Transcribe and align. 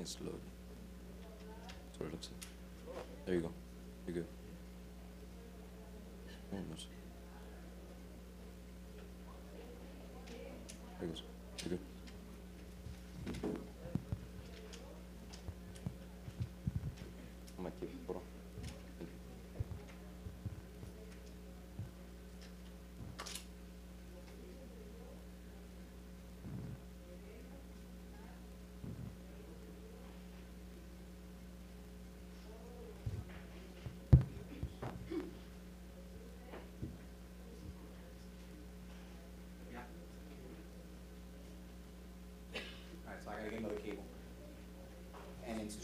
it's 0.00 0.16
loaded. 0.20 0.40
That's 1.66 2.00
what 2.00 2.06
it 2.08 2.12
looks 2.12 2.28
like. 2.32 3.06
There 3.26 3.34
you 3.34 3.40
go. 3.42 3.50
You're 4.06 4.14
good. 4.14 4.26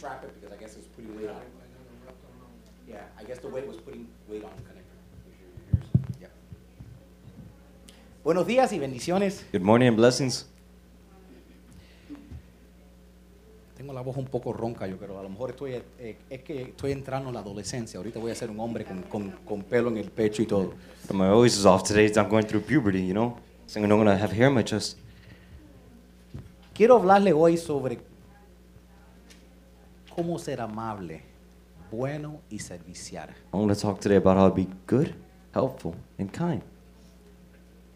Strap 0.05 0.25
it 0.25 0.35
because 0.39 0.53
I 0.55 0.61
guess 0.61 0.77
it's 0.77 0.89
putting 0.89 1.17
weight 1.17 1.31
on 1.31 1.37
it. 1.37 1.49
Yeah, 2.87 3.09
I 3.19 3.25
guess 3.25 3.39
the 3.39 3.49
weight 3.49 3.67
was 3.67 3.79
putting 3.79 4.07
weight 4.29 4.45
on 4.45 4.51
the 4.57 4.63
connector. 4.63 4.83
Buenos 8.23 8.47
días 8.47 8.73
y 8.73 8.79
bendiciones. 8.79 9.45
Good 9.53 9.63
morning 9.63 9.89
and 9.89 9.97
blessings. 9.97 10.47
Tengo 13.77 13.93
la 13.93 14.01
voz 14.01 14.17
un 14.17 14.27
poco 14.27 14.53
ronca, 14.53 14.87
yo 14.87 14.97
creo. 14.97 15.19
A 15.19 15.23
lo 15.23 15.29
mejor 15.29 15.51
estoy, 15.51 15.83
eh, 15.99 16.17
es 16.31 16.43
que 16.43 16.63
estoy 16.63 16.93
entrando 16.93 17.29
en 17.29 17.35
la 17.35 17.41
adolescencia. 17.41 17.99
Ahorita 17.99 18.19
voy 18.19 18.31
a 18.31 18.35
ser 18.35 18.51
un 18.51 18.61
hombre 18.61 18.85
con, 18.85 19.03
con, 19.03 19.31
con 19.45 19.63
pelo 19.63 19.91
en 19.91 19.99
el 19.99 20.11
pecho 20.11 20.43
y 20.43 20.47
todo. 20.47 20.73
But 21.07 21.17
my 21.17 21.29
voice 21.29 21.59
is 21.59 21.67
off 21.67 21.83
today. 21.83 22.11
I'm 22.17 22.31
going 22.31 22.47
through 22.47 22.63
puberty, 22.65 23.07
you 23.07 23.13
know? 23.13 23.37
So 23.67 23.81
I'm 23.81 23.89
not 23.89 23.97
gonna 23.97 24.17
have 24.17 24.33
hair 24.33 24.49
on 24.49 24.55
my 24.55 24.65
chest. 24.65 24.99
Quiero 26.75 26.97
hablarle 26.97 27.33
hoy 27.33 27.57
sobre 27.59 27.99
cómo 30.15 30.39
ser 30.39 30.61
amable, 30.61 31.23
bueno 31.91 32.41
y 32.51 32.59
servicial. 32.59 33.29
I 33.53 33.57
want 33.57 33.73
to 33.73 33.81
talk 33.81 34.01
today 34.01 34.17
about 34.17 34.37
how 34.37 34.49
to 34.49 34.55
be 34.55 34.69
good, 34.87 35.15
helpful, 35.53 35.95
and 36.19 36.31
kind. 36.31 36.63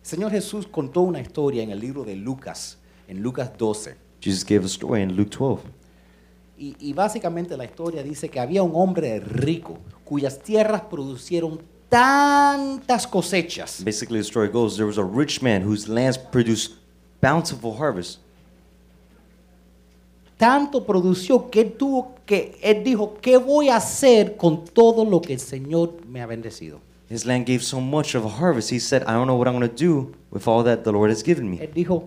Señor 0.02 0.30
Jesús 0.30 0.66
contó 0.66 1.02
una 1.02 1.20
historia 1.20 1.62
en 1.62 1.70
el 1.70 1.78
libro 1.78 2.04
de 2.04 2.16
Lucas, 2.16 2.78
en 3.06 3.22
Lucas 3.22 3.50
12. 3.56 3.96
Jesus 4.20 4.44
gave 4.44 4.64
a 4.64 4.68
story 4.68 5.02
in 5.02 5.14
Luke 5.14 5.30
12. 5.36 5.62
Y, 6.58 6.76
y 6.80 6.92
básicamente 6.92 7.56
la 7.56 7.64
historia 7.64 8.02
dice 8.02 8.28
que 8.28 8.40
había 8.40 8.62
un 8.62 8.72
hombre 8.74 9.20
rico 9.20 9.78
cuyas 10.04 10.40
tierras 10.40 10.82
producieron 10.82 11.60
tantas 11.88 13.06
cosechas 13.06 13.82
Basically, 13.84 14.18
the 14.18 14.26
story 14.26 14.48
goes 14.48 14.76
there 14.76 14.86
was 14.86 14.98
a 14.98 15.04
rich 15.04 15.40
man 15.40 15.62
whose 15.62 15.88
lands 15.88 16.18
produced 16.18 16.78
bountiful 17.20 17.76
harvest. 17.78 18.20
Tanto 20.38 20.86
produció 20.86 21.50
que 21.50 21.60
él 21.60 21.72
tuvo 21.72 22.14
que 22.24 22.58
él 22.62 22.82
dijo 22.84 23.14
qué 23.20 23.36
voy 23.36 23.68
a 23.68 23.76
hacer 23.76 24.36
con 24.36 24.64
todo 24.64 25.04
lo 25.04 25.20
que 25.20 25.34
el 25.34 25.40
Señor 25.40 25.94
me 26.08 26.22
ha 26.22 26.26
bendecido 26.26 26.80
His 27.10 27.24
land 27.26 27.46
gave 27.46 27.60
so 27.62 27.80
much 27.80 28.14
of 28.14 28.26
a 28.26 28.28
harvest. 28.28 28.70
He 28.70 28.78
said, 28.78 29.02
I 29.04 29.12
don't 29.14 29.26
know 29.26 29.34
what 29.36 29.48
I'm 29.48 29.58
going 29.58 29.66
to 29.66 29.74
do 29.74 30.12
with 30.30 30.46
all 30.46 30.62
that 30.64 30.84
the 30.84 30.92
Lord 30.92 31.10
has 31.10 31.22
given 31.22 31.50
me. 31.50 31.58
él 31.58 31.70
dijo 31.74 32.04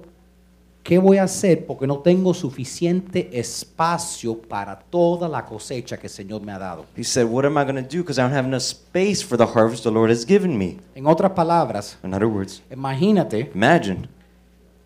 qué 0.83 0.99
voy 0.99 1.17
a 1.17 1.23
hacer 1.23 1.65
porque 1.65 1.87
no 1.87 1.99
tengo 1.99 2.33
suficiente 2.35 3.29
espacio 3.39 4.37
para 4.37 4.79
toda 4.79 5.27
la 5.27 5.43
cosecha 5.45 5.97
que 5.97 6.05
el 6.07 6.13
Señor 6.13 6.41
me 6.41 6.51
ha 6.51 6.59
dado 6.59 6.85
He 6.95 7.03
said, 7.03 7.25
What 7.27 7.45
am 7.45 7.57
I 7.57 7.63
going 7.63 7.75
to 7.75 7.81
do? 7.81 8.03
Because 8.03 8.19
I 8.19 8.23
don't 8.23 8.33
have 8.33 8.47
enough 8.47 8.61
space 8.63 9.23
for 9.23 9.37
the 9.37 9.45
harvest 9.47 9.83
the 9.83 9.91
Lord 9.91 10.11
has 10.11 10.23
given 10.25 10.55
me. 10.57 10.77
en 10.95 11.07
otras 11.07 11.31
palabras 11.31 11.97
In 12.03 12.13
other 12.13 12.27
words, 12.27 12.61
imagínate 12.71 13.49
imagine 13.55 14.07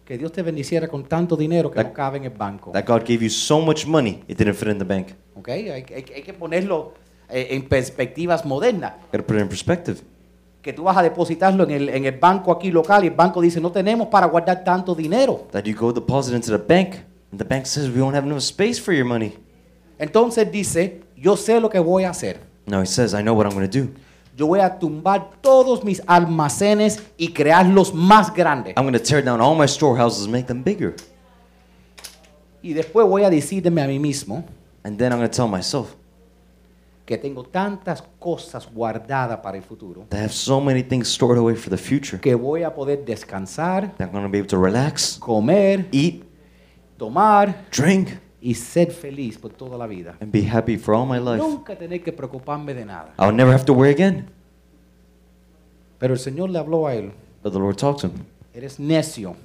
que 0.06 0.18
Dios 0.18 0.32
te 0.32 0.42
bendiciera 0.44 0.88
con 0.88 1.04
tanto 1.06 1.36
dinero 1.36 1.70
que 1.72 1.76
That- 1.78 1.88
no 1.88 1.94
cabe 1.94 2.18
en 2.20 2.26
el 2.26 2.30
banco 2.30 2.72
that 2.72 2.86
God 2.86 3.02
gave 3.02 3.20
you 3.24 3.30
so 3.30 3.60
much 3.60 3.86
money, 3.88 4.24
it 4.28 4.38
didn't 4.38 4.56
fit 4.56 4.70
in 4.70 4.78
the 4.78 4.86
bank. 4.86 5.08
¿ok? 5.36 5.50
hay, 5.50 5.70
hay- 5.70 5.86
hay 5.94 6.22
que 6.24 6.34
ponerlo 6.34 6.94
eh, 7.30 7.48
en 7.52 7.68
perspectivas 7.68 8.46
modernas 8.46 8.94
Got 9.12 9.22
to 9.22 9.26
put 9.26 9.36
it 9.38 9.42
in 9.42 9.48
perspective. 9.50 9.98
que 10.62 10.74
tú 10.74 10.84
vas 10.84 10.98
a 10.98 11.04
depositarlo 11.04 11.64
en 11.64 11.72
el, 11.72 11.90
en 11.90 12.06
el 12.06 12.18
banco 12.20 12.52
aquí 12.52 12.72
local 12.72 13.04
y 13.04 13.08
el 13.08 13.14
banco 13.14 13.42
dice 13.42 13.60
no 13.60 13.72
tenemos 13.72 14.08
para 14.08 14.26
guardar 14.28 14.64
tanto 14.64 14.94
dinero. 14.96 15.48
That 15.52 15.64
you 15.66 15.76
go 15.76 15.92
deposit 15.92 16.34
into 16.34 16.50
the 16.52 16.58
bank, 16.64 16.96
and 17.32 17.40
the 17.40 17.44
bank 17.44 17.66
says, 17.68 17.88
We 17.90 18.00
don't 18.00 18.16
have 18.16 18.26
enough 18.26 18.42
space 18.42 18.80
for 18.82 18.92
your 18.94 19.06
money. 19.06 19.34
Entonces 20.00 20.52
dice, 20.52 21.02
yo 21.16 21.38
sé 21.38 21.60
lo 21.60 21.70
que 21.70 21.80
voy 21.80 22.04
a 22.04 22.10
hacer. 22.10 22.40
No, 22.66 22.82
he 22.82 22.88
says, 22.88 23.14
I 23.14 23.22
know 23.22 23.34
what 23.36 23.46
I'm 23.46 23.54
going 23.56 23.70
to 23.70 23.80
do. 23.80 23.90
Yo 24.36 24.48
voy 24.48 24.60
a 24.60 24.78
tumbar 24.78 25.32
todos 25.42 25.84
mis 25.84 26.02
almacenes 26.08 27.02
y 27.18 27.30
crearlos 27.30 27.94
más 27.94 28.34
grandes. 28.34 28.74
I'm 28.76 28.84
going 28.84 28.94
to 28.94 29.00
tear 29.00 29.24
down 29.24 29.40
all 29.40 29.56
my 29.56 29.68
storehouses 29.68 30.26
and 30.26 30.34
make 30.34 30.48
them 30.48 30.62
bigger. 30.62 30.96
Y 32.62 32.74
después 32.74 33.08
voy 33.08 33.24
a 33.24 33.30
decirme 33.30 33.82
a 33.82 33.88
mí 33.88 34.00
mismo 34.00 34.44
And 34.84 35.00
then 35.00 35.12
I'm 35.12 35.18
going 35.18 35.30
to 35.30 35.36
tell 35.36 35.48
myself 35.48 35.96
que 37.06 37.18
tengo 37.18 37.44
tantas 37.44 38.04
cosas 38.20 38.68
guardadas 38.72 39.40
para 39.40 39.58
el 39.58 39.64
futuro 39.64 40.06
that 40.10 40.20
I 40.20 40.24
have 40.24 40.34
so 40.34 40.60
many 40.60 40.84
things 40.84 41.08
stored 41.08 41.38
away 41.38 41.56
for 41.56 41.70
the 41.70 41.78
future 41.78 42.20
que 42.20 42.36
voy 42.36 42.64
a 42.64 42.74
poder 42.74 43.04
descansar, 43.06 43.96
that 43.98 44.08
I'm 44.08 44.12
going 44.12 44.24
to 44.24 44.30
be 44.30 44.40
able 44.40 44.50
to 44.50 44.58
relax, 44.58 45.18
comer, 45.18 45.86
eat, 45.92 46.24
tomar 46.98 47.56
drink, 47.72 48.20
y 48.46 48.54
ser 48.54 48.92
feliz 48.92 49.40
por 49.40 49.52
toda 49.54 49.76
la 49.76 49.88
vida. 49.88 50.16
and 50.22 50.32
be 50.32 50.44
happy 50.48 50.78
for 50.78 50.94
all 50.94 51.08
my 51.08 51.18
life. 51.18 51.38
Nunca 51.42 51.76
tener 51.76 52.04
que 52.04 52.12
preocuparme 52.14 52.76
de 52.76 52.86
nada. 52.86 53.12
I'll 53.18 53.36
never 53.36 53.52
have 53.52 53.66
to 53.66 53.74
worry 53.74 53.92
again. 53.92 54.28
Pero 55.98 56.14
el 56.14 56.20
Señor 56.20 56.52
le 56.52 56.60
habló 56.60 56.86
a 56.86 56.94
él, 56.94 57.12
But 57.42 57.54
the 57.54 57.60
Lord 57.60 57.78
talked 57.78 58.02
to 58.02 58.08
him. 58.08 58.26
eres 58.54 58.80
necio. 58.80 59.36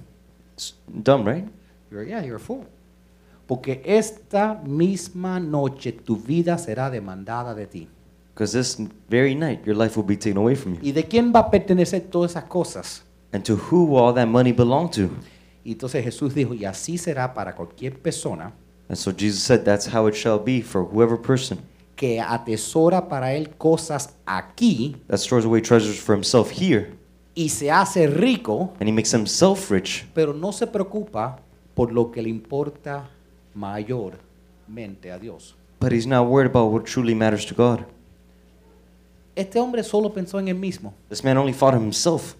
It's 0.54 0.74
dumb, 0.86 1.26
right? 1.26 1.48
You're, 1.90 2.04
yeah, 2.06 2.22
you're 2.22 2.36
a 2.36 2.40
fool. 2.40 2.66
Porque 3.46 3.80
esta 3.86 4.60
misma 4.66 5.40
noche 5.40 5.92
tu 5.92 6.16
vida 6.16 6.58
será 6.58 6.90
demandada 6.90 7.54
de 7.54 7.66
ti. 7.66 7.88
Because 8.34 8.52
this 8.52 8.78
very 9.08 9.34
night, 9.34 9.64
your 9.66 9.76
life 9.76 9.96
will 9.96 10.06
be 10.06 10.16
taken 10.16 10.36
away 10.36 10.54
from 10.54 10.74
you. 10.74 10.80
¿Y 10.82 10.92
de 10.92 11.04
quién 11.04 11.32
va 11.34 11.40
a 11.40 11.50
pertenecer 11.50 12.02
todas 12.10 12.32
esas 12.32 12.44
cosas? 12.44 13.02
And 13.32 13.42
to 13.44 13.54
who 13.54 13.84
will 13.86 13.98
all 14.04 14.14
that 14.14 14.26
money 14.28 14.52
belong 14.52 14.90
to? 14.90 15.08
Y 15.64 15.72
entonces 15.72 16.04
Jesús 16.04 16.34
dijo, 16.34 16.52
y 16.54 16.64
así 16.64 16.98
será 16.98 17.32
para 17.32 17.54
cualquier 17.54 17.98
persona 17.98 18.52
And 18.90 18.98
so 18.98 19.12
Jesus 19.12 19.40
said, 19.42 19.64
That's 19.64 19.86
how 19.86 20.08
it 20.08 20.16
shall 20.16 20.40
be 20.40 20.60
for 20.60 20.84
whoever 20.84 21.16
person 21.16 21.62
que 21.94 22.18
atesora 22.18 23.08
para 23.08 23.34
él 23.34 23.50
cosas 23.58 24.14
aquí 24.26 24.96
that 25.06 25.18
stores 25.18 25.44
away 25.44 25.60
treasures 25.60 25.98
for 25.98 26.14
himself 26.14 26.50
here, 26.50 26.94
y 27.36 27.48
se 27.50 27.70
hace 27.70 28.06
rico, 28.06 28.72
and 28.80 28.88
he 28.88 28.92
makes 28.92 29.12
himself 29.12 29.70
rich, 29.70 30.06
pero 30.14 30.32
no 30.32 30.50
se 30.50 30.66
preocupa 30.66 31.38
por 31.74 31.92
lo 31.92 32.10
que 32.10 32.22
le 32.22 32.30
importa 32.30 33.06
mayormente 33.54 35.12
a 35.12 35.18
Dios. 35.18 35.54
but 35.78 35.92
he's 35.92 36.06
not 36.06 36.26
worried 36.26 36.46
about 36.46 36.72
what 36.72 36.86
truly 36.86 37.14
matters 37.14 37.44
to 37.44 37.54
God. 37.54 37.84
Este 39.36 39.56
hombre 39.58 39.82
solo 39.84 40.08
pensó 40.08 40.38
en 40.40 40.48
él 40.48 40.58
mismo. 40.58 40.94
This 41.10 41.22
man 41.22 41.36
only 41.36 41.52
thought 41.52 41.74
of 41.74 41.82
himself. 41.82 42.34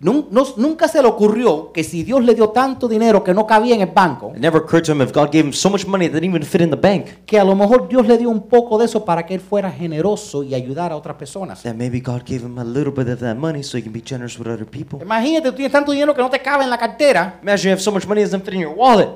Nunca 0.00 0.86
se 0.86 1.02
le 1.02 1.08
ocurrió 1.08 1.72
que 1.72 1.82
si 1.82 2.04
Dios 2.04 2.22
le 2.24 2.32
dio 2.34 2.50
tanto 2.50 2.86
dinero 2.86 3.24
que 3.24 3.34
no 3.34 3.44
cabía 3.48 3.74
en 3.74 3.80
el 3.80 3.88
banco, 3.90 4.30
It 4.32 4.40
never 4.40 4.62
occurred 4.62 4.84
to 4.84 4.92
him 4.92 5.02
if 5.02 5.12
God 5.12 5.30
gave 5.32 5.40
him 5.44 5.52
so 5.52 5.68
much 5.68 5.86
money 5.86 6.06
that 6.08 6.20
didn't 6.20 6.30
even 6.36 6.44
fit 6.44 6.60
in 6.60 6.70
the 6.70 6.76
bank, 6.76 7.24
que 7.26 7.36
a 7.36 7.42
lo 7.42 7.56
mejor 7.56 7.88
Dios 7.88 8.06
le 8.06 8.16
dio 8.16 8.30
un 8.30 8.42
poco 8.48 8.78
de 8.78 8.84
eso 8.84 9.04
para 9.04 9.26
que 9.26 9.34
él 9.34 9.40
fuera 9.40 9.72
generoso 9.72 10.44
y 10.44 10.54
ayudara 10.54 10.94
a 10.94 10.98
otras 10.98 11.16
personas. 11.16 11.62
that 11.64 11.74
maybe 11.74 12.00
God 12.00 12.22
gave 12.24 12.44
him 12.44 12.58
a 12.58 12.64
little 12.64 12.92
bit 12.92 13.08
of 13.08 13.18
that 13.18 13.34
money 13.36 13.64
so 13.64 13.76
he 13.76 13.82
can 13.82 13.92
be 13.92 14.00
generous 14.00 14.38
with 14.38 14.46
other 14.46 14.64
people. 14.64 15.00
Imagínate, 15.02 15.50
tú 15.50 15.56
tienes 15.56 15.72
tanto 15.72 15.90
dinero 15.90 16.14
que 16.14 16.22
no 16.22 16.30
te 16.30 16.40
cabe 16.40 16.62
en 16.62 16.70
la 16.70 16.78
cartera 16.78 17.40
Imagine 17.42 17.70
you 17.70 17.72
have 17.72 17.82
so 17.82 17.90
much 17.90 18.06
money 18.06 18.22
it 18.22 18.26
doesn't 18.26 18.44
fit 18.44 18.54
in 18.54 18.60
your 18.60 18.74
wallet, 18.76 19.08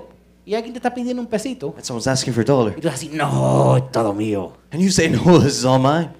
y 0.45 0.55
alguien 0.55 0.73
te 0.73 0.79
está 0.81 0.93
pidiendo 0.93 1.23
un 1.23 1.29
pesito 1.29 1.75
and 1.77 1.85
someone's 1.85 2.09
asking 2.09 2.35
for 2.35 2.43
a 2.43 2.45
dollar. 2.45 2.73
y 2.77 2.81
tú 2.81 2.89
dices 2.89 2.95
así, 2.95 3.09
no, 3.17 3.77
es 3.77 3.93
todo 3.93 4.13
mío. 4.13 4.55
And 4.73 4.83
you 4.83 4.91
say, 4.91 5.09
No, 5.09 5.39
this 5.39 5.59
is 5.59 5.65
all 5.65 5.79
mine. 5.81 6.11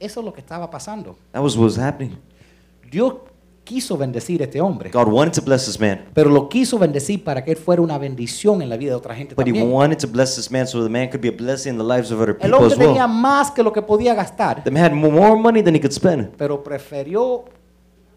Eso 0.00 0.18
es 0.18 0.26
lo 0.26 0.32
que 0.32 0.40
estaba 0.40 0.68
pasando. 0.68 1.16
That 1.30 1.40
was 1.44 1.56
what 1.56 1.66
was 1.66 1.78
happening. 1.78 2.18
Dios 2.90 3.14
quiso 3.64 3.96
bendecir 3.96 4.42
a 4.42 4.44
este 4.44 4.60
hombre, 4.60 4.90
God 4.90 5.08
wanted 5.08 5.32
to 5.32 5.42
bless 5.42 5.64
this 5.64 5.80
man, 5.80 6.04
pero 6.14 6.28
lo 6.30 6.48
quiso 6.48 6.78
bendecir 6.78 7.24
para 7.24 7.42
que 7.42 7.52
él 7.52 7.56
fuera 7.56 7.80
una 7.82 7.96
bendición 7.98 8.60
en 8.62 8.68
la 8.68 8.76
vida 8.76 8.90
de 8.90 8.96
otra 8.96 9.14
gente 9.14 9.34
but 9.34 9.46
he 9.46 9.52
también. 9.52 9.72
wanted 9.72 9.98
to 9.98 10.06
bless 10.06 10.36
this 10.36 10.50
man 10.50 10.66
so 10.66 10.82
the 10.82 10.88
man 10.90 11.08
could 11.08 11.20
be 11.22 11.28
a 11.28 11.32
blessing 11.32 11.70
in 11.72 11.78
the 11.78 11.84
lives 11.84 12.10
of 12.10 12.20
other 12.20 12.36
El 12.40 12.50
people 12.50 12.58
hombre 12.58 12.72
as 12.74 12.78
well. 12.78 12.88
tenía 12.88 13.06
más 13.06 13.50
que 13.50 13.62
lo 13.62 13.72
que 13.72 13.80
podía 13.82 14.14
gastar, 14.14 14.62
The 14.62 14.70
man 14.70 14.84
had 14.84 14.92
more 14.92 15.36
money 15.36 15.62
than 15.62 15.74
he 15.74 15.80
could 15.80 15.92
spend, 15.94 16.36
pero 16.36 16.62
prefirió 16.62 17.44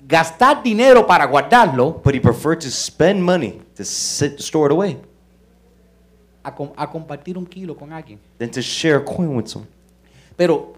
gastar 0.05 0.61
dinero 0.63 1.05
para 1.07 1.25
guardarlo 1.25 2.01
but 2.03 2.13
he 2.13 2.19
preferred 2.19 2.59
to 2.59 2.69
spend 2.69 3.21
money 3.21 3.61
to 3.75 3.83
sit, 3.85 4.39
store 4.39 4.67
it 4.67 4.71
away 4.71 4.97
a, 6.43 6.53
com- 6.53 6.71
a 6.77 6.89
compartir 6.89 7.37
un 7.37 7.45
kilo 7.45 7.75
con 7.75 7.91
alguien. 7.93 8.19
than 8.37 8.49
to 8.51 8.61
share 8.61 8.97
a 8.97 9.03
coin 9.03 9.35
with 9.35 9.47
someone. 9.47 9.69
Pero 10.35 10.73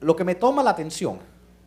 lo 0.00 0.14
que 0.16 0.24
me 0.24 0.34
toma 0.34 0.62
la 0.62 0.70
atención 0.70 1.18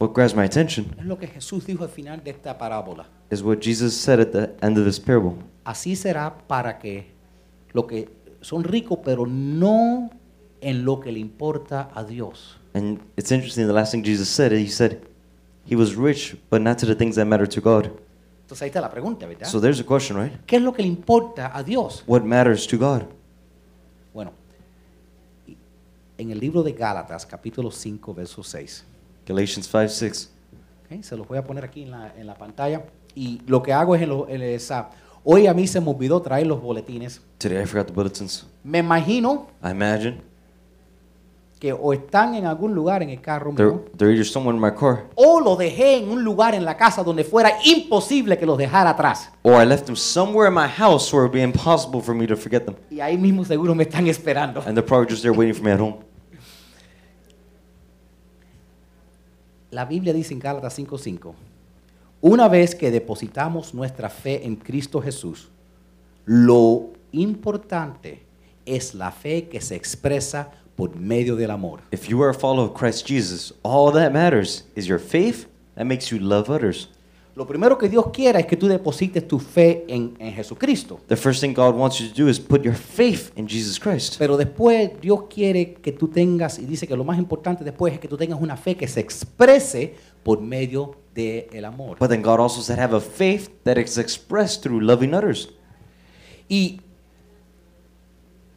What 0.02 0.14
grabs 0.14 0.36
my 0.36 0.46
attention 0.46 0.96
es 0.98 1.06
lo 1.06 1.20
que 1.20 1.28
Jesús 1.28 1.64
dijo 1.68 1.84
al 1.84 1.90
final 1.90 2.24
de 2.24 2.32
esta 2.32 2.58
parábola. 2.58 3.06
is 3.30 3.44
what 3.44 3.60
Jesus 3.62 3.96
said 3.96 4.20
at 4.20 4.32
the 4.32 4.50
end 4.66 4.80
of 4.80 4.86
this 4.86 5.00
parable. 5.00 5.36
Así 5.64 5.96
será 5.96 6.36
para 6.48 6.80
que 6.80 7.12
lo 7.74 7.86
que 7.86 8.10
son 8.42 8.64
ricos, 8.64 8.98
pero 9.06 9.28
no 9.28 10.10
en 10.60 10.86
lo 10.86 11.00
que 11.00 11.12
le 11.12 11.20
importa 11.20 11.92
a 11.94 12.04
Dios. 12.04 12.58
And 12.74 13.00
it's 13.16 13.32
interesting, 13.32 13.68
the 13.68 13.74
last 13.74 13.92
thing 13.92 14.04
Jesus 14.04 14.28
said, 14.28 14.52
he 14.52 14.68
said, 14.68 15.02
he 15.66 15.76
was 15.76 15.96
rich, 15.96 16.36
but 16.50 16.62
not 16.62 16.80
to 16.80 16.88
the 16.88 16.96
things 16.96 17.16
that 17.18 17.26
matter 17.26 17.48
to 17.48 17.62
God. 17.62 17.92
Entonces 18.42 18.64
ahí 18.64 18.70
está 18.70 18.82
la 18.82 18.90
pregunta, 18.90 19.28
¿verdad? 19.28 19.48
So 19.48 19.60
there's 19.60 19.80
a 19.80 19.86
question, 19.86 20.18
right? 20.18 20.34
¿Qué 20.48 20.56
es 20.56 20.64
lo 20.64 20.74
que 20.74 20.82
le 20.82 20.88
importa 20.88 21.56
a 21.56 21.62
Dios? 21.62 22.04
What 22.08 22.24
matters 22.24 22.66
to 22.68 22.78
God? 22.80 23.04
Bueno, 24.16 24.34
en 26.18 26.32
el 26.32 26.40
libro 26.40 26.64
de 26.64 26.74
Gálatas, 26.74 27.24
capítulo 27.26 27.70
5, 27.70 28.16
verso 28.16 28.44
6, 28.44 28.86
Galatians 29.26 29.68
5 29.68 29.88
6. 29.90 30.32
¿ok? 30.92 31.04
se 31.04 31.16
los 31.18 31.28
voy 31.28 31.38
a 31.38 31.44
poner 31.44 31.64
aquí 31.64 31.84
en 31.84 31.92
la, 31.92 32.14
en 32.18 32.28
la 32.28 32.36
pantalla. 32.36 32.84
Y 33.16 33.42
lo 33.48 33.62
que 33.62 33.74
hago 33.74 33.96
es, 33.96 34.02
en 34.02 34.10
lo- 34.10 34.28
en 34.30 34.42
esa, 34.42 34.90
hoy 35.24 35.48
a 35.48 35.54
mí 35.54 35.68
se 35.68 35.80
me 35.82 35.90
olvidó 35.90 36.22
traer 36.22 36.48
los 36.48 36.62
boletines. 36.62 37.22
Today 37.38 37.62
I 37.64 37.66
forgot 37.66 37.88
the 37.88 37.94
bulletins. 37.94 38.46
Me 38.64 38.80
imagino 38.80 39.48
I 39.64 39.72
imagine 39.72 40.22
que 41.60 41.72
o 41.74 41.94
están 41.94 42.34
en 42.34 42.46
algún 42.48 42.74
lugar 42.74 43.04
en 43.04 43.12
el 43.12 43.22
carro 43.22 43.54
they're, 43.56 43.70
mío, 43.72 43.86
they're 43.96 44.12
either 44.12 44.26
somewhere 44.26 44.56
in 44.56 44.60
my 44.60 44.72
car 44.72 45.06
o 45.14 45.40
lo 45.40 45.56
dejé 45.56 45.98
en 45.98 46.10
un 46.10 46.24
lugar 46.24 46.56
en 46.56 46.66
la 46.66 46.76
casa 46.76 47.04
donde 47.04 47.24
fuera 47.24 47.52
imposible 47.64 48.36
que 48.40 48.48
los 48.48 48.58
dejara 48.58 48.90
atrás. 48.90 49.30
or 49.44 49.62
I 49.62 49.66
left 49.68 49.86
them 49.86 49.96
somewhere 49.96 50.48
in 50.48 50.56
my 50.56 50.68
house 50.68 51.14
where 51.14 51.24
it 51.26 51.30
would 51.30 51.34
be 51.34 51.44
impossible 51.44 52.02
for 52.02 52.16
me 52.16 52.26
to 52.26 52.36
forget 52.36 52.66
them. 52.66 52.76
Y 52.90 53.00
ahí 53.00 53.16
mismo 53.16 53.46
seguro 53.46 53.76
me 53.76 53.84
están 53.84 54.08
esperando. 54.08 54.62
And 54.66 54.74
they're 54.76 54.82
probably 54.86 55.08
just 55.12 55.22
there 55.22 55.32
waiting 55.38 55.54
for 55.54 55.64
me 55.64 55.72
at 55.72 55.80
home. 55.80 55.98
La 59.72 59.86
Biblia 59.86 60.12
dice 60.12 60.34
en 60.34 60.40
Gálatas 60.40 60.78
5:5, 60.78 61.34
una 62.20 62.50
vez 62.50 62.76
que 62.76 62.92
depositamos 62.92 63.74
nuestra 63.74 64.10
fe 64.10 64.46
en 64.46 64.58
Cristo 64.58 65.02
Jesús, 65.02 65.50
lo 66.26 66.92
importante 67.14 68.22
es 68.66 68.94
la 68.94 69.12
fe 69.12 69.48
que 69.48 69.62
se 69.62 69.76
expresa 69.76 70.52
por 70.76 70.96
medio 70.96 71.38
del 71.38 71.52
amor. 71.52 71.80
If 71.92 72.08
you 72.10 72.22
are 72.22 72.32
a 72.32 72.34
follower 72.34 72.70
of 72.70 72.78
Christ 72.78 73.08
Jesus, 73.08 73.54
all 73.64 73.94
that 73.94 74.12
matters 74.12 74.66
is 74.76 74.88
your 74.88 75.00
faith 75.00 75.48
that 75.76 75.86
makes 75.86 76.12
you 76.12 76.20
love 76.20 76.50
others. 76.50 76.90
Lo 77.34 77.48
primero 77.48 77.78
que 77.78 77.88
Dios 77.88 78.08
quiere 78.12 78.42
es 78.42 78.46
que 78.46 78.58
tú 78.58 78.68
deposites 78.68 79.26
tu 79.26 79.40
fe 79.40 79.86
en, 79.88 80.16
en 80.20 80.34
Jesucristo. 80.34 81.00
The 81.08 81.16
first 81.16 81.40
thing 81.42 81.54
God 81.54 81.76
wants 81.76 81.98
you 82.00 82.10
to 82.10 82.24
do 82.24 82.30
is 82.30 82.38
put 82.40 82.62
your 82.64 82.76
faith 82.76 83.32
in 83.38 83.48
Jesus 83.48 83.80
Christ. 83.80 84.16
Pero 84.20 84.36
después 84.36 84.92
Dios 85.00 85.22
quiere 85.34 85.76
que 85.76 85.94
tú 85.94 86.10
tengas, 86.10 86.60
y 86.60 86.66
dice 86.66 86.86
que 86.88 86.96
lo 86.98 87.06
más 87.06 87.18
importante 87.18 87.64
después 87.64 87.94
es 87.94 88.00
que 88.02 88.10
tú 88.10 88.18
tengas 88.18 88.40
una 88.42 88.58
fe 88.58 88.76
que 88.76 88.88
se 88.88 89.00
exprese 89.00 89.96
por 90.24 90.42
medio 90.42 90.98
del 91.16 91.64
amor. 91.64 91.98
But 92.00 92.10
then 92.10 92.22
God 92.22 92.40
also 92.42 92.62
said, 92.62 92.78
have 92.80 92.94
a 92.96 93.00
faith 93.00 93.50
that 93.64 93.78
is 93.78 93.98
expressed 93.98 94.62
through 94.64 94.82
loving 94.82 95.14
others. 95.14 95.50
Y, 96.50 96.82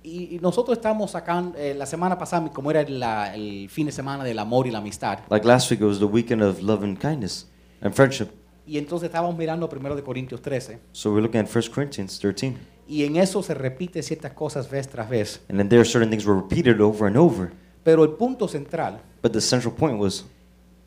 y 0.03 0.39
nosotros 0.43 0.77
estamos 0.77 1.13
sacando, 1.13 1.57
eh, 1.59 1.75
la 1.75 1.87
semana 1.87 2.19
pasada, 2.19 2.51
como 2.53 2.71
era 2.71 2.83
la- 2.89 3.35
el 3.35 3.69
fin 3.71 3.87
de 3.87 3.93
semana 3.93 4.23
del 4.25 4.39
amor 4.39 4.67
y 4.67 4.71
la 4.71 4.79
amistad, 4.79 5.21
Like 5.31 5.47
last 5.47 5.71
week, 5.71 5.81
it 5.81 5.87
was 5.87 5.99
the 6.01 6.05
weekend 6.07 6.43
of 6.43 6.61
love 6.61 6.83
and 6.85 6.99
kindness 6.99 7.49
and 7.81 7.95
friendship. 7.95 8.31
Y 8.67 8.79
entonces 8.79 9.07
estábamos 9.07 9.37
mirando 9.37 9.69
primero 9.69 9.95
de 9.97 10.03
Corintios 10.03 10.41
13, 10.43 10.79
So 10.93 11.11
we're 11.13 11.23
looking 11.23 11.41
at 11.41 11.49
1 11.55 11.71
Corinthians 11.75 12.19
13. 12.19 12.55
y 12.89 13.05
en 13.05 13.17
eso 13.17 13.43
se 13.43 13.55
repite 13.55 14.03
ciertas 14.03 14.33
cosas 14.33 14.71
vez 14.71 14.89
tras 14.89 15.09
vez. 15.09 15.41
And 15.49 15.59
then 15.59 15.69
there 15.69 15.81
are 15.81 15.89
certain 15.89 16.11
things 16.11 16.27
were 16.27 16.41
repeated 16.41 16.81
over 16.81 17.07
and 17.07 17.17
over. 17.17 17.53
Pero 17.83 18.03
el 18.05 18.11
punto 18.13 18.49
central, 18.49 19.01
But 19.23 19.33
the 19.33 19.41
central 19.41 19.75
point 19.75 19.99
was 20.01 20.25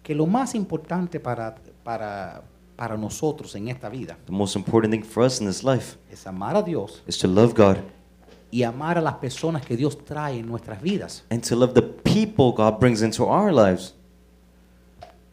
que 0.04 0.16
lo 0.16 0.26
más 0.26 0.56
importante 0.56 1.20
para, 1.20 1.56
para, 1.84 2.44
para 2.76 2.96
nosotros 2.98 3.54
en 3.56 3.68
esta 3.68 3.90
vida 3.90 4.18
the 4.26 4.32
most 4.32 4.56
important 4.56 4.94
thing 4.94 5.04
for 5.04 5.24
us 5.26 5.42
in 5.42 5.48
this 5.48 5.64
life 5.64 5.98
es 6.12 6.26
amar 6.26 6.56
a 6.56 6.62
Dios 6.64 7.04
is 7.08 7.18
to 7.18 7.28
love 7.28 7.54
God 7.56 7.78
y 8.50 8.64
amar 8.64 8.98
a 8.98 9.02
las 9.02 9.16
personas 9.16 9.66
que 9.66 9.76
Dios 9.76 9.98
trae 10.06 10.40
en 10.40 10.48
nuestras 10.48 10.82
vidas. 10.82 11.24
and 11.30 11.44
to 11.44 11.56
love 11.56 11.74
the 11.74 11.82
people 11.82 12.54
God 12.56 12.80
brings 12.80 13.02
into 13.02 13.26
our 13.26 13.52
lives. 13.52 13.94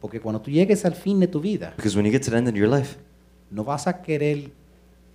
Porque 0.05 0.21
cuando 0.21 0.39
tú 0.39 0.51
llegues 0.51 0.85
al 0.85 0.95
fin 0.95 1.19
de 1.19 1.27
tu 1.27 1.41
vida, 1.41 1.73
Because 1.79 1.97
when 1.97 2.05
you 2.05 2.13
get 2.13 2.21
to 2.25 2.31
the 2.31 2.37
end 2.37 2.47
of 2.47 2.55
your 2.55 2.69
life, 2.69 2.99
no 3.51 3.65
vas 3.65 3.87
a 3.87 4.03
querer 4.03 4.51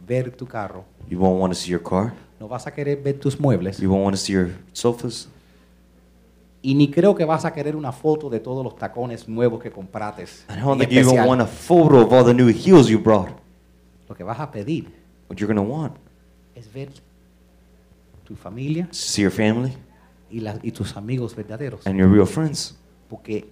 ver 0.07 0.31
tu 0.31 0.47
carro, 0.47 0.83
you 1.07 1.19
won't 1.19 1.39
want 1.39 1.53
to 1.53 1.59
see 1.59 1.69
your 1.69 1.83
car, 1.83 2.11
no 2.39 2.47
vas 2.47 2.65
a 2.65 2.71
querer 2.73 2.99
ver 2.99 3.19
tus 3.19 3.39
muebles, 3.39 3.77
you 3.77 3.87
won't 3.87 4.03
want 4.03 4.15
to 4.15 4.19
see 4.19 4.33
your 4.33 4.49
sofas, 4.73 5.29
y 6.63 6.73
ni 6.73 6.89
creo 6.89 7.13
que 7.13 7.23
vas 7.23 7.45
a 7.45 7.53
querer 7.53 7.75
una 7.75 7.91
foto 7.91 8.31
de 8.31 8.39
todos 8.39 8.63
los 8.63 8.75
tacones 8.77 9.29
nuevos 9.29 9.61
que 9.61 9.69
compraste. 9.69 10.23
I 10.49 10.59
don't 10.59 10.73
en 10.73 10.79
think 10.79 10.89
you 10.91 10.97
even 11.01 11.05
especial. 11.09 11.27
want 11.27 11.41
a 11.41 11.45
photo 11.45 11.99
of 12.01 12.11
all 12.11 12.25
the 12.25 12.33
new 12.33 12.47
heels 12.47 12.89
you 12.89 12.97
brought. 12.99 13.29
Lo 14.09 14.15
que 14.15 14.23
vas 14.23 14.39
a 14.39 14.49
pedir 14.49 14.85
What 15.29 15.37
you're 15.37 15.53
going 15.53 15.63
to 15.63 15.71
want 15.71 15.93
es 16.55 16.65
ver 16.73 16.89
tu 18.25 18.35
familia 18.35 18.87
is 18.91 18.97
to 18.97 19.07
see 19.07 19.21
your 19.21 19.31
family 19.31 19.71
y, 20.31 20.39
la- 20.39 20.57
y 20.63 20.71
tus 20.71 20.97
amigos 20.97 21.35
verdaderos. 21.35 21.85
and 21.85 21.95
your 21.95 22.09
real 22.11 22.25
friends. 22.25 22.75
Porque 23.07 23.47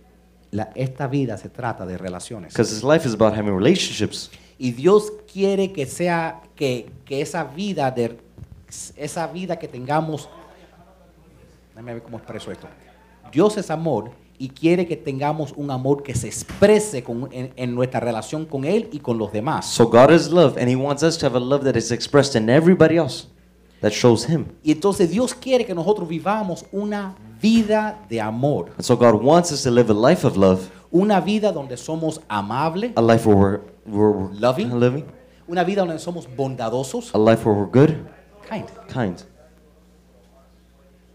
la- 0.51 0.70
esta 0.75 1.08
vida 1.08 1.38
se 1.38 1.50
trata 1.50 1.86
de 1.86 1.98
relaciones. 1.98 2.54
Because 2.54 2.74
this 2.74 2.84
life 2.84 3.08
is 3.08 3.13
about 3.13 3.34
having 3.34 3.56
relationships. 3.56 4.30
Y 4.60 4.72
Dios 4.72 5.12
quiere 5.32 5.72
que 5.72 5.86
sea, 5.86 6.42
que, 6.56 6.89
que 7.06 7.22
esa 7.22 7.44
vida 7.44 7.92
de 7.92 8.18
esa 8.98 9.27
vida 9.27 9.58
que 9.60 9.68
tengamos, 9.68 10.27
déjame 11.74 11.94
ver 11.94 12.04
cómo 12.04 12.18
expreso 12.18 12.51
esto. 12.51 12.68
Dios 13.32 13.58
es 13.58 13.70
amor 13.70 14.12
y 14.39 14.50
quiere 14.50 14.86
que 14.88 14.96
tengamos 14.98 15.54
un 15.56 15.72
amor 15.72 16.04
que 16.04 16.13
se 16.16 16.27
exprese 16.27 17.04
con- 17.04 17.30
en, 17.32 17.54
en 17.56 17.75
nuestra 17.75 18.00
relación 18.00 18.46
con 18.46 18.66
Él 18.66 18.89
y 18.92 19.00
con 19.00 19.18
los 19.18 19.32
demás. 19.32 19.66
So 19.68 19.88
God 19.88 20.12
is 20.12 20.30
love, 20.30 20.58
and 20.58 20.70
He 20.70 20.75
wants 20.75 21.04
us 21.04 21.18
to 21.20 21.25
have 21.27 21.36
a 21.38 21.39
love 21.39 21.63
that 21.66 21.75
is 21.75 21.92
expressed 21.92 22.36
in 22.36 22.50
everybody 22.50 22.98
else 22.98 23.27
that 23.81 23.91
shows 23.91 24.27
Him. 24.27 24.46
Y 24.63 24.72
entonces 24.72 25.10
Dios 25.12 25.34
quiere 25.34 25.65
que 25.65 25.74
nosotros 25.75 26.07
vivamos 26.07 26.65
una 26.72 27.15
vida 27.41 28.00
de 28.10 28.19
amor, 28.19 28.72
And 28.77 28.81
so 28.84 28.96
God 28.98 29.22
wants 29.24 29.51
us 29.51 29.63
to 29.63 29.72
live 29.72 29.91
a 29.91 29.93
life 29.93 30.25
of 30.25 30.36
love, 30.38 30.69
una 30.91 31.19
vida 31.22 31.51
donde 31.51 31.77
somos 31.77 32.22
amables, 32.27 32.91
a 32.96 33.01
life 33.01 33.27
where 33.27 33.38
we're, 33.38 33.60
where 33.86 34.12
we're 34.12 34.34
Loving. 34.39 34.79
living, 34.79 35.05
una 35.48 35.63
vida 35.63 35.81
donde 35.86 36.00
somos 36.00 36.27
bondadosos, 36.36 37.13
a 37.13 37.17
life 37.17 37.48
where 37.48 37.60
we're 37.60 37.69
good, 37.72 37.96
kind. 38.50 38.65
kind, 38.91 39.17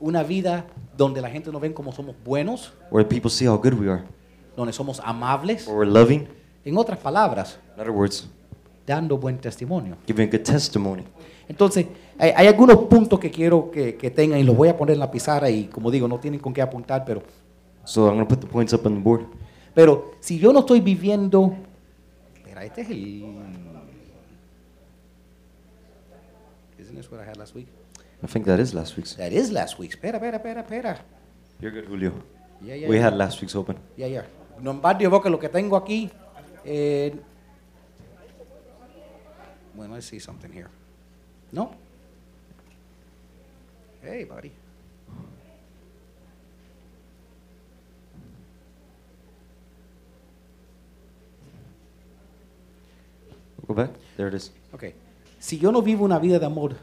una 0.01 0.23
vida 0.23 0.67
donde 0.97 1.21
la 1.21 1.31
gente 1.31 1.51
nos 1.51 1.61
ve 1.61 1.73
como 1.73 1.93
somos 1.93 2.15
buenos, 2.25 2.73
where 2.91 3.07
people 3.09 3.31
see 3.31 3.47
how 3.47 3.57
good 3.57 3.75
we 3.75 3.89
are, 3.91 4.05
donde 4.57 4.73
somos 4.73 5.01
amables. 5.05 5.67
where 5.67 5.77
we're 5.79 5.91
loving. 5.91 6.29
En 6.65 6.77
otras 6.77 6.99
palabras, 6.99 7.59
In 7.75 7.81
other 7.81 7.91
words, 7.93 8.29
dando 8.87 9.17
buen 9.17 9.39
testimonio. 9.39 9.97
giving 10.07 10.29
a 10.29 10.31
good 10.31 10.45
testimony. 10.45 11.05
Entonces, 11.49 11.87
hay, 12.19 12.33
hay 12.37 12.47
algunos 12.47 12.77
puntos 12.85 13.19
que 13.19 13.31
quiero 13.31 13.71
que, 13.71 13.97
que 13.97 14.11
tengan 14.11 14.39
y 14.39 14.43
los 14.45 14.57
voy 14.57 14.69
a 14.69 14.77
poner 14.77 14.95
en 14.95 15.01
la 15.01 15.11
pizarra 15.11 15.51
y 15.51 15.65
como 15.65 15.91
digo, 15.91 16.07
no 16.09 16.19
tienen 16.19 16.41
con 16.41 16.53
qué 16.53 16.63
apuntar, 16.63 17.05
pero, 17.05 17.23
So 17.85 18.07
I'm 18.07 18.15
going 18.15 18.27
to 18.27 18.29
put 18.29 18.41
the 18.41 18.47
points 18.47 18.73
up 18.73 18.87
on 18.87 18.95
the 18.95 19.01
board. 19.01 19.27
pero 19.75 20.13
si 20.21 20.39
yo 20.39 20.53
no 20.53 20.61
estoy 20.61 20.81
viviendo... 20.81 21.55
Espera, 22.37 22.65
este 22.65 22.83
es 22.83 22.91
el... 22.91 23.25
Isn't 26.79 26.95
this 26.97 27.11
what 27.11 27.21
I 27.21 27.25
had 27.29 27.37
last 27.37 27.55
week? 27.55 27.67
I 28.23 28.27
think 28.29 28.47
that 28.47 28.61
is 28.61 28.73
last 28.73 28.97
week's. 28.97 29.17
That 29.17 29.33
is 29.33 29.51
last 29.51 29.79
week. 29.79 29.91
Espera, 29.93 30.19
espera, 30.19 30.37
espera, 30.37 30.61
espera. 30.61 31.05
You're 31.61 31.73
good, 31.73 31.89
Julio. 31.89 32.13
Yeah, 32.61 32.77
yeah, 32.77 32.89
We 32.89 32.97
yeah. 32.97 33.05
had 33.07 33.17
last 33.17 33.41
week's 33.41 33.57
open. 33.57 33.77
Ya, 33.97 34.07
ya. 34.07 34.25
No 34.61 34.71
embargo, 34.71 35.11
veo 35.11 35.21
que 35.21 35.31
lo 35.31 35.39
que 35.39 35.49
tengo 35.49 35.77
aquí. 35.77 36.11
eh, 36.65 37.13
bueno, 39.75 39.97
I 39.97 40.03
see 40.03 40.21
something 40.21 40.53
here. 40.53 40.69
No. 41.53 41.71
Hey, 44.03 44.25
buddy. 44.25 44.51
Go 53.69 53.75
back. 53.75 53.91
There 54.17 54.29
it 54.29 54.35
is. 54.35 54.51
Ok. 54.73 54.85
Si 55.39 55.59
yo 55.59 55.71
no 55.71 55.83
vivo 55.83 56.05
una 56.05 56.19
vida 56.19 56.39
de 56.39 56.47
amor, 56.47 56.75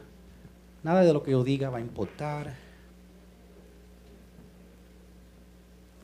nada 0.82 1.02
de 1.02 1.12
lo 1.12 1.22
que 1.22 1.32
yo 1.32 1.42
diga 1.42 1.68
va 1.68 1.78
a 1.78 1.80
importar. 1.80 2.54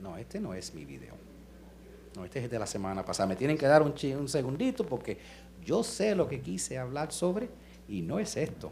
No, 0.03 0.17
este 0.17 0.41
no 0.41 0.55
es 0.55 0.75
mi 0.75 0.85
video. 0.85 1.15
No, 2.17 2.25
este 2.25 2.45
es 2.45 2.51
de 2.51 2.59
la 2.59 2.67
semana 2.67 3.05
pasada. 3.05 3.29
Me 3.29 3.37
tienen 3.37 3.57
que 3.57 3.67
dar 3.67 3.83
un, 3.83 3.95
un 4.19 4.29
segundito 4.29 4.85
porque 4.85 5.19
yo 5.65 5.85
sé 5.85 6.15
lo 6.15 6.29
que 6.29 6.41
quise 6.41 6.79
hablar 6.79 7.13
sobre 7.13 7.49
y 7.89 8.03
no 8.03 8.19
es 8.19 8.37
esto. 8.37 8.71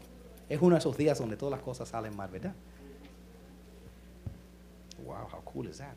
Es 0.49 0.61
uno 0.61 0.75
de 0.75 0.79
esos 0.79 0.97
días 0.97 1.17
donde 1.17 1.37
todas 1.37 1.51
las 1.51 1.61
cosas 1.61 1.89
salen 1.89 2.15
mal, 2.15 2.29
¿verdad? 2.29 2.53
Wow, 5.03 5.27
how 5.31 5.41
cool 5.41 5.67
is 5.67 5.77
that? 5.77 5.95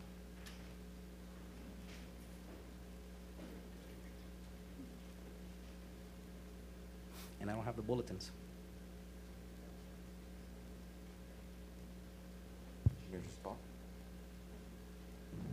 And 7.40 7.50
I 7.50 7.54
don't 7.54 7.64
have 7.64 7.76
the 7.76 7.82
bulletins. 7.82 8.32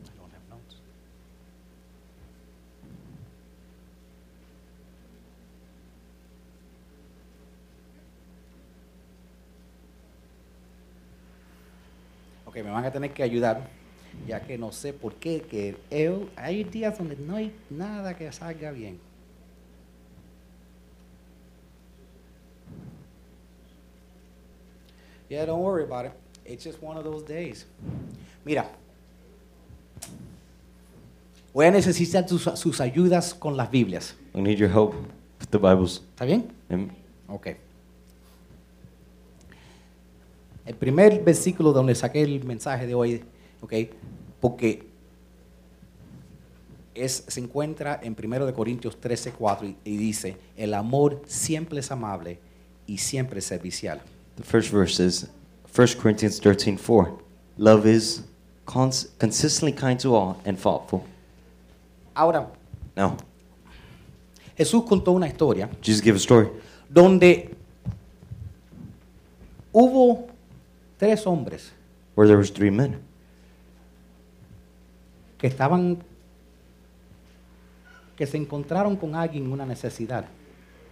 I 0.05 0.17
don't 0.17 0.31
have 0.31 0.49
notes. 0.49 0.75
Ok, 12.55 12.63
me 12.63 12.71
van 12.71 12.85
a 12.85 12.89
tener 12.91 13.11
que 13.11 13.21
ayudar, 13.21 13.67
ya 14.25 14.39
que 14.39 14.57
no 14.57 14.71
sé 14.71 14.93
por 14.93 15.15
qué, 15.15 15.41
que 15.41 15.75
eu- 15.91 16.29
hay 16.37 16.63
días 16.63 16.97
donde 16.97 17.17
no 17.17 17.35
hay 17.35 17.51
nada 17.69 18.15
que 18.15 18.31
salga 18.31 18.71
bien. 18.71 18.97
Yeah, 25.29 25.45
don't 25.45 25.61
worry 25.63 25.83
about 25.83 26.05
it. 26.05 26.13
It's 26.45 26.63
just 26.63 26.81
one 26.81 26.97
of 26.97 27.03
those 27.03 27.23
days. 27.23 27.65
Mira, 28.45 28.69
voy 31.53 31.65
a 31.65 31.71
necesitar 31.71 32.27
sus, 32.29 32.43
sus 32.59 32.79
ayudas 32.79 33.33
con 33.33 33.57
las 33.57 33.69
Biblias. 33.71 34.15
I 34.35 34.41
need 34.41 34.57
your 34.59 34.69
help 34.69 34.93
with 35.39 35.49
the 35.49 35.57
Bibles. 35.57 36.01
¿Está 36.13 36.25
bien? 36.25 36.53
Amen. 36.69 36.91
Ok. 37.27 37.47
El 40.65 40.75
primer 40.75 41.23
versículo 41.23 41.71
donde 41.73 41.93
saqué 41.95 42.23
el 42.23 42.43
mensaje 42.43 42.87
de 42.87 42.95
hoy, 42.95 43.23
ok, 43.61 43.73
porque 44.41 44.87
es, 46.95 47.23
se 47.27 47.39
encuentra 47.39 47.99
en 48.01 48.15
1 48.21 48.45
de 48.45 48.53
Corintios 48.53 48.99
13, 48.99 49.31
4 49.33 49.67
y, 49.67 49.77
y 49.83 49.97
dice, 49.97 50.37
el 50.57 50.73
amor 50.73 51.21
siempre 51.27 51.79
es 51.79 51.91
amable 51.91 52.39
y 52.87 52.97
siempre 52.97 53.39
es 53.39 53.45
servicial. 53.45 54.01
The 54.37 54.43
first 54.43 54.71
verse 54.71 55.03
is 55.05 55.29
1 55.75 55.87
Corinthians 56.01 56.39
13 56.39 56.77
4. 56.77 57.17
Love 57.57 57.85
is 57.85 58.23
cons- 58.65 59.09
consistently 59.19 59.73
kind 59.73 59.99
to 59.99 60.15
all 60.15 60.37
and 60.45 60.57
thoughtful. 60.57 61.01
Ahora, 62.13 62.49
Now, 62.95 63.17
Jesús 64.57 64.83
contó 64.85 65.11
una 65.11 65.27
historia 65.27 65.69
Jesus 65.81 66.01
gave 66.01 66.15
a 66.15 66.19
story 66.19 66.47
donde 66.89 67.53
hubo 69.73 70.27
tres 71.05 71.25
hombres 71.27 71.71
where 72.15 72.27
there 72.27 72.37
was 72.37 72.51
three 72.51 72.71
men 72.71 72.97
que 75.37 75.47
estaban, 75.47 75.97
que 78.15 78.25
se 78.25 78.37
encontraron 78.37 78.95
con 78.95 79.13
alguien 79.15 79.45
en 79.45 79.51
una 79.51 79.65
necesidad. 79.65 80.25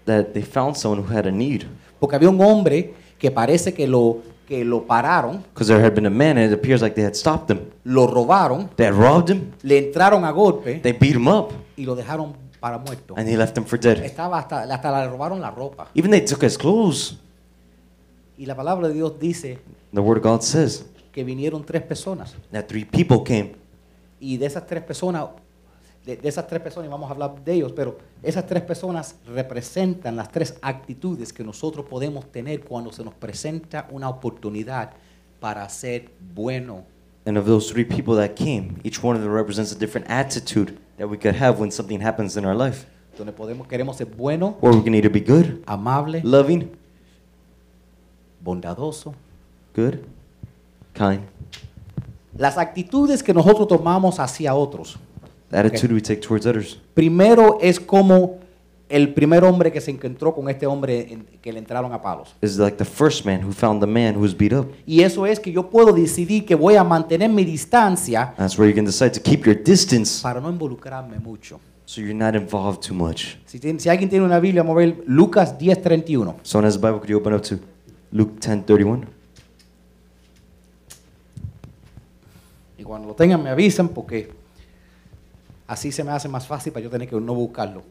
that 0.05 0.34
they 0.34 0.43
found 0.43 0.75
someone 0.75 1.01
who 1.01 1.08
had 1.17 1.25
a 1.25 1.32
need. 1.32 1.63
Porque 2.00 2.15
había 2.17 2.29
un 2.29 2.39
hombre 2.41 2.93
que 3.17 3.32
parece 3.32 3.74
que 3.74 3.88
lo, 3.88 4.17
que 4.46 4.65
lo 4.65 4.86
pararon, 4.86 5.41
Because 5.53 5.67
there 5.74 5.82
had 5.82 5.93
been 5.96 6.05
a 6.05 6.10
man 6.10 6.38
and 6.38 6.51
it 6.51 6.53
appears 6.53 6.82
like 6.82 6.93
they 6.93 7.05
had 7.05 7.15
stopped 7.15 7.50
him. 7.50 7.72
lo 7.86 8.05
robaron, 8.08 8.70
They 8.75 8.86
had 8.88 8.93
robbed 8.96 9.29
him, 9.29 9.53
le 9.63 9.77
entraron 9.77 10.25
a 10.25 10.32
golpe 10.34 10.82
they 10.82 10.91
beat 10.91 11.15
him 11.15 11.27
up, 11.29 11.53
y 11.77 11.86
lo 11.86 11.96
dejaron 11.96 12.34
para 12.60 12.77
muerto. 12.77 13.15
and 13.15 13.25
they 13.25 13.38
left 13.38 13.58
him 13.58 13.63
for 13.63 13.79
dead. 13.79 14.03
Estaba 14.03 14.39
hasta, 14.39 14.63
hasta 14.63 14.91
le 15.05 15.10
robaron 15.10 15.39
la 15.39 15.50
ropa. 15.51 15.88
Even 15.96 16.12
they 16.12 16.22
took 16.22 16.43
his 16.43 16.58
clothes. 16.58 17.15
Y 18.38 18.46
la 18.46 18.56
palabra 18.56 18.88
de 18.88 18.94
Dios 18.96 19.20
dice 19.20 19.60
The 19.94 20.00
word 20.00 20.18
of 20.18 20.24
God 20.24 20.42
says 20.42 20.86
que 21.12 21.24
vinieron 21.24 21.63
tres 21.63 21.84
personas. 21.84 22.36
that 22.52 22.66
three 22.68 22.86
people 22.86 23.24
came. 23.24 23.56
Y 24.20 24.38
de 24.38 24.46
esas 24.48 24.66
tres 24.66 24.82
personas, 24.84 25.28
de, 26.06 26.18
de 26.18 26.30
esas 26.30 26.48
tres 26.48 26.62
personas, 26.62 26.88
y 26.88 26.92
vamos 26.92 27.10
a 27.10 27.13
hablar 27.13 27.44
de 27.44 27.54
ellos, 27.54 27.72
pero 27.74 27.98
esas 28.24 28.46
tres 28.48 28.63
personas 28.63 29.16
representan 29.28 30.16
las 30.16 30.32
tres 30.32 30.56
actitudes 30.62 31.32
que 31.32 31.44
nosotros 31.44 31.86
podemos 31.88 32.25
tener 32.32 32.62
cuando 32.62 32.92
se 32.92 33.04
nos 33.04 33.13
presenta 33.13 33.88
una 33.92 34.10
oportunidad 34.10 34.92
para 35.40 35.68
ser 35.70 36.10
bueno. 36.34 36.86
And 37.25 37.38
of 37.38 37.46
those 37.46 37.72
three 37.72 37.86
people 37.86 38.16
that 38.16 38.36
came, 38.36 38.75
each 38.84 39.02
one 39.04 39.16
of 39.16 39.24
them 39.24 39.32
represents 39.34 39.72
a 39.72 39.78
different 39.78 40.10
attitude 40.10 40.78
that 40.98 41.08
we 41.08 41.18
could 41.18 41.36
have 41.36 41.60
when 41.60 41.72
something 41.72 42.02
happens 42.02 42.36
in 42.36 42.44
our 42.46 42.56
life. 42.56 42.86
Donde 43.18 43.32
podemos, 43.32 43.68
queremos 43.68 43.96
ser 43.98 44.08
bueno, 44.08 44.58
Or 44.62 44.75
we 44.75 44.84
can 44.84 44.96
either 44.96 45.12
be 45.12 45.20
good, 45.22 45.62
amable, 45.68 46.20
loving, 46.24 46.72
bondadoso. 48.44 49.14
good, 49.76 49.96
kind. 50.94 51.22
Las 52.38 52.58
actitudes 52.58 53.22
que 53.24 53.34
nosotros 53.34 53.68
tomamos 53.68 54.20
hacia 54.20 54.54
otros. 54.56 54.98
The 55.52 55.58
attitude 55.60 55.94
we 55.94 56.02
take 56.02 56.20
towards 56.22 56.46
others. 56.48 56.80
Primero 56.96 57.60
es 57.62 57.80
como 57.80 58.40
el 58.90 59.14
primer 59.14 59.44
hombre 59.44 59.72
que 59.72 59.80
se 59.82 59.92
encontró 59.92 60.34
con 60.34 60.50
este 60.50 60.66
hombre 60.66 61.20
que 61.42 61.54
le 61.54 61.60
entraron 61.60 61.94
a 61.94 62.02
palos. 62.02 62.36
is 62.42 62.58
like 62.58 62.78
the 62.78 62.86
first 62.86 63.26
man 63.26 63.44
who 63.44 63.52
found 63.52 63.80
the 63.82 63.88
man 63.88 64.16
who 64.16 64.22
was 64.22 64.36
beat 64.36 64.52
up. 64.54 64.68
Y 64.86 65.02
eso 65.02 65.26
es 65.28 65.40
que 65.40 65.52
yo 65.52 65.70
puedo 65.70 65.94
decidir 65.94 66.46
que 66.46 66.56
voy 66.56 66.76
a 66.76 66.84
mantener 66.84 67.30
mi 67.30 67.44
distancia 67.46 68.34
That's 68.38 68.58
where 68.58 68.70
you 68.70 68.76
can 68.76 68.86
decide 68.86 69.12
to 69.12 69.22
keep 69.22 69.46
your 69.46 69.56
distance 69.56 70.22
para 70.22 70.42
no 70.42 70.50
involucrarme 70.50 71.20
mucho. 71.20 71.60
so 71.86 72.02
you're 72.02 72.14
not 72.16 72.34
involved 72.36 72.82
too 72.82 72.96
much. 72.96 73.38
Si, 73.46 73.60
si 73.60 73.90
alguien 73.90 74.10
tiene 74.10 74.26
una 74.26 74.40
Biblia, 74.40 74.64
vamos 74.64 74.78
a 74.78 74.80
ver 74.86 75.04
Lucas 75.06 75.58
10:31. 75.60 76.36
Someone 76.44 76.68
has 76.68 76.76
a 76.76 76.80
Bible, 76.80 77.00
could 77.00 77.10
you 77.10 77.18
open 77.18 77.34
up 77.34 77.44
to 77.44 77.60
Luke 78.13 78.39
10:31? 78.39 79.05
Y 82.77 82.84
cuando 82.84 83.10
lo 83.10 83.15
tengan 83.15 83.43
me 83.43 83.50
avisan 83.50 83.89
porque 83.89 84.32
así 85.67 85.91
se 85.91 86.03
me 86.03 86.12
hace 86.12 86.29
más 86.29 86.48
fácil 86.48 86.72
para 86.72 86.84
yo 86.84 86.89
tener 86.89 87.10
que 87.10 87.20
no 87.20 87.34
buscarlo. 87.34 87.84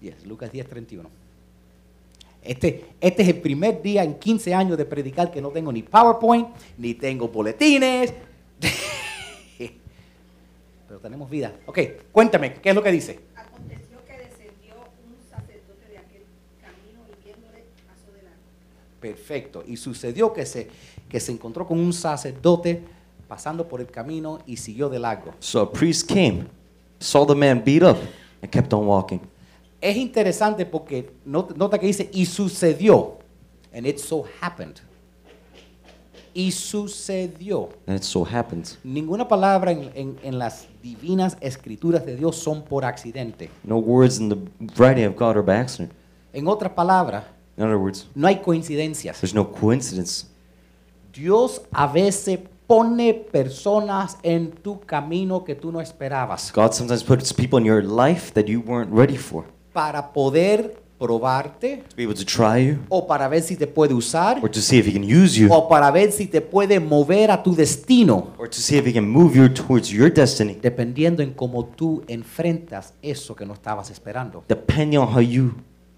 Yes, 0.00 0.24
Lucas 0.26 0.52
10:31. 0.52 1.08
Este, 2.44 2.84
este 3.00 3.22
es 3.22 3.28
el 3.28 3.40
primer 3.40 3.80
día 3.80 4.04
en 4.04 4.18
15 4.18 4.52
años 4.54 4.76
de 4.76 4.84
predicar 4.84 5.32
que 5.32 5.40
no 5.40 5.48
tengo 5.48 5.72
ni 5.72 5.82
PowerPoint, 5.82 6.48
ni 6.76 6.92
tengo 6.92 7.28
boletines. 7.28 8.12
Pero 10.86 11.00
tenemos 11.00 11.30
vida. 11.30 11.54
Ok, 11.64 11.78
cuéntame, 12.12 12.52
¿qué 12.54 12.68
es 12.68 12.74
lo 12.74 12.82
que 12.82 12.92
dice? 12.92 13.18
Aconteció 13.34 14.04
que 14.04 14.12
descendió 14.18 14.74
un 15.06 15.16
sacerdote 15.30 15.88
de 15.88 15.96
aquel 15.96 16.24
camino 16.60 17.00
y 17.08 17.24
viéndole 17.24 17.64
pasó 17.86 18.12
de 18.12 18.22
largo. 18.24 18.42
Perfecto. 19.04 19.62
Y 19.66 19.76
sucedió 19.76 20.32
que 20.32 20.46
se, 20.46 20.66
que 21.10 21.20
se 21.20 21.30
encontró 21.30 21.66
con 21.66 21.78
un 21.78 21.92
sacerdote 21.92 22.82
pasando 23.28 23.68
por 23.68 23.82
el 23.82 23.86
camino 23.88 24.38
y 24.46 24.56
siguió 24.56 24.88
de 24.88 24.98
largo. 24.98 25.34
So 25.40 25.60
a 25.60 25.70
priest 25.70 26.08
came, 26.10 26.46
saw 27.00 27.26
the 27.26 27.34
man 27.34 27.62
beat 27.62 27.82
up, 27.82 27.98
and 28.40 28.50
kept 28.50 28.72
on 28.72 28.86
walking. 28.86 29.20
Es 29.78 29.94
interesante 29.98 30.64
porque 30.64 31.10
not- 31.26 31.54
nota 31.54 31.78
que 31.78 31.86
dice 31.86 32.08
y 32.14 32.24
sucedió. 32.24 33.18
And 33.74 33.86
it 33.86 33.98
so 33.98 34.24
happened. 34.40 34.76
Y 36.32 36.50
sucedió. 36.50 37.68
And 37.86 37.98
it 37.98 38.04
so 38.04 38.24
happened. 38.24 38.66
Ninguna 38.82 39.28
palabra 39.28 39.70
en, 39.72 39.90
en- 39.94 40.16
en 40.22 40.38
las 40.38 40.66
divinas 40.82 41.36
escrituras 41.42 42.06
de 42.06 42.16
Dios 42.16 42.36
son 42.36 42.62
por 42.64 42.86
accidente. 42.86 43.50
No 43.64 43.76
words 43.76 44.18
in 44.18 44.30
the 44.30 44.36
writing 44.78 45.04
of 45.06 45.14
God 45.14 45.32
are 45.36 45.42
by 45.42 45.56
accident. 45.56 45.92
En 46.32 46.48
otras 46.48 46.72
palabras, 46.72 47.24
In 47.56 47.64
other 47.64 47.76
words, 47.78 48.08
no 48.14 48.26
hay 48.26 48.40
coincidencias. 48.40 49.20
there's 49.20 49.34
no 49.34 49.50
coincidence. 49.50 50.26
Dios 51.12 51.62
a 51.72 51.86
veces 51.86 52.40
pone 52.66 53.14
personas 53.14 54.16
en 54.22 54.50
tu 54.50 54.80
camino 54.80 55.44
que 55.44 55.54
tú 55.54 55.70
no 55.70 55.80
esperabas 55.80 56.50
God 56.52 56.72
sometimes 56.72 57.04
puts 57.04 57.32
people 57.32 57.58
in 57.58 57.66
your 57.66 57.84
life 57.84 58.32
that 58.32 58.46
you 58.46 58.60
weren't 58.60 58.90
ready 58.90 59.16
for 59.16 59.44
para 59.72 60.12
poder 60.12 60.74
probarte 60.98 61.84
to 61.88 61.96
be 61.96 62.04
able 62.04 62.14
to 62.14 62.24
try 62.24 62.58
you 62.58 62.78
o 62.88 63.06
para 63.06 63.28
ver 63.28 63.42
si 63.42 63.54
te 63.56 63.66
puede 63.66 63.92
usar 63.92 64.38
or 64.42 64.48
to 64.50 64.60
see 64.60 64.78
if 64.78 64.86
He 64.86 64.92
can 64.92 65.04
use 65.04 65.38
you 65.38 65.52
o 65.52 65.68
para 65.68 65.90
ver 65.90 66.10
si 66.10 66.26
te 66.26 66.40
puede 66.40 66.80
mover 66.80 67.30
a 67.30 67.42
tu 67.42 67.54
destino, 67.54 68.32
or 68.38 68.48
to 68.48 68.56
see 68.58 68.78
if 68.78 68.86
He 68.86 68.92
can 68.92 69.06
move 69.08 69.36
you 69.36 69.48
towards 69.48 69.90
your 69.90 70.10
destiny, 70.10 70.54
dependiendo 70.60 71.22
en 71.22 71.34
cómo 71.34 71.66
tú 71.66 72.02
enfrentas 72.08 72.94
eso 73.02 73.36
que 73.36 73.44
no 73.44 73.52
estabas 73.52 73.90
esperando. 73.90 74.42
depending 74.48 74.98
on 74.98 75.06
how 75.08 75.20
you 75.20 75.52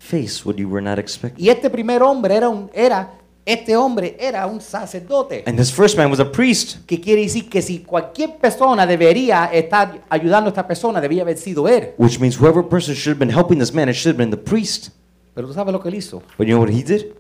face 0.09 0.45
what 0.45 0.57
you 0.57 0.69
were 0.69 0.83
not 0.83 0.99
expecting. 0.99 1.45
Y 1.45 1.49
este 1.49 1.71
primer 1.71 2.03
hombre 2.03 2.37
era 2.37 2.49
un 2.49 2.71
era 2.73 3.13
este 3.47 3.77
hombre 3.77 4.17
era 4.19 4.45
un 4.47 4.61
sacerdote. 4.61 5.45
And 5.47 5.57
this 5.57 5.71
first 5.73 5.97
man 5.97 6.11
was 6.11 6.19
a 6.19 6.31
priest, 6.31 6.85
Que 6.85 7.01
quiere 7.01 7.23
decir 7.23 7.49
que 7.49 7.63
si 7.63 7.79
cualquier 7.79 8.39
persona 8.39 8.85
debería 8.85 9.47
estar 9.53 10.03
ayudando 10.09 10.49
a 10.49 10.51
esta 10.51 10.67
persona, 10.67 11.01
debía 11.01 11.23
haber 11.23 11.39
sido 11.39 11.69
él. 11.69 11.93
which 11.97 12.19
means 12.19 12.37
whoever 12.41 12.63
person 12.63 12.95
should 12.95 13.15
have 13.15 13.25
been 13.25 13.33
helping 13.33 13.61
this 13.61 13.73
man, 13.73 13.89
it 13.89 13.95
should 13.95 14.15
have 14.15 14.19
been 14.19 14.31
the 14.31 14.37
priest. 14.37 14.91
Pero 15.33 15.47
tú 15.47 15.55
sabes 15.55 15.73
lo 15.73 15.81
que 15.81 15.91
él 15.91 15.95
hizo. 15.95 16.23
But 16.37 16.49
you 16.49 16.57
know 16.57 16.61
what 16.61 16.71
he 16.71 16.83
did? 16.83 17.13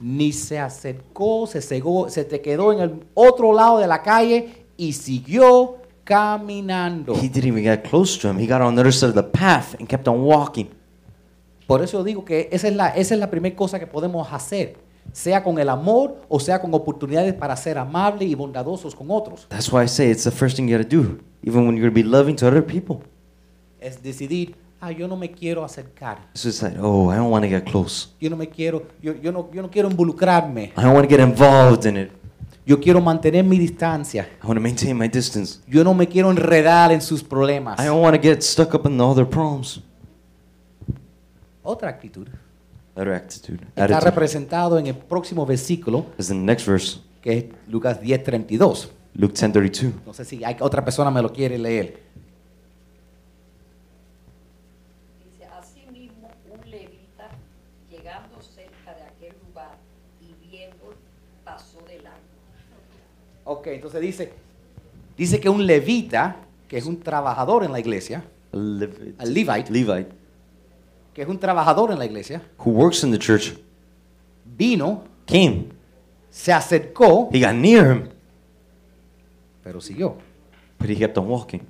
Ni 0.00 0.32
se 0.32 0.58
acercó, 0.58 1.46
se 1.46 1.62
cegó, 1.62 2.10
se 2.10 2.24
te 2.24 2.42
quedó 2.42 2.72
en 2.72 2.80
el 2.80 3.04
otro 3.14 3.54
lado 3.54 3.78
de 3.78 3.86
la 3.86 4.02
calle 4.02 4.66
y 4.76 4.92
siguió 4.92 5.76
caminando. 6.04 7.14
He 7.14 7.28
didn't 7.28 7.46
even 7.46 7.64
get 7.64 7.88
close 7.88 8.18
to 8.20 8.28
him. 8.28 8.38
He 8.38 8.46
got 8.46 8.60
on 8.60 8.74
the 8.74 8.82
other 8.82 8.92
side 8.92 9.08
of 9.08 9.14
the 9.14 9.22
path 9.22 9.76
and 9.78 9.88
kept 9.88 10.06
on 10.08 10.22
walking. 10.24 10.68
Por 11.66 11.82
eso 11.82 12.02
digo 12.04 12.24
que 12.24 12.48
esa 12.52 12.68
es 12.68 12.74
la, 12.76 12.88
esa 12.88 13.14
es 13.14 13.20
la 13.20 13.30
primera 13.30 13.54
cosa 13.56 13.78
que 13.78 13.86
podemos 13.86 14.30
hacer, 14.32 14.76
sea 15.12 15.42
con 15.42 15.58
el 15.58 15.68
amor 15.68 16.20
o 16.28 16.38
sea 16.40 16.60
con 16.60 16.72
oportunidades 16.74 17.34
para 17.34 17.56
ser 17.56 17.78
amables 17.78 18.28
y 18.28 18.34
bondadosos 18.34 18.94
con 18.94 19.08
otros. 19.10 19.46
That's 19.48 19.72
why 19.72 19.84
I 19.84 19.88
say 19.88 20.10
it's 20.10 20.24
the 20.24 20.30
first 20.30 20.56
thing 20.56 20.68
you 20.68 20.76
got 20.76 20.88
to 20.88 20.96
do, 20.96 21.18
even 21.42 21.66
when 21.66 21.76
you're 21.76 21.90
going 21.90 21.94
to 21.94 21.94
be 21.94 22.02
loving 22.02 22.36
to 22.36 22.46
other 22.46 22.64
people. 22.64 22.98
Es 23.80 24.02
decidir, 24.02 24.54
ah, 24.80 24.90
yo 24.92 25.08
no 25.08 25.16
me 25.16 25.30
quiero 25.30 25.64
acercar, 25.64 26.18
It's 26.34 26.44
just 26.44 26.62
like, 26.62 26.76
oh, 26.80 27.10
I 27.10 27.16
don't 27.16 27.30
want 27.30 27.44
to 27.44 27.48
get 27.48 27.64
close. 27.64 28.10
yo 28.20 28.30
no 28.30 28.36
me 28.36 28.48
quiero, 28.48 28.84
yo, 29.00 29.14
yo 29.14 29.32
no, 29.32 29.48
yo 29.52 29.62
no 29.62 29.70
quiero 29.70 29.90
involucrarme, 29.90 30.72
I 30.76 30.82
don't 30.82 30.94
want 30.94 31.08
to 31.08 31.16
get 31.16 31.20
involved 31.20 31.84
in 31.86 31.96
it. 31.96 32.12
yo 32.64 32.78
quiero 32.78 33.00
mantener 33.00 33.44
mi 33.44 33.58
distancia, 33.58 34.28
I 34.42 34.46
want 34.46 34.56
to 34.56 34.62
maintain 34.62 34.96
my 34.96 35.08
distance. 35.08 35.60
yo 35.66 35.82
no 35.82 35.94
me 35.94 36.06
quiero 36.06 36.30
enredar 36.30 36.92
en 36.92 37.00
sus 37.00 37.24
problemas. 37.24 37.80
I 37.80 37.86
don't 37.86 38.00
want 38.00 38.14
to 38.14 38.22
get 38.22 38.40
stuck 38.42 38.72
up 38.74 38.86
in 38.86 39.00
all 39.00 39.14
their 39.14 39.28
problems. 39.28 39.80
Otra 41.62 41.88
actitud 41.90 42.28
Other 42.94 43.12
attitude. 43.14 43.60
está 43.68 43.84
Attitude. 43.84 44.00
representado 44.00 44.78
en 44.78 44.86
el 44.88 44.94
próximo 44.96 45.46
versículo 45.46 46.06
Is 46.18 46.30
in 46.30 46.40
the 46.40 46.44
next 46.44 46.66
verse. 46.66 47.00
que 47.22 47.38
es 47.38 47.44
Lucas 47.68 48.00
10:32. 48.00 48.90
Luke 49.14 49.34
10:32. 49.34 49.92
No 50.04 50.12
sé 50.12 50.24
si 50.24 50.44
hay 50.44 50.56
otra 50.60 50.84
persona 50.84 51.10
me 51.10 51.22
lo 51.22 51.32
quiere 51.32 51.56
leer. 51.58 52.00
Dice, 55.24 55.44
asimismo, 55.58 56.28
un 56.50 56.70
levita, 56.70 57.28
llegando 57.90 58.40
cerca 58.42 58.94
de 58.94 59.02
aquel 59.04 59.34
lugar 59.46 59.76
y 60.20 60.34
viendo, 60.50 60.94
pasó 61.44 61.78
de 61.86 61.98
largo. 62.02 62.18
Ok, 63.44 63.66
entonces 63.68 64.00
dice, 64.00 64.32
dice 65.16 65.40
que 65.40 65.48
un 65.48 65.66
levita, 65.66 66.36
que 66.68 66.76
es 66.78 66.84
un 66.86 67.00
trabajador 67.00 67.64
en 67.64 67.72
la 67.72 67.80
iglesia, 67.80 68.24
A 68.52 68.56
Levite. 68.56 69.14
A 69.18 69.24
Levite. 69.24 69.72
Levite 69.72 70.21
que 71.14 71.22
es 71.22 71.28
un 71.28 71.38
trabajador 71.38 71.90
en 71.92 71.98
la 71.98 72.04
iglesia, 72.06 72.42
who 72.58 72.70
works 72.70 73.02
in 73.04 73.10
the 73.12 73.18
church 73.18 73.54
vino, 74.56 75.04
came. 75.26 75.66
se 76.30 76.52
acercó, 76.52 77.28
He 77.32 77.40
got 77.40 77.54
near 77.54 77.92
him, 77.92 78.08
pero 79.62 79.80
siguió. 79.80 80.16
but 80.78 80.88
he 80.88 80.96
kept 80.96 81.16
on 81.18 81.26
walking. 81.28 81.60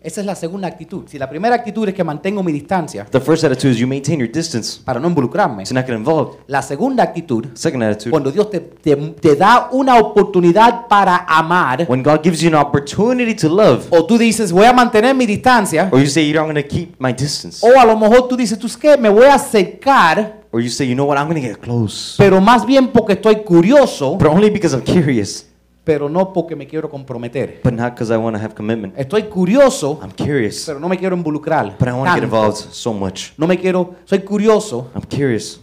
Esa 0.00 0.20
es 0.20 0.26
la 0.28 0.36
segunda 0.36 0.68
actitud. 0.68 1.04
Si 1.08 1.18
la 1.18 1.28
primera 1.28 1.56
actitud 1.56 1.88
es 1.88 1.92
que 1.92 2.04
mantengo 2.04 2.40
mi 2.44 2.52
distancia 2.52 3.04
The 3.10 3.20
first 3.20 3.42
attitude 3.42 3.72
is 3.72 3.78
you 3.78 3.86
maintain 3.88 4.20
your 4.20 4.30
distance 4.30 4.78
para 4.84 5.00
no 5.00 5.08
involucrarme. 5.08 5.64
to 5.64 5.74
not 5.74 5.86
get 5.86 5.96
involved. 5.96 6.38
La 6.46 6.62
segunda 6.62 7.02
actitud, 7.02 7.46
Second 7.54 7.82
attitude, 7.82 8.10
cuando 8.12 8.30
Dios 8.30 8.48
te, 8.48 8.60
te- 8.60 8.94
te 8.96 9.34
da 9.34 9.68
una 9.72 9.96
oportunidad 9.98 10.86
para 10.86 11.16
amar, 11.26 11.84
when 11.88 12.04
God 12.04 12.20
gives 12.22 12.40
you 12.40 12.48
an 12.48 12.54
opportunity 12.54 13.34
to 13.34 13.48
love, 13.48 13.86
o 13.90 14.06
tú 14.06 14.16
dices, 14.16 14.52
voy 14.52 14.66
a 14.66 14.72
mantener 14.72 15.16
mi 15.16 15.26
distancia, 15.26 15.88
or 15.90 15.98
you 15.98 16.06
say, 16.06 16.24
you 16.24 16.32
know, 16.32 16.42
I'm 16.44 16.52
going 16.52 16.62
to 16.62 16.68
keep 16.68 16.94
my 17.00 17.12
distance, 17.12 17.66
o 17.66 17.76
a 17.80 17.84
lo 17.84 17.96
mejor 17.98 18.28
tú 18.28 18.36
dices, 18.36 18.56
tú 18.56 18.68
es 18.68 18.76
que 18.76 18.96
me 18.96 19.08
voy 19.08 19.24
a 19.24 19.34
acercar, 19.34 20.42
or 20.52 20.60
you 20.60 20.70
say, 20.70 20.86
you 20.86 20.94
know 20.94 21.06
what, 21.06 21.18
I'm 21.18 21.26
going 21.28 21.42
to 21.42 21.46
get 21.48 21.58
close, 21.60 22.14
pero 22.16 22.40
más 22.40 22.64
bien 22.64 22.88
porque 22.92 23.14
estoy 23.14 23.42
curioso, 23.42 24.16
but 24.16 24.28
only 24.28 24.48
because 24.48 24.74
I'm 24.76 24.82
curious, 24.84 25.44
pero 25.88 26.06
no 26.10 26.34
porque 26.34 26.54
me 26.54 26.66
quiero 26.66 26.90
comprometer. 26.90 27.60
but 27.64 27.72
not 27.72 27.94
because 27.94 28.12
I 28.12 28.18
want 28.18 28.36
to 28.36 28.42
have 28.44 28.54
commitment. 28.54 28.94
Estoy 28.98 29.22
curioso, 29.22 29.98
I'm 30.02 30.10
curious, 30.12 30.66
pero 30.66 30.78
no 30.78 30.86
me 30.86 30.98
quiero 30.98 31.16
involucrar. 31.16 31.78
but 31.78 31.88
I 31.88 31.92
want 31.92 32.10
to 32.10 32.14
get 32.14 32.24
involved 32.24 32.58
so 32.58 32.92
much. 32.92 33.32
No 33.38 33.46
me 33.46 33.56
quiero, 33.56 33.94
soy 34.04 34.18
curioso, 34.18 34.90
I'm 34.94 35.00
curious. 35.08 35.58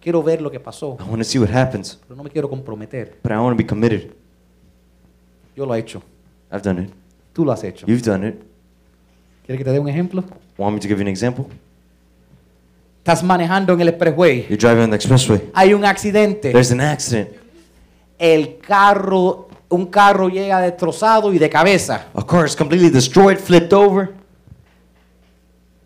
quiero 0.00 0.22
ver 0.22 0.40
lo 0.40 0.50
que 0.50 0.58
pasó, 0.58 0.96
I 0.98 1.02
want 1.02 1.18
to 1.18 1.24
see 1.24 1.38
what 1.38 1.50
happens, 1.50 1.98
pero 2.08 2.16
no 2.16 2.22
me 2.24 2.30
quiero 2.30 2.48
comprometer. 2.48 3.18
but 3.22 3.30
I 3.30 3.36
want 3.36 3.54
to 3.54 3.62
be 3.62 3.66
committed. 3.66 4.14
Yo 5.54 5.66
lo 5.66 5.74
he 5.74 5.80
hecho, 5.80 6.00
I've 6.50 6.62
done 6.62 6.84
it. 6.84 6.90
tú 7.34 7.44
lo 7.44 7.52
has 7.52 7.62
hecho. 7.62 7.84
You've 7.86 8.00
done 8.02 8.26
it. 8.26 8.36
¿Quieres 9.44 9.58
que 9.58 9.64
te 9.64 9.72
dé 9.72 9.78
un 9.78 9.90
ejemplo? 9.90 10.24
Want 10.56 10.72
me 10.74 10.80
to 10.80 10.88
give 10.88 10.96
you 10.96 11.02
an 11.02 11.08
example? 11.08 11.44
Estás 13.04 13.22
manejando 13.22 13.74
en 13.74 13.82
el 13.82 13.88
expressway, 13.88 14.46
You're 14.48 14.56
driving 14.56 14.84
on 14.84 14.90
the 14.90 14.96
expressway. 14.96 15.50
hay 15.52 15.74
un 15.74 15.84
accidente, 15.84 16.50
There's 16.50 16.72
an 16.72 16.80
accident. 16.80 17.28
El 18.18 18.58
carro, 18.58 19.48
un 19.68 19.86
carro 19.86 20.28
llega 20.28 20.60
destrozado 20.60 21.32
y 21.32 21.38
de 21.38 21.48
cabeza, 21.48 22.06
A 22.14 22.24
car 22.24 22.46
is 22.46 22.56
completely 22.56 22.90
destroyed, 22.90 23.38
flipped 23.38 23.72
over, 23.72 24.14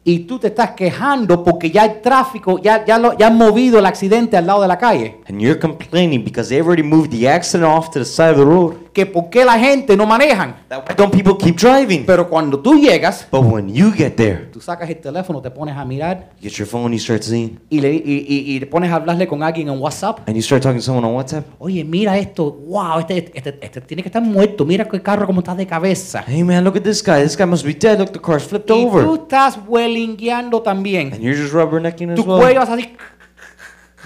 y 0.05 0.21
tú 0.21 0.39
te 0.39 0.49
estás 0.49 0.73
quejando 0.73 1.45
porque 1.45 1.71
ya 1.71 1.83
hay 1.83 2.01
tráfico, 2.03 2.59
ya, 2.59 2.85
ya, 2.85 2.99
lo, 2.99 3.17
ya 3.17 3.29
han 3.29 3.37
movido 3.37 3.79
el 3.79 3.87
accidente 3.87 4.37
al 4.37 4.47
lado 4.47 4.63
de 4.63 4.69
la 4.69 4.77
calle. 4.79 5.21
and 5.29 5.41
you're 5.41 5.59
complaining 5.59 6.25
because 6.25 6.49
they 6.49 6.61
already 6.61 6.83
moved 6.83 7.11
the 7.11 7.29
accident 7.29 7.69
off 7.71 7.91
to 7.91 8.01
the 8.01 8.05
side 8.05 8.31
of 8.31 8.37
the 8.39 8.45
road. 8.45 8.77
Que 8.93 9.07
por 9.07 9.31
qué 9.31 9.43
la 9.45 9.59
gente 9.59 9.97
no 9.97 10.05
manejan. 10.07 10.55
That 10.69 10.97
don't 10.97 11.11
people 11.13 11.35
keep 11.39 11.57
driving? 11.57 12.05
Pero 12.05 12.29
cuando 12.29 12.59
tú 12.61 12.75
llegas, 12.79 13.27
But 13.31 13.43
when 13.45 13.73
you 13.73 13.91
get 13.91 14.17
there, 14.17 14.51
tú 14.53 14.61
sacas 14.61 14.89
el 14.91 14.97
teléfono, 15.01 15.41
te 15.41 15.51
pones 15.51 15.75
a 15.77 15.85
mirar 15.85 16.31
you 16.41 16.51
get 16.51 16.59
your 16.59 16.69
phone, 16.69 16.93
you 16.93 16.99
start 16.99 17.23
seeing, 17.23 17.59
y, 17.71 17.81
le, 17.81 17.91
y, 17.95 18.03
y- 18.05 18.57
y 18.57 18.61
te 18.61 18.67
pones 18.67 18.91
a 18.93 18.97
hablarle 18.97 19.27
con 19.27 19.43
alguien 19.43 19.69
en 19.71 19.79
WhatsApp. 19.81 20.21
and 20.29 20.37
you 20.37 20.43
start 20.43 20.63
talking 20.63 20.79
to 20.79 20.85
someone 20.85 21.07
on 21.07 21.15
WhatsApp. 21.15 21.47
Oye, 21.59 21.83
mira 21.85 22.19
esto, 22.19 22.53
wow, 22.53 22.99
este, 22.99 23.31
este, 23.35 23.59
este 23.63 23.81
tiene 23.81 24.03
que 24.03 24.09
estar 24.11 24.21
muerto, 24.23 24.67
mira 24.67 24.87
el 24.93 25.03
carro 25.03 25.27
como 25.27 25.41
está 25.41 25.55
de 25.55 25.67
cabeza. 25.67 26.23
Hey 26.27 26.45
man, 26.45 26.63
look 26.63 26.77
at 26.77 26.83
this 26.83 27.03
guy. 27.03 27.23
This 27.23 27.37
guy 27.37 27.47
must 27.47 27.65
be 27.65 27.73
dead. 27.73 27.99
Look, 27.99 28.13
the 28.13 28.21
car's 28.21 28.43
flipped 28.45 28.71
Y 28.71 28.75
tú 28.85 28.89
over. 28.89 29.23
estás 29.23 29.59
huelingueando 29.67 30.61
también. 30.61 31.13
And 31.15 31.23
you're 31.23 31.35
just 31.41 31.55
rubbernecking 31.55 32.11
as 32.11 32.17
Tu 32.17 32.23
well. 32.25 32.39
cuello 32.41 32.61
hace 32.61 32.73
así. 32.75 32.97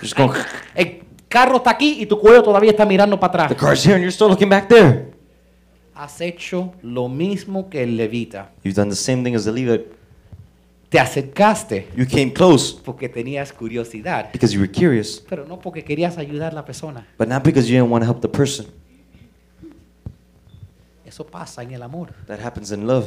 Just 0.01 0.17
going, 0.17 0.31
carro 1.29 1.57
está 1.57 1.71
aquí 1.71 1.97
y 2.03 2.07
tu 2.07 2.19
cuello 2.19 2.43
todavía 2.43 2.71
está 2.71 2.85
mirando 2.87 3.19
para 3.19 3.49
the 3.49 3.55
atrás. 3.55 3.61
car's 3.61 3.85
here 3.85 3.95
and 3.95 4.03
you're 4.03 4.13
still 4.13 4.29
looking 4.29 4.49
back 4.49 4.69
there. 4.69 5.13
Has 5.95 6.21
hecho 6.21 6.75
lo 6.83 7.09
mismo 7.09 7.69
que 7.71 7.83
el 7.83 7.97
levita. 7.97 8.51
You've 8.63 8.75
done 8.77 8.91
the 8.91 8.97
same 8.97 9.23
thing 9.25 9.35
as 9.35 9.45
the 9.45 9.53
Levite. 9.53 9.95
Te 10.89 11.01
acercaste 11.01 11.89
You 11.97 12.07
came 12.07 12.33
close 12.33 12.77
porque 12.85 13.09
tenías 13.09 13.53
curiosidad, 13.53 14.31
because 14.33 14.55
you 14.55 14.61
were 14.61 14.71
curious, 14.71 15.21
pero 15.29 15.45
no 15.47 15.59
porque 15.59 15.83
querías 15.83 16.17
ayudar 16.17 16.53
a 16.53 16.55
la 16.55 16.65
persona. 16.65 17.07
but 17.19 17.27
not 17.29 17.43
because 17.43 17.69
you 17.69 17.77
didn't 17.77 17.91
want 17.91 18.03
to 18.05 18.07
help 18.07 18.21
the 18.21 18.29
person. 18.29 18.67
Eso 21.05 21.25
pasa 21.27 21.63
en 21.63 21.73
el 21.73 21.83
amor. 21.83 22.13
That 22.27 22.41
happens 22.41 22.71
in 22.73 22.87
love. 22.87 23.07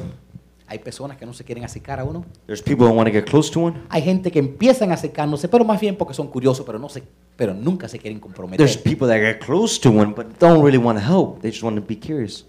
Hay 0.70 0.78
personas 0.78 1.18
que 1.18 1.26
no 1.26 1.34
se 1.34 1.44
quieren 1.44 1.66
acercar 1.66 2.00
a 2.00 2.04
uno. 2.04 2.24
There's 2.46 2.62
people 2.62 2.86
who 2.86 2.94
want 2.94 3.08
to 3.08 3.12
get 3.12 3.26
close 3.26 3.52
to 3.52 3.60
one. 3.60 3.82
Hay 3.90 4.04
gente 4.04 4.32
que 4.32 4.38
empiezan 4.38 4.92
a 4.92 4.94
acercarse, 4.94 5.48
pero 5.48 5.66
más 5.66 5.82
bien 5.82 5.98
porque 5.98 6.14
son 6.14 6.28
curiosos, 6.28 6.64
pero 6.64 6.78
no 6.78 6.88
se, 6.88 7.02
pero 7.36 7.56
nunca 7.56 7.88
se 7.88 7.98
quieren 7.98 8.20
comprometer. 8.20 8.64
There's 8.64 8.78
people 8.78 9.08
that 9.08 9.18
get 9.18 9.40
close 9.44 9.82
to 9.82 9.90
one 9.90 10.14
but 10.16 10.28
don't 10.40 10.64
really 10.64 10.78
want 10.78 11.00
to 11.00 11.04
help. 11.04 11.42
They 11.42 11.50
just 11.50 11.64
want 11.64 11.76
to 11.78 11.84
be 11.84 11.96
curious. 11.96 12.46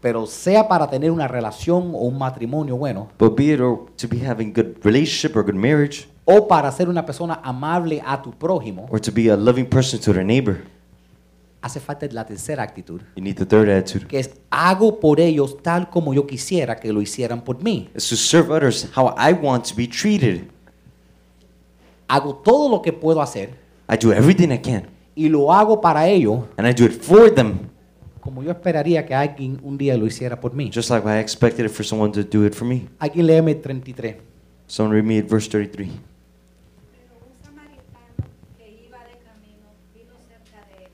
Pero 0.00 0.26
sea 0.26 0.66
para 0.66 0.90
tener 0.90 1.12
una 1.12 1.28
relación 1.28 1.92
o 1.94 2.00
un 2.00 2.18
matrimonio 2.18 2.76
bueno, 2.76 3.10
But 3.16 3.36
be 3.36 3.52
it 3.52 3.60
or 3.60 3.86
to 3.96 4.08
be 4.08 4.18
having 4.26 4.52
good 4.52 4.84
relationship 4.84 5.36
or 5.36 5.44
good 5.44 5.54
marriage, 5.54 6.08
o 6.24 6.48
para 6.48 6.72
ser 6.72 6.88
una 6.88 7.06
persona 7.06 7.40
amable 7.44 8.02
a 8.04 8.20
tu 8.20 8.32
prójimo, 8.32 8.88
or 8.90 9.00
to 9.00 9.12
be 9.12 9.30
a 9.30 9.36
loving 9.36 9.66
person 9.66 10.00
to 10.00 10.12
their 10.12 10.24
neighbor, 10.24 10.64
hace 11.66 11.80
falta 11.80 12.06
la 12.10 12.24
tercera 12.24 12.62
actitud, 12.62 13.00
you 13.16 13.22
need 13.22 13.36
the 13.36 13.44
third 13.44 13.68
attitude. 13.68 14.06
que 14.06 14.18
es 14.18 14.30
hago 14.50 14.98
por 15.00 15.20
ellos 15.20 15.62
tal 15.62 15.90
como 15.90 16.14
yo 16.14 16.26
quisiera 16.26 16.76
que 16.76 16.92
lo 16.92 17.02
hicieran 17.02 17.42
por 17.42 17.62
mí. 17.62 17.90
It's 17.94 18.08
to 18.08 18.16
serve 18.16 18.50
others 18.52 18.88
how 18.96 19.14
I 19.18 19.32
want 19.32 19.64
to 19.66 19.74
be 19.74 19.86
treated. 19.86 20.44
Hago 22.08 22.36
todo 22.36 22.68
lo 22.70 22.80
que 22.82 22.92
puedo 22.92 23.20
hacer 23.20 23.50
I 23.88 23.96
do 23.96 24.12
everything 24.12 24.50
I 24.52 24.58
can, 24.58 24.84
y 25.14 25.28
lo 25.28 25.52
hago 25.52 25.80
para 25.80 26.06
ellos 26.08 26.44
and 26.56 26.66
I 26.68 26.72
do 26.72 26.84
it 26.84 26.92
for 27.02 27.32
them, 27.34 27.68
como 28.20 28.42
yo 28.42 28.50
esperaría 28.50 29.04
que 29.06 29.14
alguien 29.14 29.58
un 29.62 29.76
día 29.78 29.96
lo 29.96 30.06
hiciera 30.06 30.40
por 30.40 30.52
mí. 30.54 30.70
just 30.72 30.90
like 30.90 31.06
I 31.06 31.18
expected 31.20 31.66
it 31.66 31.70
for 31.72 31.84
someone 31.84 32.12
to 32.12 32.22
do 32.22 32.44
it 32.46 32.54
for 32.54 32.66
me. 32.66 32.86
Alguien 32.98 33.26
léeme 33.26 33.52
el 33.52 33.60
33. 33.60 34.16
Someone 34.68 34.94
read 34.96 35.04
me 35.04 35.18
at 35.18 35.28
verse 35.28 35.48
33. 35.48 35.88
Pero 36.90 37.14
un 37.22 37.36
samaritano 37.44 38.26
que 38.58 38.66
iba 38.86 38.98
de 38.98 39.14
camino 39.22 39.70
vino 39.94 40.14
cerca 40.26 40.66
de 40.66 40.86
él 40.86 40.90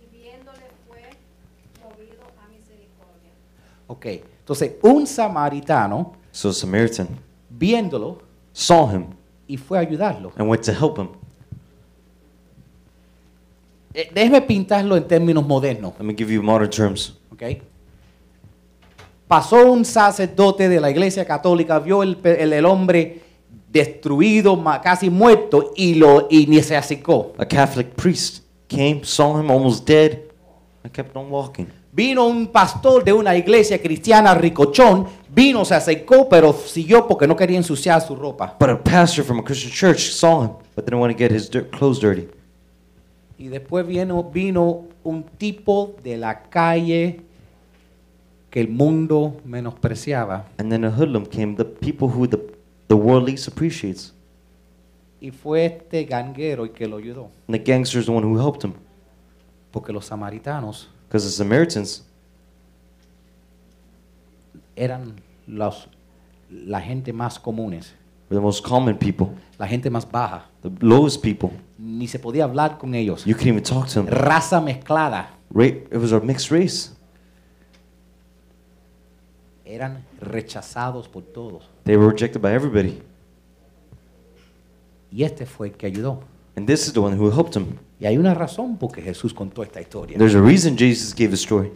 y 0.00 0.16
viéndole 0.16 0.64
fue 0.88 1.02
movido 1.84 2.22
a 2.40 2.48
misericordia. 2.48 3.32
Ok, 3.92 4.06
entonces 4.40 4.72
un 4.82 5.06
samaritano 5.06 6.14
So 6.30 6.48
a 6.48 6.52
Samaritan 6.54 7.08
viéndolo 7.50 8.18
saw 8.52 8.90
him 8.90 9.04
y 9.46 9.58
fue 9.58 9.76
a 9.76 9.82
ayudarlo. 9.82 10.32
and 10.38 10.48
went 10.48 10.62
to 10.64 10.72
help 10.72 10.96
him. 10.98 11.08
Eh, 13.94 14.10
déjeme 14.14 14.40
pintarlo 14.40 14.96
en 14.96 15.06
términos 15.06 15.46
modernos. 15.46 15.92
Let 15.98 16.04
me 16.06 16.14
give 16.16 16.32
you 16.32 16.42
modern 16.42 16.70
terms. 16.70 17.18
¿ok? 17.30 17.42
Pasó 19.28 19.70
un 19.70 19.84
sacerdote 19.84 20.68
de 20.68 20.80
la 20.80 20.90
iglesia 20.90 21.24
católica, 21.26 21.78
vio 21.78 22.02
el, 22.02 22.16
pe- 22.16 22.42
el- 22.42 22.52
el 22.54 22.64
hombre 22.64 23.20
destruido, 23.70 24.56
ma- 24.56 24.80
casi 24.80 25.10
muerto, 25.10 25.72
y, 25.76 25.94
lo, 25.96 26.26
y 26.30 26.46
ni 26.46 26.62
se 26.62 26.76
acercó. 26.76 27.32
A 27.38 27.44
Catholic 27.46 27.88
priest 27.94 28.42
came, 28.68 29.00
saw 29.04 29.38
him 29.38 29.50
almost 29.50 29.86
dead, 29.86 30.20
and 30.82 30.92
kept 30.92 31.14
on 31.16 31.30
walking. 31.30 31.66
Vino 31.94 32.26
un 32.26 32.46
pastor 32.46 33.04
de 33.04 33.12
una 33.12 33.36
iglesia 33.36 33.78
cristiana 33.78 34.32
ricochón, 34.32 35.06
vino, 35.28 35.62
se 35.62 35.74
acercó, 35.74 36.26
pero 36.26 36.54
siguió 36.54 37.06
porque 37.06 37.26
no 37.26 37.36
quería 37.36 37.58
ensuciar 37.58 38.00
su 38.00 38.16
ropa. 38.16 38.56
But 38.58 38.70
a 38.70 38.82
pastor 38.82 39.22
from 39.22 39.40
a 39.40 39.44
Christian 39.44 39.70
church 39.70 40.10
saw 40.10 40.42
him, 40.42 40.50
but 40.74 40.86
didn't 40.86 41.00
want 41.00 41.12
to 41.12 41.18
get 41.18 41.30
his 41.30 41.50
dirt, 41.50 41.70
clothes 41.70 42.00
dirty. 42.00 42.28
Y 43.36 43.48
después 43.48 43.86
vino, 43.86 44.22
vino 44.24 44.84
un 45.04 45.22
tipo 45.36 45.94
de 46.02 46.16
la 46.16 46.44
calle 46.44 47.20
que 48.48 48.60
el 48.60 48.68
mundo 48.68 49.36
menospreciaba. 49.44 50.46
And 50.56 50.70
then 50.70 50.86
a 50.86 50.90
hoodlum 50.90 51.26
came, 51.26 51.56
the 51.56 51.64
people 51.66 52.08
who 52.08 52.26
the, 52.26 52.38
the 52.88 52.94
world 52.94 53.28
least 53.28 53.48
appreciates. 53.48 54.14
Y 55.20 55.30
fue 55.30 55.66
este 55.66 56.04
ganguero 56.04 56.64
el 56.64 56.70
que 56.70 56.86
lo 56.88 56.96
ayudó. 56.96 57.30
And 57.48 57.54
the 57.54 57.62
gangster's 57.62 58.06
the 58.06 58.12
one 58.12 58.26
who 58.26 58.38
helped 58.38 58.64
him. 58.64 58.72
Porque 59.70 59.92
los 59.92 60.06
samaritanos 60.06 60.88
Because 61.12 61.26
the 61.26 61.30
Samaritans 61.30 62.04
eran 64.74 65.20
los, 65.46 65.86
la 66.50 66.80
gente 66.80 67.12
más 67.12 67.38
comunes, 67.38 67.92
were 68.30 68.36
the 68.36 68.40
most 68.40 68.64
common 68.64 68.96
people, 68.96 69.26
la 69.58 69.66
gente 69.66 69.90
más 69.90 70.10
baja. 70.10 70.46
the 70.62 70.70
lowest 70.80 71.22
people. 71.22 71.50
Ni 71.78 72.06
se 72.06 72.18
podía 72.18 72.44
hablar 72.44 72.78
con 72.78 72.94
ellos. 72.94 73.26
You 73.26 73.34
couldn't 73.34 73.48
even 73.52 73.62
talk 73.62 73.88
to 73.88 74.02
them. 74.02 74.06
Raza 74.06 74.62
mezclada. 74.62 75.28
Ra- 75.50 75.66
it 75.66 75.98
was 75.98 76.12
a 76.12 76.20
mixed 76.20 76.50
race. 76.50 76.92
Eran 79.66 80.06
rechazados 80.18 81.08
por 81.08 81.24
todos. 81.24 81.68
They 81.84 81.98
were 81.98 82.08
rejected 82.08 82.40
by 82.40 82.54
everybody. 82.54 83.02
Y 85.10 85.24
este 85.24 85.44
fue 85.44 85.68
el 85.68 85.74
que 85.74 85.86
ayudó. 85.86 86.20
And 86.56 86.66
this 86.66 86.86
is 86.86 86.92
the 86.92 87.00
one 87.00 87.16
who 87.16 87.30
helped 87.30 87.56
him. 87.56 87.78
Y 88.00 88.06
hay 88.06 88.18
una 88.18 88.34
razón 88.34 88.76
por 88.76 88.92
qué 88.92 89.00
Jesús 89.02 89.32
contó 89.32 89.62
esta 89.62 89.80
historia. 89.80 90.18
There's 90.18 90.34
a 90.34 90.40
reason 90.40 90.76
Jesus 90.76 91.14
gave 91.14 91.28
the 91.30 91.36
story. 91.36 91.70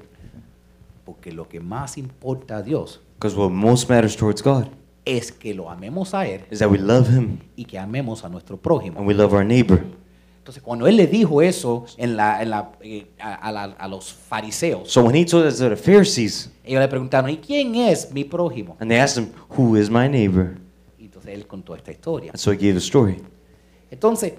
Porque 1.05 1.33
lo 1.33 1.49
que 1.49 1.61
más 1.61 1.97
importa 1.99 2.57
a 2.59 2.62
Dios 2.62 3.01
Because 3.19 3.37
what 3.37 3.51
most 3.51 3.89
matters 3.89 4.17
towards 4.17 4.43
God 4.43 4.67
es 5.05 5.31
que 5.31 5.55
lo 5.55 5.71
amemos 5.71 6.12
a 6.15 6.27
Él 6.27 6.43
is 6.51 6.59
that 6.59 6.69
we 6.71 6.79
love 6.79 7.09
Him 7.09 7.39
y 7.55 7.65
que 7.65 7.79
amemos 7.79 8.25
a 8.25 8.29
nuestro 8.29 8.57
prójimo. 8.57 8.99
and 8.99 9.07
we 9.07 9.15
love 9.15 9.33
our 9.33 9.45
neighbor. 9.45 9.83
Entonces, 10.39 10.62
cuando 10.62 10.87
Él 10.87 10.97
le 10.97 11.07
dijo 11.07 11.41
eso 11.43 11.87
en 11.97 12.17
la- 12.17 12.43
en 12.43 12.51
la- 12.51 12.73
eh, 12.81 13.07
a, 13.21 13.35
a 13.35 13.53
la- 13.53 13.65
a 13.79 13.89
los 13.89 14.12
fariseos, 14.12 14.91
So 14.93 15.03
when 15.05 15.15
He 15.17 15.25
told 15.25 15.47
us 15.47 15.59
to 15.59 15.69
the 15.69 15.77
Pharisees, 15.77 16.51
ellos 16.65 16.81
le 16.81 16.89
preguntaron, 16.89 17.31
¿y 17.31 17.39
quién 17.39 17.75
es 17.77 18.12
mi 18.12 18.25
prójimo? 18.25 18.77
and 18.81 18.91
they 18.91 18.99
asked 18.99 19.17
Him, 19.23 19.31
Who 19.57 19.77
is 19.77 19.89
my 19.91 20.09
neighbor? 20.09 20.57
Y 20.99 21.05
entonces 21.07 21.33
Él 21.35 21.47
contó 21.47 21.75
esta 21.77 21.91
historia. 21.93 22.31
And 22.33 22.39
so 22.39 22.51
He 22.53 22.57
gave 22.57 22.75
the 22.75 22.79
story. 22.81 23.23
Entonces, 23.91 24.35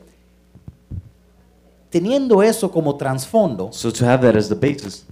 teniendo 1.90 2.44
eso 2.44 2.70
como 2.72 2.96
trasfondo 2.98 3.70
So 3.72 3.92
to 3.92 4.06
have 4.06 4.26
that 4.26 4.36
as 4.38 4.50
the 4.50 4.56
basis, 4.56 5.06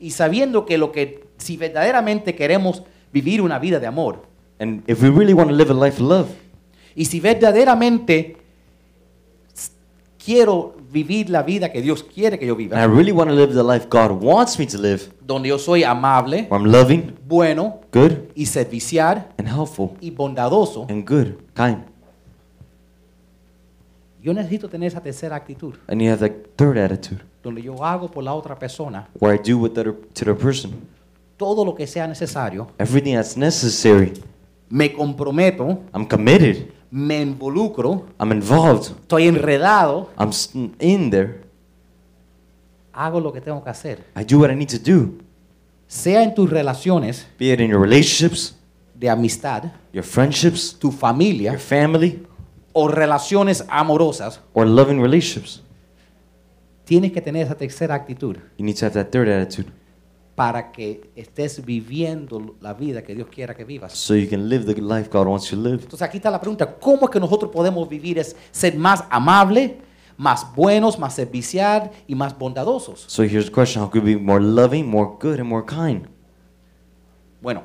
y 0.00 0.10
sabiendo 0.10 0.64
que 0.66 0.76
lo 0.78 0.92
que, 0.92 1.24
si 1.38 1.56
verdaderamente 1.56 2.34
queremos 2.34 2.82
vivir 3.12 3.40
una 3.42 3.58
vida 3.58 3.78
de 3.80 3.86
amor, 3.86 4.22
and 4.58 4.82
if 4.88 5.02
we 5.02 5.10
really 5.10 5.32
want 5.32 5.50
to 5.50 5.56
live 5.56 5.70
a 5.70 5.74
life 5.74 6.00
of 6.02 6.08
love, 6.08 6.28
y 6.94 7.04
si 7.06 7.20
verdaderamente 7.20 8.36
s- 9.54 9.70
quiero 10.24 10.74
vivir 10.92 11.28
la 11.30 11.42
vida 11.42 11.72
que 11.72 11.82
Dios 11.82 12.04
quiere 12.04 12.38
que 12.38 12.46
yo 12.46 12.54
and 12.54 12.60
I 12.62 12.64
viva, 12.68 12.86
really 12.86 13.10
want 13.12 13.28
to 13.30 13.34
live 13.36 13.52
the 13.52 13.64
life 13.64 13.88
God 13.90 14.22
wants 14.22 14.58
me 14.58 14.66
to 14.66 14.78
live, 14.78 15.02
donde 15.26 15.48
yo 15.48 15.58
soy 15.58 15.82
amable, 15.82 16.46
where 16.48 16.62
I'm 16.62 16.70
loving, 16.70 17.12
bueno 17.26 17.80
good, 17.92 18.12
y 18.36 18.46
servicial 18.46 19.26
and 19.38 19.48
helpful, 19.48 19.90
y 20.00 20.10
bondadoso, 20.10 20.86
and 20.88 21.04
good, 21.08 21.34
kind. 21.54 21.78
Yo 24.24 24.32
necesito 24.32 24.68
tener 24.70 24.88
esa 24.88 25.00
tercera 25.02 25.36
actitud, 25.36 25.74
And 25.86 26.00
you 26.00 26.10
have 26.10 26.26
that 26.26 26.34
third 26.56 26.78
attitude, 26.78 27.20
donde 27.42 27.60
yo 27.62 27.84
hago 27.84 28.10
por 28.10 28.24
la 28.24 28.32
otra 28.34 28.58
persona. 28.58 29.06
Where 29.20 29.36
I 29.38 29.38
do 29.52 29.58
with 29.58 29.72
the 29.74 29.80
other, 29.82 29.94
to 30.14 30.24
the 30.24 30.34
person. 30.34 30.72
Todo 31.36 31.64
lo 31.64 31.74
que 31.74 31.86
sea 31.86 32.06
necesario, 32.06 32.68
everything 32.78 33.14
that's 33.14 33.36
necessary. 33.36 34.14
me 34.70 34.90
comprometo, 34.92 35.80
I'm 35.94 36.06
committed. 36.06 36.70
me 36.90 37.20
involucro, 37.20 38.06
I'm 38.18 38.32
involved. 38.32 38.92
estoy 39.02 39.26
enredado, 39.28 40.08
I'm 40.18 40.30
s- 40.30 40.50
in 40.80 41.10
there. 41.10 41.42
hago 42.92 43.20
lo 43.20 43.32
que 43.32 43.40
tengo 43.40 43.62
que 43.62 43.70
hacer. 43.70 44.04
I 44.16 44.24
do 44.24 44.38
what 44.40 44.50
I 44.50 44.54
need 44.56 44.68
to 44.70 44.78
do. 44.78 45.18
Sea 45.86 46.22
en 46.22 46.34
tus 46.34 46.48
relaciones. 46.48 47.26
Be 47.38 47.52
it 47.52 47.60
in 47.60 47.70
your 47.70 47.80
relationships, 47.82 48.54
de 48.94 49.10
amistad, 49.10 49.64
your 49.92 50.04
friendships, 50.04 50.74
tu 50.78 50.90
familia. 50.90 51.50
Your 51.52 51.60
family, 51.60 52.24
o 52.74 52.88
relaciones 52.88 53.64
amorosas, 53.68 54.40
or 54.52 54.66
loving 54.66 55.00
relationships. 55.00 55.62
tienes 56.84 57.12
que 57.12 57.22
tener 57.22 57.46
esa 57.46 57.54
tercera 57.54 57.94
actitud 57.94 58.36
You 58.58 58.64
need 58.66 58.76
to 58.76 58.84
have 58.84 58.92
that 58.94 59.10
third 59.10 59.28
attitude 59.30 59.70
para 60.34 60.72
que 60.72 61.10
estés 61.14 61.64
viviendo 61.64 62.56
la 62.60 62.74
vida 62.74 63.02
que 63.02 63.14
Dios 63.14 63.28
quiera 63.28 63.54
que 63.54 63.64
vivas. 63.64 63.92
so 63.92 64.14
you 64.16 64.28
can 64.28 64.48
live 64.48 64.64
the 64.66 64.80
life 64.82 65.08
God 65.08 65.28
wants 65.28 65.48
you 65.50 65.56
to 65.56 65.62
live. 65.62 65.82
Entonces 65.84 66.02
aquí 66.02 66.16
está 66.18 66.30
la 66.30 66.40
pregunta, 66.40 66.66
¿cómo 66.78 67.04
es 67.06 67.10
que 67.10 67.20
nosotros 67.20 67.50
podemos 67.52 67.88
vivir 67.88 68.18
es 68.18 68.34
ser 68.50 68.76
más 68.76 69.04
amable, 69.10 69.78
más 70.16 70.44
buenos, 70.56 70.98
más 70.98 71.14
servicial 71.14 71.90
y 72.08 72.16
más 72.16 72.36
bondadosos? 72.36 73.04
So 73.06 73.22
here's 73.22 73.46
the 73.46 73.52
question 73.52 73.80
How 73.82 73.88
could 73.88 74.04
we 74.04 74.16
be 74.16 74.20
more 74.20 74.40
loving, 74.42 74.88
more 74.90 75.12
good, 75.20 75.38
and 75.38 75.48
more 75.48 75.64
kind? 75.64 76.08
Bueno, 77.40 77.62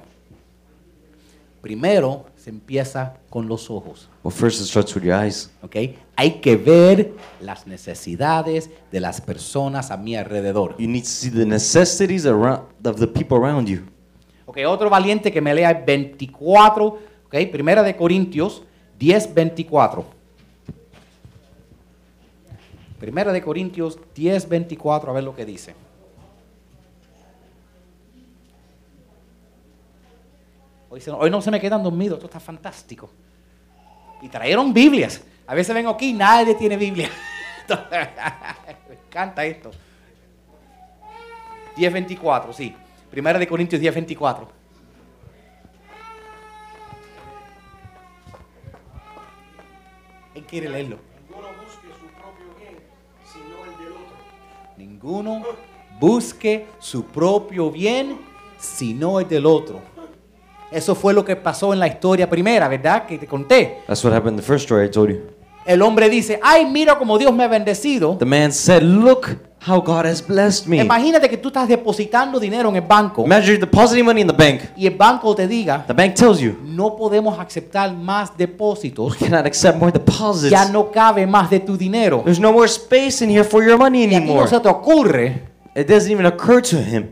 primero 1.62 2.26
se 2.40 2.50
empieza 2.50 3.18
con 3.30 3.48
los 3.48 3.70
ojos. 3.70 4.10
Well, 4.24 4.34
first 4.34 4.62
it 4.62 4.68
starts 4.68 4.96
with 4.96 5.04
your 5.04 5.14
eyes. 5.14 5.52
¿ok? 5.62 5.76
Hay 6.16 6.40
que 6.40 6.56
ver 6.56 7.14
las 7.42 7.68
necesidades 7.68 8.70
de 8.92 9.00
las 9.00 9.20
personas 9.20 9.92
a 9.92 9.98
mi 9.98 10.16
alrededor. 10.16 10.76
You 10.78 10.88
need 10.88 11.04
to 11.04 11.10
see 11.10 11.30
the 11.30 11.46
necessities 11.46 12.26
around, 12.26 12.62
of 12.86 12.98
the 12.98 13.08
people 13.08 13.38
around 13.38 13.68
you. 13.68 13.82
Ok, 14.46 14.60
otro 14.66 14.90
valiente 14.90 15.32
que 15.32 15.42
me 15.42 15.54
lea 15.54 15.70
el 15.72 15.84
24, 15.84 16.86
ok, 17.28 17.36
primera 17.52 17.84
de 17.84 17.96
Corintios 17.96 18.64
10, 18.98 19.34
24. 19.34 20.06
Primera 23.00 23.32
de 23.32 23.42
Corintios 23.42 24.00
10, 24.16 24.50
24, 24.50 25.12
a 25.12 25.14
ver 25.14 25.24
lo 25.24 25.36
que 25.36 25.46
dice. 25.46 25.74
Hoy, 30.90 31.02
se- 31.02 31.12
hoy 31.12 31.30
no 31.30 31.42
se 31.42 31.52
me 31.52 31.60
quedan 31.60 31.84
dormidos, 31.84 32.18
esto 32.18 32.26
está 32.28 32.40
fantástico. 32.40 33.10
Y 34.22 34.30
trajeron 34.30 34.74
Biblias. 34.74 35.22
A 35.48 35.56
veces 35.56 35.74
vengo 35.74 35.92
aquí 35.92 36.10
y 36.10 36.14
nadie 36.14 36.56
tiene 36.56 36.78
Biblia. 36.78 37.10
me 38.90 38.96
encanta 39.08 39.46
esto. 39.46 39.72
10.24, 41.78 42.52
sí. 42.54 42.76
Primera 43.12 43.38
de 43.40 43.48
Corintios 43.48 43.82
10.24. 43.82 44.48
Él 50.36 50.44
quiere 50.46 50.70
leerlo. 50.70 50.98
Ninguno 54.78 55.44
busque 56.00 56.68
su 56.80 57.04
propio 57.06 57.72
bien, 57.72 58.20
sino 58.58 59.20
el 59.20 59.28
del 59.28 59.46
otro. 59.46 59.82
Eso 60.72 60.94
fue 60.96 61.14
lo 61.14 61.26
que 61.26 61.36
pasó 61.36 61.74
en 61.74 61.80
la 61.80 61.88
historia 61.88 62.30
primera, 62.30 62.68
¿verdad? 62.68 63.06
Que 63.06 63.18
te 63.18 63.26
conté. 63.26 63.80
That's 63.88 64.04
what 64.04 64.14
happened 64.14 64.34
in 64.34 64.38
the 64.38 64.44
first 64.46 64.66
story 64.66 64.86
I 64.86 64.90
told 64.92 65.10
you. 65.10 65.20
El 65.66 65.82
hombre 65.82 66.10
dice, 66.10 66.40
ay, 66.42 66.66
mira 66.66 66.98
cómo 66.98 67.18
Dios 67.18 67.34
me 67.34 67.44
ha 67.44 67.48
bendecido. 67.48 68.16
The 68.18 68.26
man 68.26 68.52
said, 68.52 68.82
Look 68.82 69.28
how 69.68 69.82
God 69.82 70.06
has 70.06 70.26
blessed 70.26 70.68
me. 70.68 70.78
Imagínate 70.82 71.30
que 71.30 71.38
tú 71.38 71.50
estás 71.50 71.68
depositando 71.68 72.40
dinero 72.40 72.70
en 72.70 72.78
el 72.78 72.82
banco 72.82 73.26
Imagine 73.26 73.48
you're 73.58 73.66
depositing 73.66 74.06
money 74.06 74.22
in 74.22 74.28
the 74.28 74.34
bank. 74.34 74.62
y 74.78 74.88
el 74.88 74.96
banco 74.96 75.36
te 75.36 75.48
diga, 75.48 75.84
The 75.86 75.94
bank 75.94 76.14
tells 76.16 76.40
you, 76.40 76.56
no 76.64 76.96
podemos 76.96 77.38
aceptar 77.38 77.94
más 77.94 78.36
depósitos, 78.38 79.12
We 79.20 79.28
cannot 79.28 79.46
accept 79.46 79.78
more 79.78 79.92
deposits. 79.92 80.50
ya 80.50 80.66
no 80.70 80.90
cabe 80.92 81.28
más 81.28 81.50
de 81.50 81.60
tu 81.60 81.76
dinero. 81.78 82.22
There's 82.24 82.40
no 82.40 82.54
more 82.54 82.68
space 82.68 83.24
in 83.24 83.30
here 83.30 83.44
for 83.44 83.64
your 83.64 83.78
money 83.78 84.04
Y 84.04 84.06
a 84.06 84.08
ti 84.08 84.16
no 84.16 84.22
anymore. 84.32 84.48
se 84.48 84.60
te 84.60 84.70
ocurre 84.70 85.44
It 85.76 85.88
doesn't 85.88 86.10
even 86.12 86.26
occur 86.26 86.62
to 86.62 86.78
him 86.78 87.12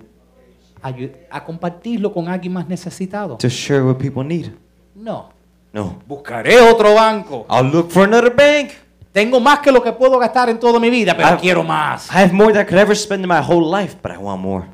a 0.82 1.44
compartirlo 1.44 2.14
con 2.14 2.28
alguien 2.28 2.54
más 2.54 2.68
necesitado. 2.68 3.38
to 3.38 3.50
share 3.50 3.84
what 3.84 3.98
people 3.98 4.24
need. 4.24 4.52
No. 4.96 5.30
No. 5.74 6.00
Buscaré 6.08 6.60
otro 6.62 6.94
banco. 6.96 7.46
I'll 7.50 7.70
look 7.72 7.90
for 7.92 8.04
another 8.04 8.34
bank. 8.34 8.72
Tengo 9.12 9.40
más 9.40 9.60
que 9.60 9.72
lo 9.72 9.82
que 9.82 9.92
puedo 9.92 10.18
gastar 10.20 10.50
en 10.50 10.60
toda 10.60 10.80
mi 10.80 10.90
vida, 10.90 11.16
pero 11.16 11.36
I- 11.36 11.38
quiero 11.38 11.64
más. 11.64 12.10
I 12.12 12.18
have 12.20 12.34
more 12.34 12.54
than 12.54 12.62
I 12.62 12.66
could 12.66 12.80
ever 12.80 12.96
spend 12.96 13.24
in 13.24 13.28
my 13.30 13.40
whole 13.40 13.66
life, 13.70 13.96
but 14.02 14.12
I 14.12 14.18
want 14.18 14.42
more. 14.42 14.66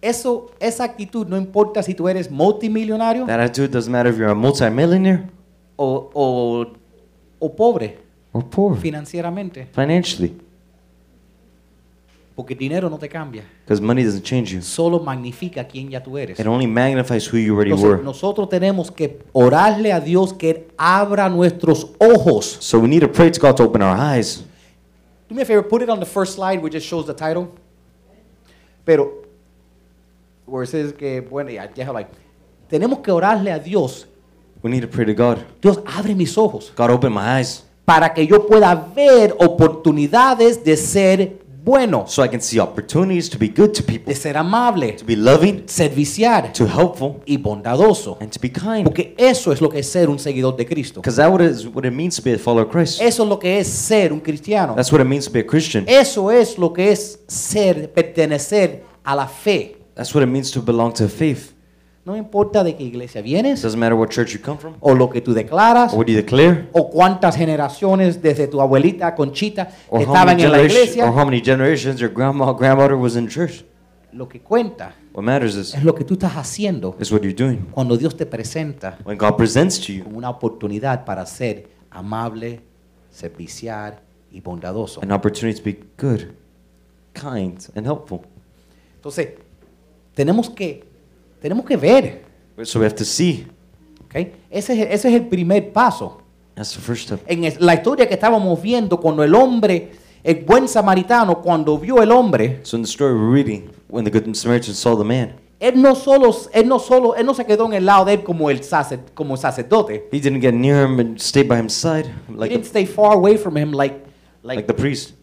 Eso, 0.00 0.52
esa 0.60 0.84
actitud 0.84 1.26
no 1.26 1.36
importa 1.36 1.82
si 1.82 1.92
tú 1.92 2.08
eres 2.08 2.30
multimillonario 2.30 3.26
That 3.26 3.40
attitude 3.40 3.68
doesn't 3.72 3.90
matter 3.90 4.12
if 4.12 4.16
you're 4.18 4.30
a 4.30 4.34
multimillionaire 4.34 5.24
o, 5.74 6.08
o, 6.14 6.66
o 7.40 7.48
pobre 7.56 7.98
or 8.32 8.44
poor 8.44 8.76
financieramente, 8.76 9.66
financially, 9.72 10.36
porque 12.38 12.54
dinero 12.54 12.88
no 12.88 12.96
te 12.98 13.08
cambia, 13.08 13.42
because 13.64 13.82
money 13.82 14.04
doesn't 14.04 14.22
change 14.22 14.52
you. 14.52 14.62
solo 14.62 15.00
magnifica 15.00 15.66
quién 15.66 15.90
ya 15.90 16.00
tú 16.00 16.16
eres. 16.16 16.38
It 16.38 16.46
only 16.46 16.68
magnifies 16.68 17.26
who 17.26 17.36
you 17.36 17.52
already 17.52 17.72
Entonces, 17.72 17.96
were. 17.96 18.04
nosotros 18.04 18.48
tenemos 18.48 18.92
que 18.92 19.24
orarle 19.32 19.92
a 19.92 19.98
Dios 19.98 20.32
que 20.32 20.50
Él 20.50 20.66
abra 20.76 21.28
nuestros 21.28 21.90
ojos. 21.98 22.58
So 22.60 22.78
we 22.78 22.86
need 22.86 23.00
to 23.00 23.08
pray 23.08 23.32
to 23.32 23.40
God 23.40 23.56
to 23.56 23.64
open 23.64 23.82
our 23.82 23.98
eyes. 23.98 24.44
Do 25.28 25.34
me 25.34 25.42
a 25.42 25.44
favor, 25.44 25.64
put 25.66 25.82
it 25.82 25.88
on 25.88 25.98
the 25.98 26.06
first 26.06 26.36
slide, 26.36 26.62
which 26.62 26.74
just 26.74 26.86
shows 26.86 27.06
the 27.06 27.12
title. 27.12 27.48
Pero, 28.84 29.24
where 30.46 30.62
it 30.62 30.68
says 30.68 30.92
que, 30.92 31.20
bueno, 31.20 31.50
ya, 31.50 31.66
déjalo 31.66 31.98
ahí. 31.98 32.06
Tenemos 32.70 33.00
que 33.00 33.10
orarle 33.10 33.50
a 33.50 33.58
Dios. 33.58 34.06
We 34.62 34.70
need 34.70 34.82
to 34.82 34.88
pray 34.88 35.06
to 35.06 35.12
God. 35.12 35.38
Dios, 35.60 35.80
abre 35.84 36.14
mis 36.14 36.38
ojos 36.38 36.72
God, 36.76 36.90
open 36.90 37.12
my 37.12 37.40
eyes 37.40 37.64
para 37.84 38.12
que 38.12 38.24
yo 38.24 38.46
pueda 38.46 38.74
ver 38.94 39.34
oportunidades 39.40 40.62
de 40.62 40.76
ser 40.76 41.47
bueno, 41.68 42.06
so 42.06 42.24
I 42.24 42.30
can 42.30 42.40
see 42.40 42.58
opportunities 42.58 43.28
to 43.28 43.38
be 43.38 43.48
good 43.48 43.74
to 43.74 43.82
people, 43.82 44.10
de 44.10 44.18
ser 44.18 44.38
amable, 44.38 44.92
to 44.92 45.04
be 45.04 45.14
loving, 45.14 45.64
servicial 45.68 46.50
to 46.52 46.66
helpful, 46.66 47.20
y 47.26 47.36
bondadoso. 47.36 48.16
and 48.22 48.32
to 48.32 48.40
be 48.40 48.48
kind. 48.48 48.84
Porque 48.84 49.14
eso 49.18 49.52
es 49.52 49.60
lo 49.60 49.68
que 49.68 49.80
es 49.80 49.86
ser 49.86 50.08
un 50.08 50.18
seguidor 50.18 50.56
de 50.56 50.64
Cristo. 50.64 51.02
Because 51.02 51.16
that 51.16 51.40
is 51.42 51.66
what 51.66 51.84
it 51.84 51.92
means 51.92 52.16
to 52.16 52.22
be 52.22 52.32
a 52.32 52.38
follower 52.38 52.64
of 52.64 52.72
Christ. 52.72 53.02
Eso 53.02 53.22
es 53.22 53.28
lo 53.28 53.38
que 53.38 53.58
es 53.58 53.68
ser 53.68 54.14
un 54.14 54.20
cristiano. 54.20 54.74
That's 54.74 54.90
what 54.90 55.02
it 55.02 55.06
means 55.06 55.26
to 55.26 55.30
be 55.30 55.40
a 55.40 55.46
Christian. 55.46 55.84
Eso 55.86 56.30
es 56.30 56.56
lo 56.56 56.72
que 56.72 56.90
es 56.90 57.20
ser, 57.28 57.92
pertenecer 57.92 58.84
a 59.04 59.14
la 59.14 59.26
fe. 59.26 59.76
That's 59.94 60.14
what 60.14 60.22
it 60.22 60.30
means 60.30 60.50
to 60.52 60.62
belong 60.62 60.94
to 60.94 61.04
a 61.04 61.08
faith. 61.08 61.52
No 62.08 62.16
importa 62.16 62.64
de 62.64 62.74
qué 62.74 62.84
iglesia 62.84 63.20
vienes, 63.20 63.60
doesn't 63.60 63.78
matter 63.78 63.92
what 63.92 64.08
church 64.08 64.32
you 64.32 64.40
come 64.42 64.56
from 64.56 64.76
o 64.80 64.94
lo 64.94 65.10
que 65.10 65.20
tú 65.20 65.34
declaras, 65.34 65.92
or 65.92 65.98
what 65.98 66.06
you 66.06 66.16
declare 66.16 66.66
o 66.72 66.88
cuántas 66.88 67.36
generaciones 67.36 68.22
desde 68.22 68.48
tu 68.48 68.62
abuelita 68.62 69.14
Conchita 69.14 69.68
or 69.90 70.00
estaban 70.00 70.40
en 70.40 70.50
la 70.50 70.56
generations, 70.56 70.72
or 70.72 70.84
iglesia. 70.84 71.06
how 71.12 71.24
many 71.26 71.42
generations 71.42 72.00
your 72.00 72.10
grandma 72.10 72.50
grandmother 72.54 72.96
was 72.96 73.14
in 73.14 73.28
church. 73.28 73.62
Lo 74.10 74.26
que 74.26 74.40
cuenta 74.40 74.94
What 75.12 75.22
matters 75.22 75.54
is, 75.54 75.74
es 75.74 75.84
lo 75.84 75.94
que 75.94 76.02
tú 76.02 76.14
estás 76.14 76.34
haciendo 76.34 76.96
is 76.98 77.12
what 77.12 77.20
you're 77.20 77.34
doing. 77.34 77.66
cuando 77.72 77.94
Dios 77.98 78.16
te 78.16 78.24
presenta 78.24 78.96
When 79.04 79.18
God 79.18 79.36
presents 79.36 79.78
to 79.86 79.92
you 79.92 80.04
una 80.10 80.30
oportunidad 80.30 81.04
para 81.04 81.26
ser 81.26 81.68
amable, 81.90 82.62
servicial 83.10 84.00
y 84.32 84.40
bondadoso. 84.40 85.02
An 85.02 85.12
opportunity 85.12 85.58
to 85.58 85.62
be 85.62 85.78
good, 85.98 86.32
kind, 87.12 87.58
and 87.76 87.86
helpful. 87.86 88.20
Entonces, 88.94 89.34
tenemos 90.14 90.48
que, 90.48 90.87
tenemos 91.40 91.64
que 91.64 91.76
ver. 91.76 92.24
So 92.64 92.80
we 92.80 92.86
have 92.86 92.94
to 92.96 93.04
see. 93.04 93.46
Ese, 94.50 94.72
es, 94.72 94.88
ese 94.90 95.08
es 95.08 95.14
el 95.14 95.26
primer 95.28 95.72
paso. 95.72 96.20
That's 96.54 96.72
the 96.74 96.80
first 96.80 97.04
step. 97.04 97.20
En 97.26 97.42
la 97.60 97.74
historia 97.74 98.08
que 98.08 98.14
estábamos 98.14 98.60
viendo, 98.60 98.98
cuando 98.98 99.22
el 99.22 99.34
hombre, 99.34 99.92
el 100.24 100.44
buen 100.44 100.66
samaritano, 100.66 101.40
cuando 101.40 101.78
vio 101.78 102.02
el 102.02 102.10
hombre, 102.10 102.60
So 102.64 102.76
in 102.76 102.82
the 102.82 102.88
story 102.88 103.14
we're 103.14 103.32
reading, 103.32 103.70
when 103.88 104.04
the 104.04 104.10
good 104.10 104.34
Samaritan 104.34 104.74
saw 104.74 104.96
the 104.98 105.04
man, 105.04 105.34
él 105.60 105.80
no 105.80 105.94
solo, 105.94 106.34
él 106.52 106.66
no 106.66 106.78
solo, 106.80 107.14
él 107.14 107.26
no 107.26 107.34
se 107.34 107.44
quedó 107.44 107.66
en 107.66 107.74
el 107.74 107.86
lado 107.86 108.04
de 108.06 108.14
él 108.14 108.24
como 108.24 108.50
el, 108.50 108.60
sacer- 108.64 109.04
como 109.14 109.34
el 109.34 109.40
sacerdote. 109.40 110.08
he 110.10 110.18
didn't 110.20 110.40
get 110.40 110.52
near 110.54 110.84
him 110.84 110.98
and 110.98 111.18
stay 111.20 111.42
by 111.44 111.60
his 111.62 111.72
side 111.72 112.06
He 112.28 112.34
like 112.34 112.48
didn't 112.52 112.64
the, 112.64 112.68
stay 112.70 112.86
far 112.86 113.14
away 113.14 113.36
from 113.36 113.56
him 113.56 113.70
like, 113.72 113.94
like, 114.42 114.56
like 114.56 114.66
the 114.66 114.74
priest. 114.74 115.14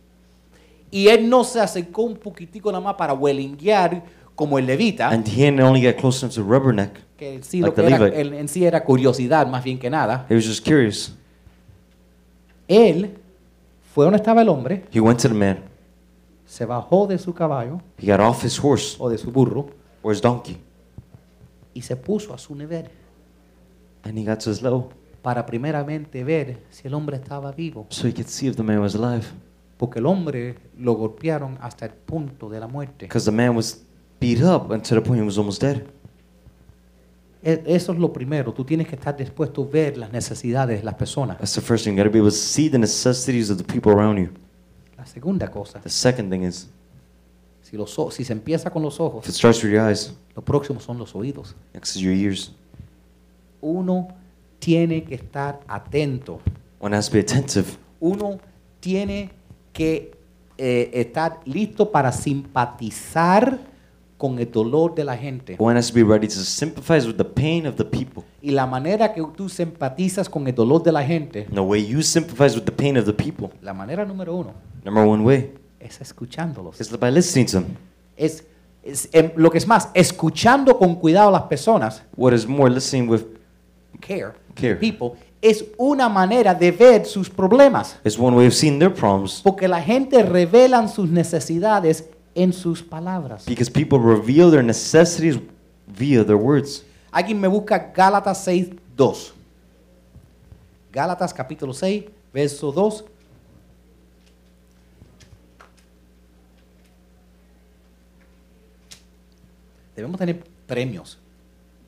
y 0.92 1.08
él 1.10 1.28
no 1.30 1.44
se 1.44 1.60
acercó 1.60 2.04
un 2.04 2.16
poquitico 2.16 2.72
nada 2.72 2.82
más 2.84 2.96
para 2.96 3.14
huelinguear 3.14 4.04
como 4.36 4.58
el 4.60 4.66
levita, 4.66 5.10
And 5.10 5.28
he 5.28 5.46
didn't 5.46 5.62
only 5.62 5.82
get 5.82 5.98
close 5.98 6.24
enough 6.26 6.36
to 6.36 6.44
rubberneck. 6.44 6.92
que 7.18 7.42
sí 7.44 7.62
like 7.62 7.70
lo 7.70 7.74
que 7.76 7.82
the 7.84 7.88
era, 7.96 7.98
Levite. 8.06 8.22
él- 8.22 8.34
en 8.34 8.48
sí 8.48 8.66
era 8.66 8.84
curiosidad 8.84 9.48
más 9.48 9.64
bien 9.64 9.80
que 9.80 9.90
nada. 9.90 10.26
He 10.30 10.36
was 10.36 10.46
just 10.46 10.66
curious. 10.66 11.16
Él 12.68 13.18
fue 13.94 14.06
donde 14.06 14.18
estaba 14.18 14.42
el 14.42 14.50
hombre, 14.50 14.84
He 14.92 15.00
went 15.00 15.20
to 15.22 15.28
the 15.30 15.34
man. 15.34 15.60
se 16.46 16.66
bajó 16.66 17.08
de 17.08 17.18
su 17.18 17.34
caballo 17.34 17.82
He 17.98 18.08
got 18.12 18.20
off 18.20 18.44
his 18.44 18.60
horse 18.62 18.96
o 19.00 19.10
de 19.10 19.18
su 19.18 19.32
burro 19.32 19.68
or 20.02 20.14
his 20.14 20.22
donkey, 20.22 20.58
y 21.74 21.82
se 21.82 21.96
puso 21.96 22.34
a 22.34 22.38
su 22.38 22.56
nivel 22.56 22.90
and 24.04 24.18
he 24.18 24.24
got 24.26 24.40
to 24.40 24.50
his 24.52 24.62
level 24.62 24.86
para 25.22 25.46
primeramente 25.46 26.24
ver 26.24 26.62
si 26.70 26.88
el 26.88 26.94
hombre 26.94 27.18
estaba 27.18 27.52
vivo, 27.52 27.88
so 27.90 28.08
he 28.08 28.14
could 28.14 28.28
see 28.28 28.48
if 28.48 28.56
the 28.56 28.64
man 28.64 28.80
was 28.80 28.96
alive. 28.96 29.26
porque 29.78 30.00
el 30.00 30.06
hombre 30.06 30.56
lo 30.78 30.94
golpearon 30.94 31.58
hasta 31.62 31.86
el 31.86 31.92
punto 31.94 32.48
de 32.50 32.60
la 32.60 32.68
muerte. 32.68 33.06
Because 33.06 33.26
the 33.26 33.36
man 33.36 33.56
was 33.56 33.85
beat 34.20 34.42
up 34.42 34.68
to 34.84 34.96
the 34.96 35.02
point 35.02 35.20
he 35.22 35.26
was 35.26 35.38
almost 35.38 35.62
dead. 35.62 35.84
E- 37.44 37.62
Eso 37.66 37.92
es 37.94 38.00
lo 38.00 38.12
primero, 38.12 38.54
tú 38.54 38.64
tienes 38.66 38.88
que 38.88 38.96
estar 38.96 39.16
dispuesto 39.16 39.64
a 39.64 39.68
ver 39.72 39.98
las 39.98 40.12
necesidades 40.12 40.80
de 40.80 40.84
las 40.84 40.96
personas. 40.96 41.38
That's 41.38 41.54
the 41.54 41.62
first 41.62 41.84
thing. 41.86 41.92
You 41.96 41.98
got 41.98 42.06
to 42.06 42.12
be 42.12 42.20
able 42.20 42.32
to 42.32 42.36
see 42.36 42.70
the 42.70 42.80
necessities 42.80 43.50
of 43.50 43.58
the 43.58 43.64
people 43.64 43.92
around 43.92 44.18
you. 44.18 44.30
La 44.98 45.06
segunda 45.06 45.50
cosa, 45.52 45.80
The 45.82 45.90
second 45.90 46.30
thing 46.32 46.42
is, 46.44 46.68
si, 47.62 47.78
los, 47.78 47.96
si 48.12 48.24
se 48.24 48.34
empieza 48.34 48.70
con 48.72 48.82
los 48.82 48.96
if 48.96 49.02
ojos, 49.02 49.28
it 49.30 49.34
starts 49.36 49.64
with 49.64 49.72
your 49.72 49.82
eyes, 49.88 50.14
lo 50.36 50.42
próximo 50.44 50.80
son 50.80 50.98
los 50.98 51.14
oídos. 51.16 51.56
next 51.74 51.96
is 51.96 52.02
your 52.02 52.14
ears. 52.14 52.52
Uno 53.62 54.08
tiene 54.60 55.04
que 55.04 55.16
estar 55.16 55.60
atento. 55.68 56.40
One 56.80 56.96
has 56.96 57.08
to 57.10 57.14
be 57.14 57.20
attentive. 57.20 57.78
Uno 58.00 58.40
tiene 58.80 59.30
que 59.74 60.12
eh, 60.58 60.90
estar 60.94 61.42
listo 61.46 61.92
para 61.92 62.12
simpatizar 62.12 63.60
con 64.18 64.40
el 64.40 64.50
dolor 64.52 64.96
de 64.96 65.04
la 65.04 65.18
gente. 65.18 65.56
One 65.60 65.78
has 65.78 65.90
to 65.92 65.94
be 65.94 66.04
ready 66.04 66.28
to 66.28 66.34
sympathize 66.36 67.06
with 67.06 67.18
the 67.18 67.26
pain 67.26 67.68
of 67.68 67.76
the 67.76 67.84
people. 67.86 68.24
Y 68.42 68.52
la 68.52 68.66
manera 68.66 69.14
que 69.14 69.22
tú 69.36 69.50
simpatizas 69.50 70.30
con 70.30 70.48
el 70.48 70.56
dolor 70.56 70.82
de 70.84 70.92
la 70.92 71.04
gente, 71.04 71.46
And 71.48 71.56
the 71.56 71.62
way 71.62 71.86
you 71.86 72.02
sympathize 72.02 72.56
with 72.56 72.64
the 72.66 72.72
pain 72.72 72.98
of 72.98 73.06
the 73.06 73.14
people, 73.14 73.50
la 73.62 73.74
manera 73.74 74.06
número 74.06 74.36
uno 74.36 74.54
number 74.86 75.04
one 75.06 75.24
way, 75.24 75.54
es 75.80 76.00
escuchándolos. 76.00 76.80
is 76.80 76.90
by 76.98 77.12
listening 77.12 77.46
to 77.48 77.60
them. 77.62 77.66
Es, 78.16 78.46
es- 78.84 79.10
em, 79.12 79.32
lo 79.36 79.50
que 79.52 79.58
es 79.58 79.68
más, 79.68 79.90
escuchando 79.94 80.78
con 80.78 80.96
cuidado 80.96 81.30
a 81.30 81.32
las 81.32 81.44
personas, 81.44 82.02
What 82.16 82.34
is 82.34 82.48
more, 82.48 82.74
listening 82.74 83.10
with 83.10 83.24
care, 84.00 84.34
Care. 84.54 84.76
people, 84.76 85.14
es 85.42 85.66
una 85.78 86.08
manera 86.08 86.54
de 86.56 86.72
ver 86.72 87.06
sus 87.06 87.30
problemas. 87.30 87.98
is 88.06 88.18
one 88.18 88.36
way 88.38 88.48
of 88.48 88.54
seeing 88.54 88.80
their 88.80 88.94
problems. 88.94 89.42
Porque 89.44 89.68
la 89.68 89.82
gente 89.82 90.24
revelan 90.24 90.88
sus 90.88 91.10
necesidades 91.10 92.10
en 92.36 92.54
sus 92.54 92.84
palabras. 92.84 93.46
Because 93.46 93.72
people 93.72 93.98
reveal 93.98 94.52
their 94.52 94.64
necessities 94.64 95.40
via 95.88 96.24
their 96.24 96.38
words. 96.38 96.86
Alguien 97.12 97.40
me 97.40 97.48
busca 97.48 97.92
Gálatas 97.96 98.44
6, 98.44 98.70
2. 98.96 99.34
Gálatas 100.92 101.34
capítulo 101.34 101.74
6, 101.74 102.06
verso 102.34 102.72
2. 102.72 103.06
Debemos 109.96 110.20
tener 110.20 110.44
premios. 110.68 111.18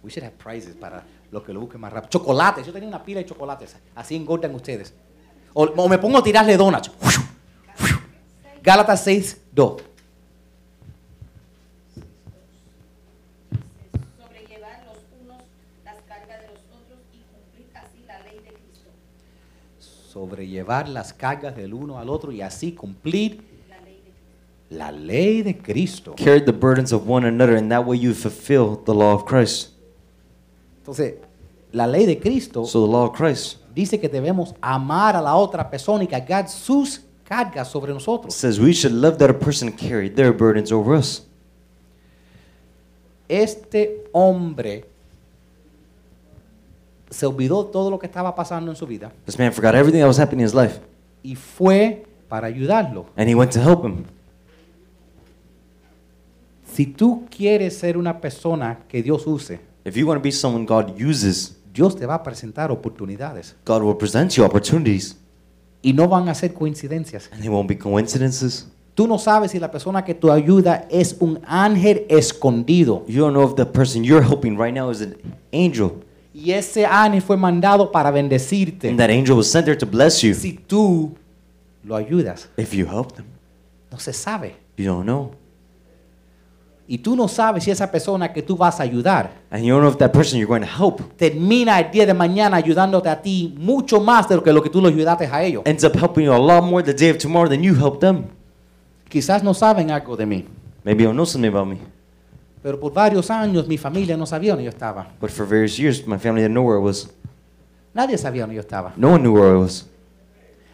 We 0.02 0.10
should 0.10 0.24
have 0.24 0.38
prizes 0.38 0.76
para 0.76 1.04
los 1.30 1.44
que 1.44 1.52
lo 1.52 1.60
busquen 1.60 1.82
más 1.82 1.92
rápido. 1.92 2.10
Chocolates. 2.10 2.66
Yo 2.66 2.72
tenía 2.72 2.88
una 2.88 3.04
pila 3.04 3.20
de 3.20 3.26
chocolates. 3.26 3.76
Así 3.96 4.16
engordan 4.16 4.56
ustedes. 4.56 4.94
O, 5.54 5.64
o 5.64 5.90
me 5.90 5.98
pongo 5.98 6.20
a 6.20 6.24
tirarle 6.24 6.56
donuts. 6.56 6.90
Gálatas 8.64 9.04
6, 9.04 9.42
2. 9.52 9.84
sobrellevar 14.18 14.84
los 14.86 14.98
unos 15.22 15.42
las 15.84 15.98
cargas 16.08 16.42
de 16.42 16.48
los 16.48 16.60
otros 16.72 17.00
y 17.14 17.22
cumplir 17.32 17.68
así 17.76 18.04
la 18.06 18.20
ley 18.24 18.40
de 18.40 18.54
Cristo. 18.54 18.90
Sobrellevar 20.18 20.90
las 20.90 21.14
cargas 21.14 21.56
del 21.56 21.76
uno 21.76 22.00
al 22.00 22.10
otro 22.10 22.32
y 22.32 22.42
así 22.42 22.72
cumplir 22.72 23.56
La 24.70 24.92
ley 24.92 25.44
de 25.44 25.58
Cristo. 25.58 26.14
Carry 26.18 26.44
the 26.44 26.52
burdens 26.52 26.92
of 26.92 27.08
one 27.08 27.26
another, 27.26 27.56
and 27.56 27.72
that 27.72 27.86
way 27.86 27.98
you 27.98 28.14
fulfill 28.14 28.76
the 28.84 28.94
law 28.94 29.14
of 29.14 29.24
Christ. 29.24 29.70
Entonces, 30.80 31.14
la 31.72 31.88
ley 31.88 32.06
de 32.06 32.20
Cristo 32.20 32.66
So 32.66 32.86
the 32.86 32.92
law 32.92 33.06
of 33.06 33.16
Christ 33.16 33.60
dice 33.74 33.98
que 33.98 34.10
debemos 34.10 34.54
amar 34.60 35.16
a 35.16 35.22
la 35.22 35.36
otra 35.38 35.70
persona 35.70 36.04
y 36.04 36.08
cargar 36.08 36.50
sus 36.50 37.00
cargas 37.24 37.70
sobre 37.70 37.94
nosotros. 37.94 38.34
says 38.34 38.60
we 38.60 38.74
should 38.74 38.94
love 38.94 39.18
that 39.20 39.30
a 39.30 39.34
person 39.34 39.70
and 39.70 39.78
carry 39.78 40.10
their 40.10 40.34
burdens 40.34 40.70
over 40.74 40.98
us. 40.98 41.26
Este 43.30 44.04
hombre 44.12 44.84
se 47.10 47.26
olvidó 47.26 47.66
todo 47.66 47.90
lo 47.90 48.00
que 48.00 48.06
estaba 48.06 48.36
pasando 48.36 48.72
en 48.72 48.76
su 48.78 48.86
vida 48.88 49.12
This 49.26 49.38
man 49.40 49.52
forgot 49.54 49.76
everything 49.76 50.00
that 50.00 50.08
was 50.08 50.20
happening 50.20 50.42
in 50.42 50.46
his 50.48 50.54
life, 50.56 50.80
y 51.24 51.36
fue 51.36 52.06
para 52.30 52.48
ayudarlo. 52.48 53.06
and 53.16 53.30
he 53.30 53.36
went 53.36 53.52
to 53.54 53.62
help 53.62 53.84
him. 53.86 54.04
Si 56.74 56.86
tú 56.86 57.26
quieres 57.36 57.78
ser 57.78 57.98
una 57.98 58.20
persona 58.20 58.80
que 58.88 59.02
Dios 59.02 59.26
use, 59.26 59.60
If 59.86 59.96
you 59.96 60.06
want 60.06 60.20
to 60.20 60.24
be 60.24 60.32
someone 60.32 60.66
God 60.66 60.92
uses, 61.02 61.58
Dios 61.74 61.96
te 61.96 62.06
va 62.06 62.16
a 62.16 62.24
presentar 62.24 62.72
oportunidades 62.72 63.56
God 63.66 63.82
will 63.84 63.96
present 63.96 64.32
you 64.34 64.44
opportunities, 64.44 65.16
y 65.82 65.94
no 65.94 66.08
van 66.08 66.28
a 66.30 66.36
ser 66.36 66.54
coincidencias. 66.54 67.30
and 67.32 67.42
they 67.42 67.50
won't 67.50 67.70
be 67.70 67.78
coincidences. 67.78 68.68
Tú 68.96 69.08
no 69.08 69.20
sabes 69.20 69.52
si 69.52 69.60
la 69.60 69.70
persona 69.72 70.04
que 70.04 70.16
tú 70.16 70.32
ayuda 70.32 70.88
es 70.90 71.16
un 71.20 71.40
ángel 71.46 72.06
escondido. 72.10 73.04
You 73.08 73.22
don't 73.22 73.34
know 73.34 73.48
if 73.48 73.56
the 73.56 73.66
person 73.66 74.04
you're 74.04 74.24
helping 74.26 74.58
right 74.58 74.74
now 74.74 74.90
is 74.92 75.02
an 75.02 75.16
angel, 75.52 76.04
Y 76.40 76.52
ese 76.52 76.86
ángel 76.86 77.22
fue 77.22 77.36
mandado 77.36 77.92
para 77.92 78.12
bendecirte. 78.12 78.90
and 78.90 79.00
that 79.00 79.10
angel 79.10 79.36
was 79.38 79.50
sent 79.50 79.66
there 79.66 79.78
to 79.78 79.86
bless 79.88 80.22
you. 80.22 80.34
Si 80.36 80.54
tú 80.54 81.16
lo 81.84 81.96
ayudas, 81.96 82.48
If 82.58 82.74
you 82.74 82.86
help 82.86 83.14
them, 83.16 83.26
no 83.92 83.98
se 83.98 84.14
sabe. 84.14 84.56
you 84.78 84.86
don't 84.86 85.04
know. 85.06 85.32
Y 86.90 87.00
tú 87.00 87.16
no 87.18 87.28
sabes 87.28 87.64
si 87.66 87.72
esa 87.72 87.92
persona 87.92 88.32
que 88.32 88.42
tú 88.42 88.56
vas 88.56 88.80
a 88.80 88.84
ayudar 88.84 89.32
And 89.52 89.62
you 89.66 89.74
don't 89.74 89.82
know 89.82 89.92
if 89.92 89.98
that 89.98 90.14
person 90.14 90.40
you're 90.40 90.48
going 90.48 90.62
to 90.62 90.68
help 90.84 91.02
termina 91.18 91.78
el 91.82 91.92
día 91.92 92.06
de 92.06 92.14
mañana 92.14 92.56
ayudándote 92.56 93.10
a 93.10 93.22
ti 93.22 93.54
mucho 93.58 94.00
más 94.00 94.30
de 94.30 94.36
lo 94.38 94.44
que 94.44 94.54
lo 94.54 94.62
que 94.64 94.70
tú 94.70 94.80
lo 94.80 94.88
ayudaste 94.88 95.26
a 95.26 95.44
ellos. 95.44 95.64
ends 95.66 95.84
up 95.84 95.96
helping 95.98 96.24
you 96.26 96.32
a 96.34 96.38
lot 96.38 96.64
more 96.64 96.82
the 96.84 96.94
day 96.94 97.10
of 97.10 97.18
tomorrow 97.18 97.50
than 97.50 97.62
you 97.62 97.74
help 97.76 98.00
them. 98.00 98.26
Quizás 99.10 99.44
no 99.44 99.54
saben 99.54 99.90
algo 99.92 100.16
de 100.16 100.26
mí, 100.26 100.46
Maybe 100.86 101.04
you 101.04 101.10
don't 101.10 101.16
know 101.18 101.26
something 101.26 101.50
about 101.50 101.68
me, 101.68 101.78
pero 102.62 102.80
por 102.80 102.94
varios 102.94 103.30
años 103.30 103.68
mi 103.68 103.78
familia 103.78 104.18
no 104.18 104.26
sabía 104.26 104.52
dónde 104.52 104.66
yo 104.66 104.70
estaba. 104.70 105.08
but 105.20 105.30
for 105.30 105.46
various 105.46 105.78
years, 105.78 106.06
my 106.06 106.18
family 106.18 106.42
didn't 106.42 106.54
know 106.54 106.66
where 106.66 106.80
I 106.80 106.84
was. 106.84 107.10
Nadie 107.94 108.18
sabía 108.18 108.44
dónde 108.44 108.56
yo 108.56 108.62
estaba. 108.62 108.94
No 108.96 109.12
one 109.14 109.20
knew 109.24 109.34
where 109.34 109.54
I 109.56 109.58
was. 109.58 109.88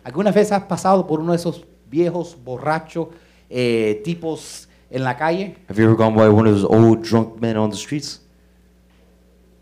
¿Alguna 0.03 0.31
vez 0.31 0.51
has 0.51 0.63
pasado 0.63 1.07
por 1.07 1.19
uno 1.19 1.31
de 1.31 1.37
esos 1.37 1.65
viejos 1.89 2.37
borrachos 2.43 3.07
eh, 3.49 4.01
tipos 4.03 4.67
en 4.89 5.03
la 5.03 5.15
calle 5.15 5.55
Have 5.69 5.77
you 5.77 5.85
ever 5.85 5.95
gone 5.95 6.15
by 6.15 6.27
one 6.27 6.49
of 6.49 6.55
those 6.55 6.65
old 6.65 7.01
drunk 7.01 7.39
men 7.39 7.55
on 7.55 7.69
the 7.69 7.77
streets? 7.77 8.19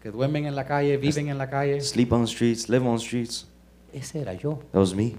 que 0.01 0.09
duermen 0.09 0.45
en 0.45 0.55
la 0.55 0.65
calle, 0.65 0.97
viven 0.97 1.29
en 1.29 1.37
la 1.37 1.47
calle? 1.47 1.79
Sleep 1.81 2.11
on 2.11 2.21
the 2.25 2.27
streets, 2.27 2.67
live 2.67 2.83
on 2.87 2.97
the 2.97 3.03
streets. 3.03 3.45
Ese 3.93 4.15
era 4.15 4.33
yo. 4.33 4.59
That 4.71 4.79
was 4.79 4.95
me. 4.95 5.15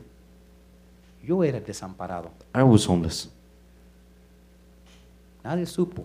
Yo 1.22 1.44
era 1.44 1.58
el 1.58 1.64
desamparado. 1.64 2.30
I 2.52 2.62
was 2.64 2.84
homeless. 2.88 3.30
Nadie 5.44 5.66
supo. 5.66 6.04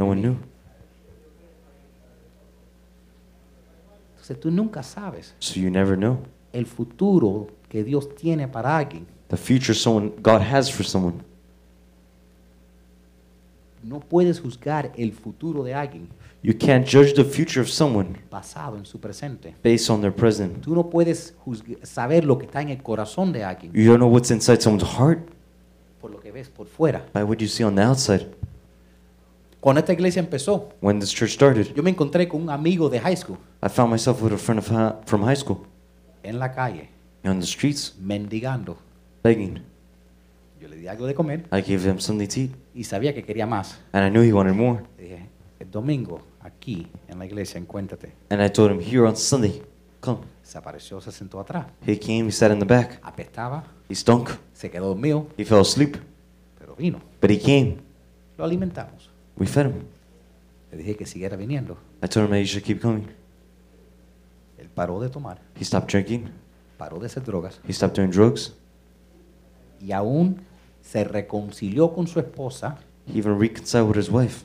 No 0.00 0.06
one 0.06 0.22
knew. 0.22 0.36
Entonces 4.12 4.40
tú 4.40 4.50
nunca 4.50 4.82
sabes 4.82 5.34
So 5.40 5.60
you 5.60 5.70
never 5.70 5.94
know. 5.94 6.20
el 6.54 6.64
futuro 6.64 7.48
que 7.68 7.84
Dios 7.84 8.14
tiene 8.14 8.48
para 8.48 8.78
alguien. 8.78 9.06
The 9.28 9.36
future 9.36 9.74
someone 9.74 10.12
God 10.22 10.40
has 10.40 10.70
for 10.72 10.86
someone. 10.86 11.18
No 13.82 14.00
puedes 14.00 14.40
juzgar 14.40 14.90
el 14.96 15.12
futuro 15.12 15.62
de 15.64 15.74
alguien 15.74 16.08
You 16.42 16.54
can't 16.58 16.86
judge 16.86 17.12
the 17.14 17.24
future 17.24 17.60
of 17.60 17.68
someone 17.68 18.18
basado 18.30 18.78
en 18.78 18.86
su 18.86 18.98
presente. 18.98 19.54
based 19.62 19.90
on 19.90 20.00
their 20.00 20.14
present. 20.14 20.62
Tú 20.62 20.74
no 20.74 20.88
puedes 20.88 21.34
saber 21.82 22.24
lo 22.24 22.38
que 22.38 22.46
está 22.46 22.62
en 22.62 22.70
el 22.70 22.82
corazón 22.82 23.32
de 23.32 23.44
alguien 23.44 23.70
You 23.74 23.84
don't 23.84 23.98
know 23.98 24.08
what's 24.10 24.30
inside 24.30 24.62
someone's 24.62 24.88
heart 24.98 25.28
por 26.00 26.10
lo 26.10 26.20
que 26.20 26.32
ves 26.32 26.48
por 26.48 26.66
fuera. 26.66 27.04
by 27.12 27.22
what 27.22 27.36
you 27.38 27.46
see 27.48 27.62
on 27.64 27.74
the 27.74 27.82
outside. 27.82 28.26
Cuando 29.60 29.80
esta 29.80 29.92
iglesia 29.92 30.20
empezó, 30.20 30.70
When 30.80 31.00
this 31.00 31.10
church 31.14 31.32
started, 31.32 31.74
yo 31.74 31.82
me 31.82 31.90
encontré 31.90 32.26
con 32.28 32.42
un 32.42 32.50
amigo 32.50 32.88
de 32.88 32.98
high 33.00 33.16
school 33.16 33.38
I 33.62 33.68
found 33.68 33.90
myself 33.92 34.22
with 34.22 34.32
a 34.32 34.38
friend 34.38 34.58
of 34.58 34.68
hi- 34.70 34.94
from 35.06 35.22
high 35.22 35.36
school 35.36 35.58
en 36.22 36.38
la 36.38 36.52
calle, 36.52 36.88
on 37.24 37.40
the 37.40 37.46
streets 37.46 37.94
mendigando. 38.00 38.78
begging. 39.22 39.62
Yo 40.60 40.68
le 40.68 40.76
di 40.76 40.86
algo 40.88 41.06
de 41.06 41.14
comer 41.14 41.40
I 41.52 41.60
gave 41.62 41.86
him 41.88 41.98
something 41.98 42.26
to 42.26 42.40
eat, 42.40 42.50
y 42.74 42.84
sabía 42.84 43.14
que 43.14 43.22
quería 43.24 43.46
más. 43.46 43.78
and 43.92 44.06
I 44.06 44.10
knew 44.10 44.22
he 44.22 44.32
wanted 44.32 44.54
more. 44.54 44.82
Le 44.98 45.04
dije, 45.04 45.26
el 45.58 45.70
domingo, 45.70 46.22
aquí 46.40 46.86
en 47.08 47.18
la 47.18 47.26
iglesia, 47.26 47.58
encuéntrate. 47.58 48.12
And 48.30 48.42
I 48.42 48.48
told 48.50 48.70
him, 48.72 48.80
Here 48.80 49.06
on 49.06 49.16
Sunday, 49.16 49.62
come. 50.00 50.20
Se 50.42 50.56
apareció, 50.58 51.00
se 51.02 51.12
sentó 51.12 51.38
atrás. 51.38 51.66
He 51.86 51.98
came, 51.98 52.26
he 52.28 52.32
sat 52.32 52.50
in 52.50 52.58
the 52.58 52.64
back. 52.64 52.98
Apestaba, 53.02 53.64
He 53.90 53.94
stunk. 53.94 54.30
se 54.54 54.70
quedó 54.70 54.88
dormido, 54.88 55.26
He 55.36 55.44
fell 55.44 55.60
asleep. 55.60 55.96
pero 56.58 56.74
vino. 56.76 56.98
But 57.20 57.30
he 57.30 57.38
came. 57.38 57.76
Lo 58.38 58.44
alimentamos. 58.44 59.09
We 59.40 59.46
fed 59.46 59.66
him. 59.66 59.82
Le 60.70 60.78
dije 60.78 60.96
que 60.96 61.06
siguiera 61.06 61.36
viniendo. 61.36 61.76
I 62.02 62.06
told 62.06 62.26
him 62.26 62.30
that 62.30 62.38
he 62.40 62.46
should 62.46 62.62
keep 62.64 62.80
coming. 62.80 63.08
Él 64.58 64.68
paró 64.68 65.00
de 65.00 65.08
tomar, 65.08 65.40
He 65.58 65.64
stopped 65.64 65.90
drinking. 65.90 66.30
paró 66.78 66.98
de 67.00 67.06
hacer 67.06 67.24
drogas 67.24 67.58
He 67.66 67.72
stopped 67.72 67.96
doing 67.96 68.10
drugs. 68.10 68.54
y 69.80 69.92
aún 69.92 70.42
se 70.82 71.02
reconcilió 71.04 71.92
con 71.94 72.06
su 72.06 72.20
esposa 72.20 72.78
He 73.06 73.18
even 73.18 73.38
reconciled 73.40 73.88
with 73.88 73.96
his 73.98 74.10
wife. 74.10 74.44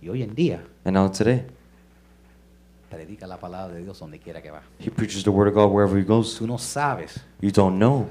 y 0.00 0.08
hoy 0.08 0.22
en 0.22 0.34
día 0.34 0.62
And 0.84 0.94
now 0.96 1.10
today, 1.10 1.44
predica 2.88 3.26
la 3.26 3.38
palabra 3.38 3.74
de 3.74 3.82
Dios 3.82 3.98
donde 3.98 4.18
quiera 4.20 4.40
que 4.40 4.50
va. 4.52 4.62
he 4.78 4.90
preaches 4.90 5.24
the 5.24 5.30
word 5.30 5.48
of 5.48 5.54
God 5.54 5.72
wherever 5.72 5.98
he 5.98 6.04
goes. 6.04 6.38
Tú 6.38 6.46
no 6.46 6.56
sabes 6.58 7.20
You 7.40 7.50
don't 7.50 7.76
know 7.78 8.08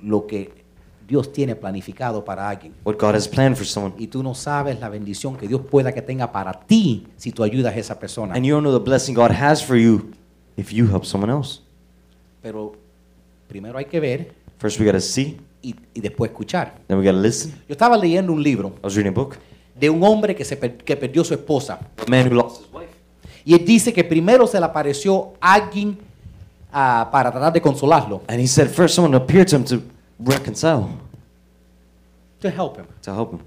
lo 0.00 0.26
que 0.28 0.64
Dios 1.08 1.32
tiene 1.32 1.56
planificado 1.56 2.22
para 2.22 2.48
alguien. 2.48 2.74
what 2.84 2.96
God 2.98 3.14
has 3.14 3.26
planned 3.26 3.56
for 3.56 3.64
someone. 3.66 3.94
Y 3.98 4.06
tú 4.08 4.22
no 4.22 4.34
sabes 4.34 4.78
la 4.78 4.90
bendición 4.90 5.36
que 5.36 5.48
Dios 5.48 5.62
pueda 5.62 5.92
que 5.92 6.02
tenga 6.02 6.30
para 6.30 6.52
ti 6.52 7.06
si 7.16 7.32
tú 7.32 7.42
ayudas 7.42 7.74
a 7.74 7.78
esa 7.78 7.98
persona. 7.98 8.34
And 8.34 8.44
you 8.44 8.54
don't 8.54 8.62
know 8.62 8.78
the 8.78 8.84
blessing 8.84 9.14
God 9.14 9.30
has 9.30 9.64
for 9.64 9.76
you 9.76 10.10
if 10.56 10.70
you 10.70 10.86
help 10.86 11.04
someone 11.04 11.32
else. 11.32 11.60
Pero 12.42 12.74
primero 13.48 13.78
hay 13.78 13.86
que 13.86 13.98
ver 14.00 14.32
First, 14.58 14.78
we 14.80 14.84
got 14.86 14.92
to 14.92 15.00
see, 15.00 15.38
y, 15.62 15.74
y 15.94 16.00
después 16.00 16.30
escuchar. 16.30 16.74
then 16.88 16.98
we 16.98 17.04
got 17.04 17.12
to 17.12 17.18
listen. 17.20 17.52
Yo 17.68 17.72
estaba 17.72 17.96
leyendo 17.96 18.32
un 18.32 18.42
libro 18.42 18.74
I 18.82 18.84
was 18.84 18.94
reading 18.94 19.12
a 19.12 19.14
book. 19.14 19.36
de 19.78 19.88
un 19.88 20.02
hombre 20.02 20.34
que, 20.36 20.44
se 20.44 20.56
per- 20.56 20.76
que 20.76 20.96
perdió 20.96 21.24
su 21.24 21.32
esposa. 21.32 21.78
A 22.06 22.10
man 22.10 22.26
who 22.26 22.34
lost 22.34 22.60
his 22.62 22.68
wife. 22.72 22.88
Y 23.46 23.54
él 23.54 23.64
dice 23.64 23.92
que 23.94 24.04
primero 24.04 24.46
se 24.46 24.58
le 24.60 24.66
apareció 24.66 25.32
alguien 25.40 25.96
ah, 26.72 27.08
para 27.10 27.30
tratar 27.30 27.52
de 27.52 27.62
consolarlo. 27.62 28.20
And 28.28 28.40
he 28.40 28.46
said, 28.46 28.68
first, 28.68 28.94
someone 28.96 29.16
appeared 29.16 29.48
to 29.48 29.56
him 29.56 29.64
to 29.64 29.80
reconcile, 30.18 30.86
To 32.40 32.48
help 32.48 32.76
him. 32.78 32.86
to 33.02 33.12
help 33.14 33.32
him. 33.32 33.40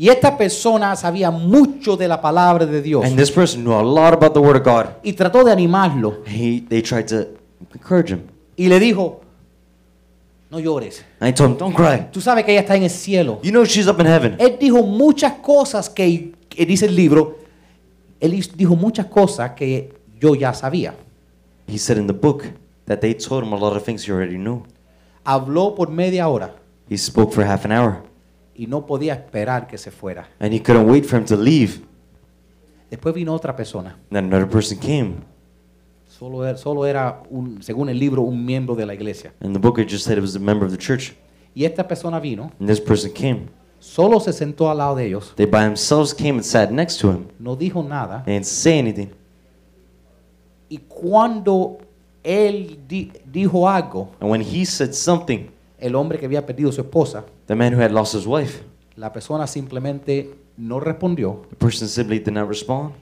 Y 0.00 0.08
esta 0.10 0.36
persona 0.38 0.94
sabía 0.94 1.30
mucho 1.32 1.96
de 1.96 2.06
la 2.06 2.20
palabra 2.20 2.64
de 2.66 2.80
Dios. 2.80 3.04
And 3.04 3.16
this 3.16 3.32
person 3.32 3.62
knew 3.64 3.72
a 3.74 3.82
lot 3.82 4.12
about 4.14 4.32
the 4.32 4.38
word 4.40 4.56
of 4.56 4.62
God. 4.64 4.86
Y 5.02 5.12
trató 5.12 5.42
de 5.42 5.50
animarlo. 5.50 6.22
He, 6.24 6.60
they 6.68 6.80
tried 6.82 7.06
to 7.08 7.26
encourage 7.74 8.12
him. 8.12 8.22
Y 8.56 8.68
le 8.68 8.78
dijo, 8.78 9.20
no 10.50 10.60
llores. 10.60 11.04
I 11.20 11.32
told 11.32 11.50
him, 11.52 11.58
don't 11.58 11.74
cry. 11.74 12.06
Tú 12.12 12.20
sabes 12.20 12.44
que 12.44 12.52
ella 12.52 12.60
está 12.60 12.76
en 12.76 12.84
el 12.84 12.90
cielo. 12.90 13.40
You 13.42 13.50
know 13.50 13.64
she's 13.64 13.88
up 13.88 13.98
in 13.98 14.06
heaven. 14.06 14.36
Él 14.38 14.56
dijo 14.60 14.84
muchas 14.84 15.32
cosas 15.42 15.90
que, 15.90 16.32
que 16.48 16.64
dice 16.64 16.86
el 16.86 16.94
libro. 16.94 17.38
Él 18.20 18.40
dijo 18.56 18.76
muchas 18.76 19.06
cosas 19.06 19.50
que 19.52 19.92
yo 20.20 20.36
ya 20.36 20.54
sabía. 20.54 20.94
He 21.66 21.76
said 21.76 21.98
in 21.98 22.06
the 22.06 22.12
book 22.12 22.44
that 22.86 23.00
they 23.00 23.14
told 23.14 23.42
him 23.44 23.52
a 23.52 23.56
lot 23.58 23.76
of 23.76 23.82
things 23.84 24.04
he 24.06 24.12
already 24.12 24.38
knew. 24.38 24.62
Habló 25.30 25.74
por 25.74 25.90
media 25.90 26.26
hora 26.28 26.54
He 26.88 26.96
spoke 26.96 27.32
for 27.34 27.44
half 27.44 27.66
an 27.66 27.72
hour. 27.72 28.02
y 28.54 28.66
no 28.66 28.86
podía 28.86 29.12
esperar 29.14 29.66
que 29.66 29.76
se 29.76 29.90
fuera. 29.90 30.26
And 30.40 30.52
he 30.54 30.60
couldn't 30.62 30.88
wait 30.90 31.04
for 31.04 31.18
him 31.18 31.26
to 31.26 31.36
leave. 31.36 31.82
Después 32.90 33.14
vino 33.14 33.34
otra 33.34 33.54
persona. 33.54 33.98
Then 34.10 34.24
another 34.32 34.48
person 34.48 34.78
came. 34.78 35.16
Solo 36.06 36.44
era, 36.46 36.56
solo 36.56 36.86
era 36.86 37.22
un, 37.30 37.62
según 37.62 37.90
el 37.90 37.98
libro, 37.98 38.22
un 38.22 38.44
miembro 38.44 38.74
de 38.74 38.86
la 38.86 38.94
iglesia. 38.94 39.32
And 39.40 39.52
the 39.54 39.60
book 39.60 39.78
it 39.78 39.88
just 39.88 40.04
said 40.06 40.16
it 40.16 40.22
was 40.22 40.34
a 40.34 40.40
member 40.40 40.64
of 40.66 40.72
the 40.72 40.78
church. 40.78 41.14
Y 41.54 41.64
esta 41.64 41.86
persona 41.86 42.18
vino, 42.18 42.50
And 42.58 42.66
this 42.68 42.80
person 42.80 43.12
came. 43.12 43.48
solo 43.78 44.18
se 44.20 44.32
sentó 44.32 44.70
al 44.70 44.78
lado 44.78 44.96
de 44.96 45.06
ellos, 45.06 45.34
They 45.36 45.44
by 45.46 45.60
themselves 45.64 46.14
came 46.14 46.36
and 46.38 46.42
sat 46.44 46.70
next 46.70 46.98
to 47.00 47.10
him. 47.12 47.26
no 47.38 47.54
dijo 47.54 47.82
nada. 47.86 48.22
They 48.24 48.32
didn't 48.34 48.46
say 48.46 48.78
anything. 48.78 49.10
Y 50.70 50.78
cuando 50.88 51.78
él 52.28 52.78
di- 52.86 53.10
dijo 53.30 53.68
algo, 53.68 54.10
And 54.20 54.30
when 54.30 54.42
he 54.42 54.64
said 54.66 54.92
something, 54.92 55.46
el 55.78 55.94
hombre 55.94 56.18
que 56.18 56.26
había 56.26 56.44
perdido 56.44 56.70
su 56.72 56.80
esposa, 56.82 57.24
the 57.46 57.54
man 57.54 57.74
who 57.74 57.80
had 57.82 57.90
lost 57.90 58.14
his 58.14 58.26
wife, 58.26 58.62
la 58.96 59.12
persona 59.12 59.46
simplemente 59.46 60.34
no 60.56 60.80
respondió 60.80 61.42
the 61.50 61.56
person 61.56 61.88
simply 61.88 62.18
did 62.18 62.32
not 62.32 62.48
respond. 62.48 62.92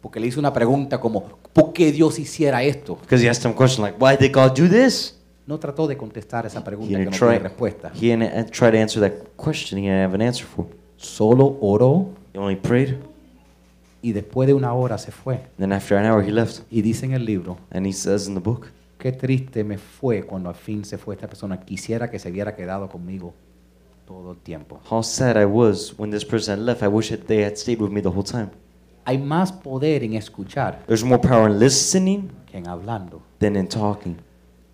porque 0.00 0.18
le 0.20 0.26
hizo 0.28 0.40
una 0.40 0.52
pregunta 0.52 0.98
como, 1.00 1.24
¿por 1.52 1.72
qué 1.72 1.90
Dios 1.92 2.18
hiciera 2.18 2.62
esto? 2.62 2.96
Because 3.02 3.22
he 3.24 3.28
asked 3.28 3.44
him 3.44 3.52
a 3.54 3.56
question 3.58 3.84
like, 3.84 3.96
why 4.02 4.16
did 4.16 4.32
God 4.34 4.52
do 4.56 4.68
this? 4.68 5.14
No 5.46 5.58
trató 5.58 5.86
de 5.86 5.96
contestar 5.96 6.44
esa 6.46 6.58
He 6.60 6.64
pregunta 6.64 6.92
que 6.92 6.98
didn't 6.98 7.12
no 7.12 7.16
try, 7.18 7.28
tiene 7.36 7.48
respuesta. 7.48 7.92
he 7.94 8.08
didn't 8.08 8.50
try 8.50 8.70
to 8.70 8.76
answer 8.78 9.00
that 9.00 9.12
question 9.36 9.78
he 9.78 9.84
didn't 9.86 10.02
have 10.04 10.14
an 10.14 10.22
answer 10.22 10.44
for. 10.46 10.66
Solo 10.96 11.56
oró 11.60 12.08
He 12.32 12.38
only 12.38 12.56
prayed. 12.56 12.96
Y 14.06 14.12
después 14.12 14.46
de 14.46 14.54
una 14.54 14.72
hora 14.72 14.98
se 14.98 15.10
fue. 15.10 15.40
Then 15.58 15.72
after 15.72 15.96
an 15.98 16.06
hour, 16.06 16.22
he 16.24 16.30
left. 16.30 16.60
Y 16.70 16.80
dice 16.82 17.06
en 17.06 17.12
el 17.12 17.24
libro, 17.24 17.58
And 17.70 17.84
he 17.86 17.92
says 17.92 18.28
in 18.28 18.34
the 18.34 18.40
book, 18.40 18.68
qué 18.98 19.10
triste 19.10 19.64
me 19.64 19.78
fue 19.78 20.22
cuando 20.22 20.48
al 20.48 20.54
fin 20.54 20.84
se 20.84 20.96
fue 20.96 21.14
esta 21.16 21.26
persona. 21.26 21.58
Quisiera 21.60 22.08
que 22.10 22.18
se 22.20 22.30
hubiera 22.30 22.54
quedado 22.54 22.88
conmigo 22.88 23.34
todo 24.06 24.30
el 24.32 24.38
tiempo. 24.38 24.78
how 24.88 25.02
sad 25.02 25.36
I 25.36 25.44
was 25.44 25.92
when 25.98 26.10
this 26.12 26.24
person 26.24 26.58
had 26.60 26.64
left. 26.64 26.82
I 26.82 26.88
wish 26.88 27.10
that 27.10 27.26
they 27.26 27.42
had 27.42 27.56
stayed 27.56 27.80
with 27.80 27.90
me 27.90 28.00
the 28.00 28.08
whole 28.08 28.22
time. 28.22 28.50
Hay 29.04 29.18
más 29.18 29.50
poder 29.52 30.02
en 30.04 30.14
escuchar 30.14 30.82
There's 30.86 31.04
more 31.04 31.20
power 31.20 31.50
in 31.50 31.58
listening 31.58 32.30
que 32.50 32.58
en 32.58 32.68
hablando. 32.68 33.22
than 33.40 33.56
in 33.56 33.66
talking. 33.68 34.16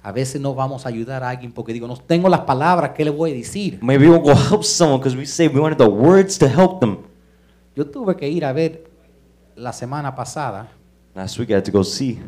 A 0.03 0.13
veces 0.13 0.41
no 0.41 0.55
vamos 0.55 0.85
a 0.85 0.89
ayudar 0.89 1.23
a 1.23 1.31
alguien 1.31 1.53
porque 1.53 1.73
digo, 1.73 1.87
no 1.87 1.97
tengo 1.97 2.29
las 2.29 2.41
palabras, 2.41 2.91
¿qué 2.95 3.05
le 3.05 3.11
voy 3.11 3.31
a 3.31 3.35
decir? 3.35 3.79
Maybe 3.81 4.09
we 4.09 4.11
won't 4.11 4.25
go 4.25 4.35
help 4.51 4.65
someone 4.65 4.99
because 4.99 5.17
we 5.17 5.25
say 5.25 5.49
we 5.49 5.61
wanted 5.61 5.79
the 5.79 5.89
words 5.89 6.37
to 6.39 6.47
help 6.49 6.81
them. 6.81 6.99
Yo 7.75 7.87
tuve 7.87 8.17
que 8.17 8.29
ir 8.29 8.45
a 8.45 8.53
ver 8.53 8.85
la 9.57 9.73
semana 9.73 10.15
pasada 10.15 10.69
Last 11.15 11.39
week 11.39 11.51
I 11.51 11.55
had 11.55 11.65
to 11.65 11.73
go 11.73 11.83
see 11.85 12.19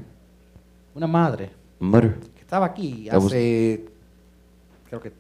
una 0.94 1.06
madre 1.06 1.50
a 1.80 1.84
mother 1.84 2.18
que 2.34 2.40
estaba 2.42 2.66
aquí 2.66 3.06
That 3.10 3.16
was- 3.20 3.32
hace, 3.32 3.84
creo 4.88 5.00
que 5.00 5.12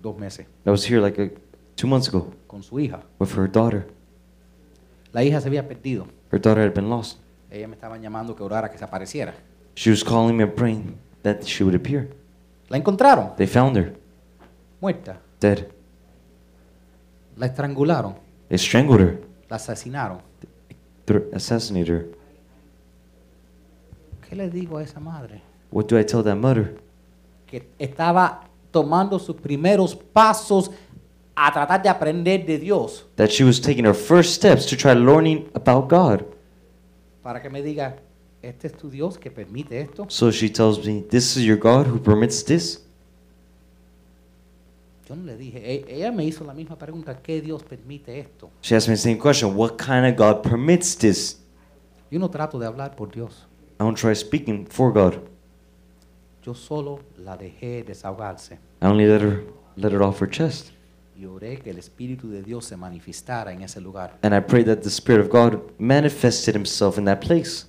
dos 0.00 0.16
meses, 0.16 0.46
that 0.64 0.70
was 0.70 0.84
here 0.88 1.00
like 1.00 1.20
a, 1.20 1.30
two 1.76 1.86
months 1.88 2.08
ago 2.08 2.32
con 2.46 2.62
su 2.62 2.78
hija. 2.78 3.00
with 3.18 3.36
her 3.36 3.50
daughter. 3.50 3.86
La 5.12 5.24
hija 5.24 5.40
se 5.40 5.48
había 5.48 5.66
perdido. 5.66 6.06
Her 6.30 6.40
daughter 6.40 6.62
had 6.64 6.72
been 6.72 6.88
lost. 6.88 7.18
Ella 7.50 7.66
me 7.66 7.74
estaba 7.74 7.98
llamando 7.98 8.36
que 8.36 8.44
orara 8.44 8.70
que 8.70 8.78
se 8.78 8.84
apareciera. 8.84 9.34
She 9.74 9.90
was 9.90 10.04
calling 10.04 10.36
me 10.36 10.44
and 10.44 10.52
praying 10.54 10.96
that 11.22 11.42
she 11.42 11.64
would 11.64 11.74
appear. 11.74 12.08
La 12.68 12.76
encontraron, 12.76 13.34
They 13.36 13.48
found 13.48 13.76
her 13.76 13.92
muerta. 14.80 15.20
dead. 15.40 15.68
La 17.36 17.46
estrangularon, 17.46 18.14
They 18.48 18.58
strangled 18.58 19.00
her, 19.00 19.20
la 19.48 19.56
asesinaron. 19.56 20.18
Her. 21.16 22.10
¿Qué 24.28 24.36
le 24.36 24.48
digo 24.50 24.78
a 24.78 24.82
esa 24.82 25.00
madre? 25.00 25.42
What 25.70 25.86
do 25.88 25.98
I 25.98 26.04
tell 26.04 26.22
that 26.22 26.36
mother? 26.36 26.76
Que 27.46 27.68
estaba 27.78 28.48
tomando 28.70 29.18
sus 29.18 29.36
primeros 29.36 29.94
pasos 29.94 30.70
a 31.34 31.50
tratar 31.52 31.82
de 31.82 31.88
aprender 31.88 32.44
de 32.44 32.58
Dios 32.58 33.06
That 33.16 33.30
she 33.30 33.44
was 33.44 33.60
taking 33.60 33.84
her 33.86 33.94
first 33.94 34.34
steps 34.34 34.66
to 34.66 34.76
try 34.76 34.94
learning 34.94 35.48
about 35.54 35.88
God. 35.88 36.24
para 37.22 37.40
que 37.42 37.50
me 37.50 37.62
diga, 37.62 37.96
¿este 38.42 38.66
es 38.68 38.72
tu 38.76 38.88
Dios 38.90 39.18
que 39.18 39.30
permite 39.30 39.80
esto? 39.80 40.06
So 40.08 40.30
she 40.30 40.48
tells 40.48 40.84
me, 40.84 41.02
This 41.02 41.36
is 41.36 41.44
your 41.44 41.58
God 41.58 41.86
who 41.86 41.98
permits 41.98 42.44
this? 42.44 42.84
Yo 45.10 45.16
no 45.16 45.24
le 45.24 45.36
dije, 45.36 45.58
e- 45.58 45.84
ella 45.88 46.12
me 46.12 46.24
hizo 46.24 46.44
la 46.44 46.54
misma 46.54 46.78
pregunta, 46.78 47.20
¿qué 47.20 47.40
Dios 47.40 47.64
permite 47.64 48.20
esto? 48.20 48.48
She 48.62 48.76
asked 48.76 48.88
me 48.88 48.94
the 48.94 49.02
same 49.02 49.18
question 49.18 49.56
What 49.56 49.72
kind 49.76 50.06
of 50.06 50.16
God 50.16 50.42
permits 50.48 50.96
this? 50.96 51.40
Yo 52.12 52.20
no 52.20 52.30
trato 52.30 52.60
de 52.60 52.66
hablar 52.68 52.94
por 52.94 53.10
Dios, 53.10 53.44
I 53.80 53.82
don't 53.82 53.98
try 53.98 54.14
speaking 54.14 54.68
for 54.68 54.92
God. 54.92 55.14
yo 56.46 56.54
solo 56.54 57.00
la 57.18 57.36
dejé 57.36 57.82
desahogarse 57.82 58.54
I 58.80 58.86
only 58.86 59.04
let 59.06 59.20
her 59.20 59.42
let 59.76 59.90
it 59.92 60.00
off 60.00 60.20
her 60.22 60.30
chest. 60.30 60.70
y 61.16 61.24
oré 61.26 61.58
que 61.58 61.70
el 61.70 61.78
Espíritu 61.78 62.30
de 62.30 62.42
Dios 62.44 62.64
se 62.64 62.76
manifestara 62.76 63.52
en 63.52 63.62
ese 63.62 63.80
lugar. 63.80 64.16
And 64.22 64.32
I 64.32 64.38
prayed 64.40 64.66
that 64.66 64.82
the 64.82 64.88
Spirit 64.90 65.26
of 65.26 65.28
God 65.32 65.60
manifested 65.78 66.54
himself 66.54 66.98
in 66.98 67.04
that 67.06 67.18
place. 67.18 67.66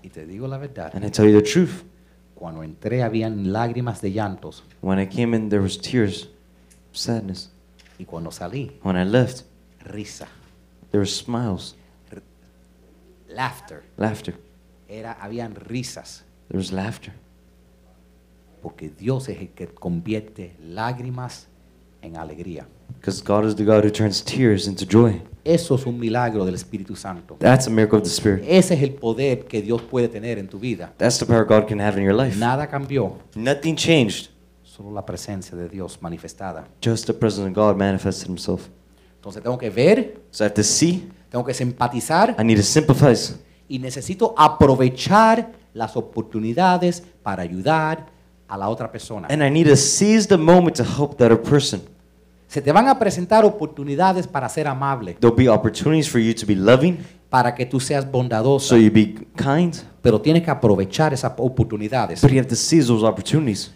Y 0.00 0.10
te 0.10 0.24
digo 0.24 0.46
la 0.46 0.58
verdad, 0.58 0.92
And 0.94 1.04
I 1.04 1.10
tell 1.10 1.26
you 1.28 1.36
the 1.36 1.42
truth. 1.44 1.82
cuando 2.36 2.62
entré 2.62 3.02
habían 3.02 3.52
lágrimas 3.52 4.00
de 4.00 4.12
llantos 4.12 4.62
When 4.80 5.00
I 5.00 5.06
came 5.08 5.36
in, 5.36 5.48
there 5.48 5.60
was 5.62 5.76
tears, 5.76 6.28
sadness. 6.96 7.50
y 7.98 8.04
cuando 8.04 8.30
salí 8.30 8.78
When 8.82 8.96
I 8.96 9.04
left, 9.04 9.44
risa, 9.84 10.26
There 10.90 11.00
were 11.00 11.06
smiles, 11.06 11.74
laughter. 13.28 13.82
laughter. 13.96 14.34
Era, 14.88 15.12
habían 15.20 15.54
risas, 15.54 16.24
There 16.48 16.58
was 16.58 16.72
laughter. 16.72 17.12
porque 18.62 18.88
Dios 18.90 19.28
es 19.28 19.38
el 19.38 19.48
que 19.50 19.66
convierte 19.68 20.56
lágrimas 20.60 21.46
en 22.02 22.16
alegría. 22.16 22.66
Because 23.00 23.22
God 23.22 23.44
is 23.46 23.56
the 23.56 23.64
God 23.64 23.84
who 23.84 23.90
turns 23.90 24.22
tears 24.24 24.66
into 24.66 24.84
joy. 24.84 25.20
Eso 25.44 25.74
es 25.76 25.86
un 25.86 25.98
milagro 25.98 26.44
del 26.44 26.54
Espíritu 26.54 26.96
Santo. 26.96 27.36
That's 27.38 27.66
a 27.66 27.70
miracle 27.70 27.98
of 27.98 28.04
the 28.04 28.10
Spirit. 28.10 28.44
Ese 28.46 28.74
es 28.74 28.82
el 28.82 28.94
poder 28.94 29.46
que 29.46 29.60
Dios 29.62 29.82
puede 29.82 30.08
tener 30.08 30.38
en 30.38 30.48
tu 30.48 30.58
vida. 30.58 30.92
That's 30.98 31.18
the 31.18 31.26
power 31.26 31.44
God 31.44 31.66
can 31.68 31.80
have 31.80 31.96
in 31.98 32.04
your 32.04 32.14
life. 32.14 32.36
Nada 32.38 32.68
cambió, 32.68 33.18
Nothing 33.34 33.76
changed. 33.76 34.30
Solo 34.76 34.92
la 34.92 35.04
presencia 35.06 35.56
de 35.56 35.68
Dios 35.68 35.98
manifestada. 36.02 36.68
Just 36.84 37.06
the 37.06 37.14
presence 37.14 37.48
of 37.48 37.54
God 37.54 37.76
manifested 37.76 38.28
himself. 38.28 38.68
Entonces 39.16 39.42
tengo 39.42 39.56
que 39.56 39.70
ver, 39.70 40.20
So 40.30 40.44
I 40.44 40.46
have 40.46 40.54
to 40.54 40.62
see, 40.62 41.08
tengo 41.30 41.44
que 41.44 41.54
simpatizar 41.54 42.36
I 42.38 42.44
need 42.44 42.56
to 42.58 42.62
sympathize, 42.62 43.36
y 43.68 43.78
necesito 43.78 44.34
aprovechar 44.36 45.52
las 45.72 45.96
oportunidades 45.96 47.02
para 47.22 47.42
ayudar 47.42 48.06
a 48.48 48.56
la 48.56 48.68
otra 48.68 48.90
persona. 48.92 49.26
and 49.30 49.42
I 49.42 49.50
need 49.50 49.66
to 49.68 49.76
seize 49.76 50.28
the 50.28 50.36
moment 50.36 50.76
to 50.76 50.84
help 50.84 51.16
the 51.16 51.24
other 51.24 51.40
person. 51.40 51.80
Se 52.46 52.60
te 52.62 52.70
van 52.70 52.86
a 52.86 52.96
presentar 52.98 53.44
oportunidades 53.44 54.26
para 54.28 54.48
ser 54.48 54.68
amable, 54.68 55.14
There'll 55.14 55.34
be 55.36 55.48
opportunities 55.48 56.08
for 56.08 56.20
you 56.20 56.32
to 56.34 56.46
be 56.46 56.54
loving, 56.54 56.98
para 57.28 57.54
que 57.54 57.66
tú 57.66 57.80
seas 57.80 58.08
bondadoso, 58.08 58.68
so 58.68 58.76
you 58.76 58.90
be 58.92 59.14
kind, 59.36 59.74
pero 60.00 60.20
tienes 60.20 60.42
que 60.44 60.50
aprovechar 60.50 61.12
esas 61.12 61.32
oportunidades. 61.38 62.20
but 62.20 62.30
you 62.30 62.38
have 62.38 62.46
to 62.48 62.54
seize 62.54 62.86
those 62.86 63.04
opportunities. 63.04 63.72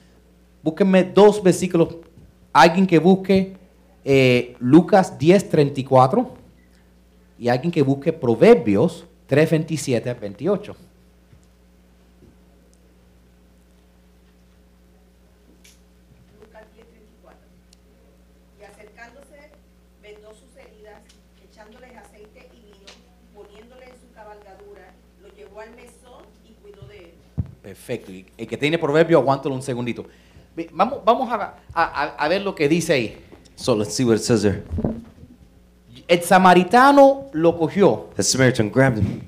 Búsquenme 0.62 1.04
dos 1.04 1.42
versículos. 1.42 1.96
Alguien 2.52 2.86
que 2.86 2.98
busque 2.98 3.56
eh, 4.04 4.56
Lucas 4.58 5.18
10, 5.18 5.48
34 5.48 6.34
y 7.38 7.48
alguien 7.48 7.70
que 7.70 7.82
busque 7.82 8.12
Proverbios 8.12 9.06
3, 9.26 9.50
27 9.50 10.14
28. 10.14 10.76
Lucas 16.40 16.62
10:34. 16.76 17.34
Y 18.58 18.64
acercándose, 18.64 19.50
vendó 20.02 20.34
sus 20.34 20.54
heridas, 20.56 21.00
echándoles 21.50 21.96
aceite 21.96 22.48
y 22.52 22.61
vino, 22.61 22.86
poniéndole 23.34 23.84
en 23.84 23.92
su 23.92 24.12
cabalgadura, 24.14 24.92
lo 25.22 25.28
llevó 25.34 25.61
al 25.61 25.70
mesón 25.76 26.24
y 26.44 26.52
cuidó 26.61 26.86
de 26.88 26.98
él. 26.98 27.12
Perfecto. 27.62 28.12
El 28.36 28.46
que 28.46 28.56
tiene 28.56 28.78
Proverbio, 28.78 29.18
aguántalo 29.18 29.54
un 29.54 29.62
segundito. 29.62 30.06
Vamos, 30.72 31.00
vamos 31.04 31.28
a, 31.30 31.54
a- 31.74 32.14
a 32.18 32.28
ver 32.28 32.42
lo 32.42 32.54
que 32.54 32.68
dice 32.68 32.92
ahí. 32.92 33.16
So 33.56 33.74
let's 33.74 33.94
see 33.94 34.04
what 34.04 34.16
it 34.16 34.22
says 34.22 34.42
there. 34.42 34.62
El 36.08 36.22
samaritano 36.22 37.26
lo 37.32 37.56
cogió, 37.56 38.11
The 38.16 38.22
Samaritan 38.22 38.68
grabbed 38.70 38.98
him, 38.98 39.20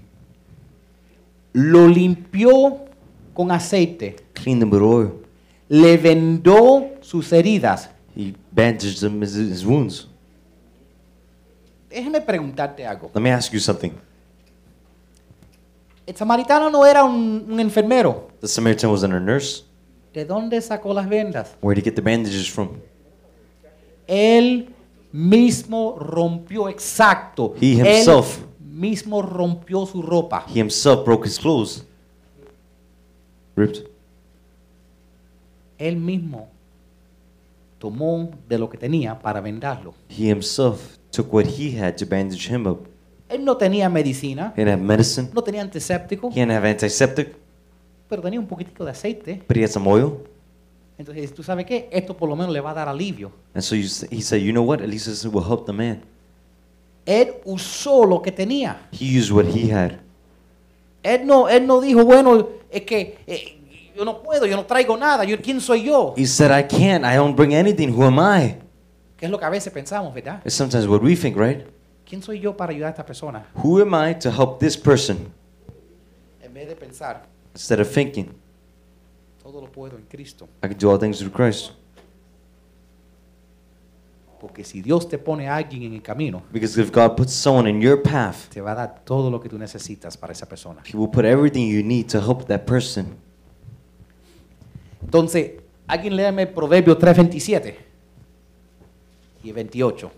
lo 1.53 1.87
limpió 1.87 2.87
con 3.35 3.51
aceite, 3.53 4.17
cleaned 4.35 4.63
him 4.63 4.71
with 4.71 4.83
oil. 4.83 5.13
le 5.69 5.97
vendó 5.97 6.91
sus 7.03 7.31
heridas. 7.33 7.89
He 8.17 8.35
bandaged 8.51 9.03
him 9.03 9.21
his, 9.23 9.35
his 9.35 9.65
wounds. 9.65 10.09
Déjeme 11.89 12.21
preguntarte 12.21 12.87
algo. 12.87 13.11
Let 13.15 13.21
me 13.23 13.31
ask 13.31 13.53
you 13.53 13.61
something. 13.61 13.93
El 16.07 16.17
samaritano 16.17 16.69
no 16.71 16.85
era 16.85 17.05
un, 17.05 17.47
un 17.49 17.61
enfermero. 17.61 18.29
The 18.41 18.49
Samaritan 18.49 18.91
wasn't 18.91 19.15
a 19.15 19.21
nurse. 19.21 19.63
¿De 20.13 20.25
dónde 20.25 20.61
sacó 20.61 20.93
las 20.93 21.09
vendas? 21.09 21.57
Where 21.63 21.75
did 21.75 21.87
he 21.87 21.91
get 21.91 21.95
the 21.97 22.03
bandages 22.03 22.49
from? 22.51 22.71
Él 24.07 24.69
mismo 25.13 25.97
rompió 25.99 26.69
exacto. 26.69 27.55
He 27.61 27.79
Él 27.81 27.87
himself. 27.87 28.41
mismo 28.61 29.23
rompió 29.23 29.87
su 29.87 30.03
ropa. 30.03 30.45
He 30.49 30.59
himself 30.61 31.05
broke 31.05 31.27
his 31.27 31.39
clothes. 31.39 31.85
Ripped. 33.57 33.89
Él 35.79 35.97
mismo 35.97 36.49
tomó 37.79 38.31
de 38.49 38.59
lo 38.59 38.69
que 38.69 38.79
tenía 38.79 39.19
para 39.19 39.41
vendarlo. 39.41 39.95
He 40.09 40.31
himself 40.31 40.99
took 41.11 41.33
what 41.33 41.47
he 41.47 41.79
had 41.79 41.97
to 41.97 42.07
bandage 42.07 42.49
him 42.49 42.67
up. 42.67 42.87
Él 43.29 43.45
no 43.45 43.57
tenía 43.57 43.89
medicina, 43.89 44.53
He 44.57 44.63
didn't 44.63 44.75
have 44.75 44.83
medicine. 44.83 45.31
no 45.33 45.43
tenía 45.43 45.63
antiséptico, 45.63 46.29
He 46.31 46.35
didn't 46.35 46.53
have 46.53 46.69
antiseptic, 46.69 47.35
pero 48.13 48.21
tenía 48.21 48.39
un 48.39 48.47
poquitico 48.47 48.85
de 48.85 48.91
aceite. 48.91 49.43
but 49.49 49.57
he 49.57 49.63
had 49.63 49.71
some 49.71 49.89
oil. 49.89 50.19
Entonces, 50.99 51.33
¿tú 51.33 51.43
sabes 51.43 51.65
qué? 51.65 51.89
Esto 51.91 52.15
por 52.15 52.29
lo 52.29 52.37
menos 52.37 52.53
le 52.53 52.61
va 52.61 52.73
a 52.73 52.75
dar 52.75 52.87
alivio. 52.87 53.33
And 53.55 53.63
so 53.63 53.75
you, 53.75 53.89
he 54.11 54.21
said, 54.21 54.43
you 54.43 54.53
know 54.53 54.63
what? 54.63 54.83
At 54.83 54.89
least 54.91 55.07
this 55.07 55.25
will 55.25 55.43
help 55.43 55.65
the 55.65 55.73
man. 55.73 56.03
Él 57.07 57.33
usó 57.47 58.05
lo 58.05 58.21
que 58.21 58.31
tenía. 58.31 58.87
He 58.93 59.19
used 59.19 59.33
what 59.33 59.47
he 59.47 59.73
had. 59.73 60.01
Él 61.03 61.25
no, 61.25 61.49
él 61.49 61.67
no 61.67 61.81
dijo, 61.81 62.05
bueno, 62.05 62.51
es 62.71 62.83
que 62.83 63.17
eh, 63.27 63.59
yo 63.97 64.05
no 64.05 64.23
puedo, 64.23 64.45
yo 64.45 64.57
no 64.57 64.67
traigo 64.67 64.95
nada, 64.99 65.25
yo, 65.25 65.41
¿quién 65.41 65.59
soy 65.63 65.85
yo? 65.85 66.13
He 66.15 66.27
said, 66.27 66.51
I 66.51 66.65
can't. 66.65 67.07
I 67.07 67.17
don't 67.17 67.35
bring 67.35 67.55
anything. 67.55 67.89
Who 67.89 68.05
am 68.05 68.19
I? 68.19 68.57
Que 69.17 69.25
es 69.25 69.31
lo 69.31 69.39
que 69.39 69.47
a 69.47 69.51
veces 69.51 69.73
pensamos, 69.73 70.13
¿verdad? 70.13 70.43
It's 70.45 70.55
sometimes 70.55 70.87
what 70.87 71.01
we 71.01 71.17
think, 71.17 71.39
right? 71.39 71.65
¿Quién 72.07 72.23
soy 72.23 72.41
yo 72.41 72.55
para 72.55 72.73
ayudar 72.73 72.89
a 72.89 72.91
esta 72.91 73.07
persona? 73.07 73.47
Who 73.55 73.81
am 73.81 73.95
I 73.95 74.15
to 74.19 74.29
help 74.29 74.59
this 74.59 74.77
person? 74.77 75.33
En 76.43 76.53
vez 76.53 76.69
de 76.69 76.77
pensar, 76.77 77.33
Instead 77.55 77.81
of 77.81 77.89
thinking, 77.89 78.33
todo 79.43 79.61
lo 79.61 79.71
puedo 79.71 79.97
en 79.97 80.05
Cristo. 80.05 80.49
I 80.63 80.69
can 80.69 80.79
do 80.79 80.91
all 80.91 80.99
things 80.99 81.19
through 81.19 81.33
Christ. 81.33 81.73
Porque 84.41 84.65
si 84.65 84.83
Dios 84.83 85.09
te 85.09 85.19
pone 85.19 85.49
a 85.49 85.55
alguien 85.55 85.85
en 85.85 85.95
el 85.95 86.03
camino, 86.03 86.43
Because 86.53 86.81
if 86.81 86.91
God 86.91 87.17
puts 87.17 87.33
someone 87.33 87.71
in 87.71 87.81
your 87.81 88.03
path, 88.03 88.49
te 88.49 88.61
va 88.61 88.73
a 88.73 88.75
dar 88.75 89.05
todo 89.05 89.31
lo 89.31 89.41
que 89.41 89.49
tú 89.49 89.57
necesitas 89.57 90.17
para 90.17 90.33
esa 90.33 90.49
persona. 90.49 90.83
He 90.85 90.97
will 90.97 91.09
put 91.09 91.25
everything 91.25 91.69
you 91.69 91.83
need 91.85 92.09
to 92.09 92.19
help 92.19 92.47
that 92.47 92.65
person. 92.65 93.17
Entonces, 95.05 95.61
alguien 95.87 96.17
léame 96.17 96.47
Proverbio 96.47 96.99
3.27 96.99 97.75
y 99.45 99.53
28. 99.53 100.11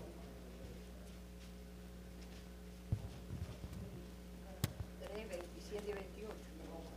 Tres, 4.99 5.29
27 5.29 5.89
y 5.89 5.93
28. 5.93 6.33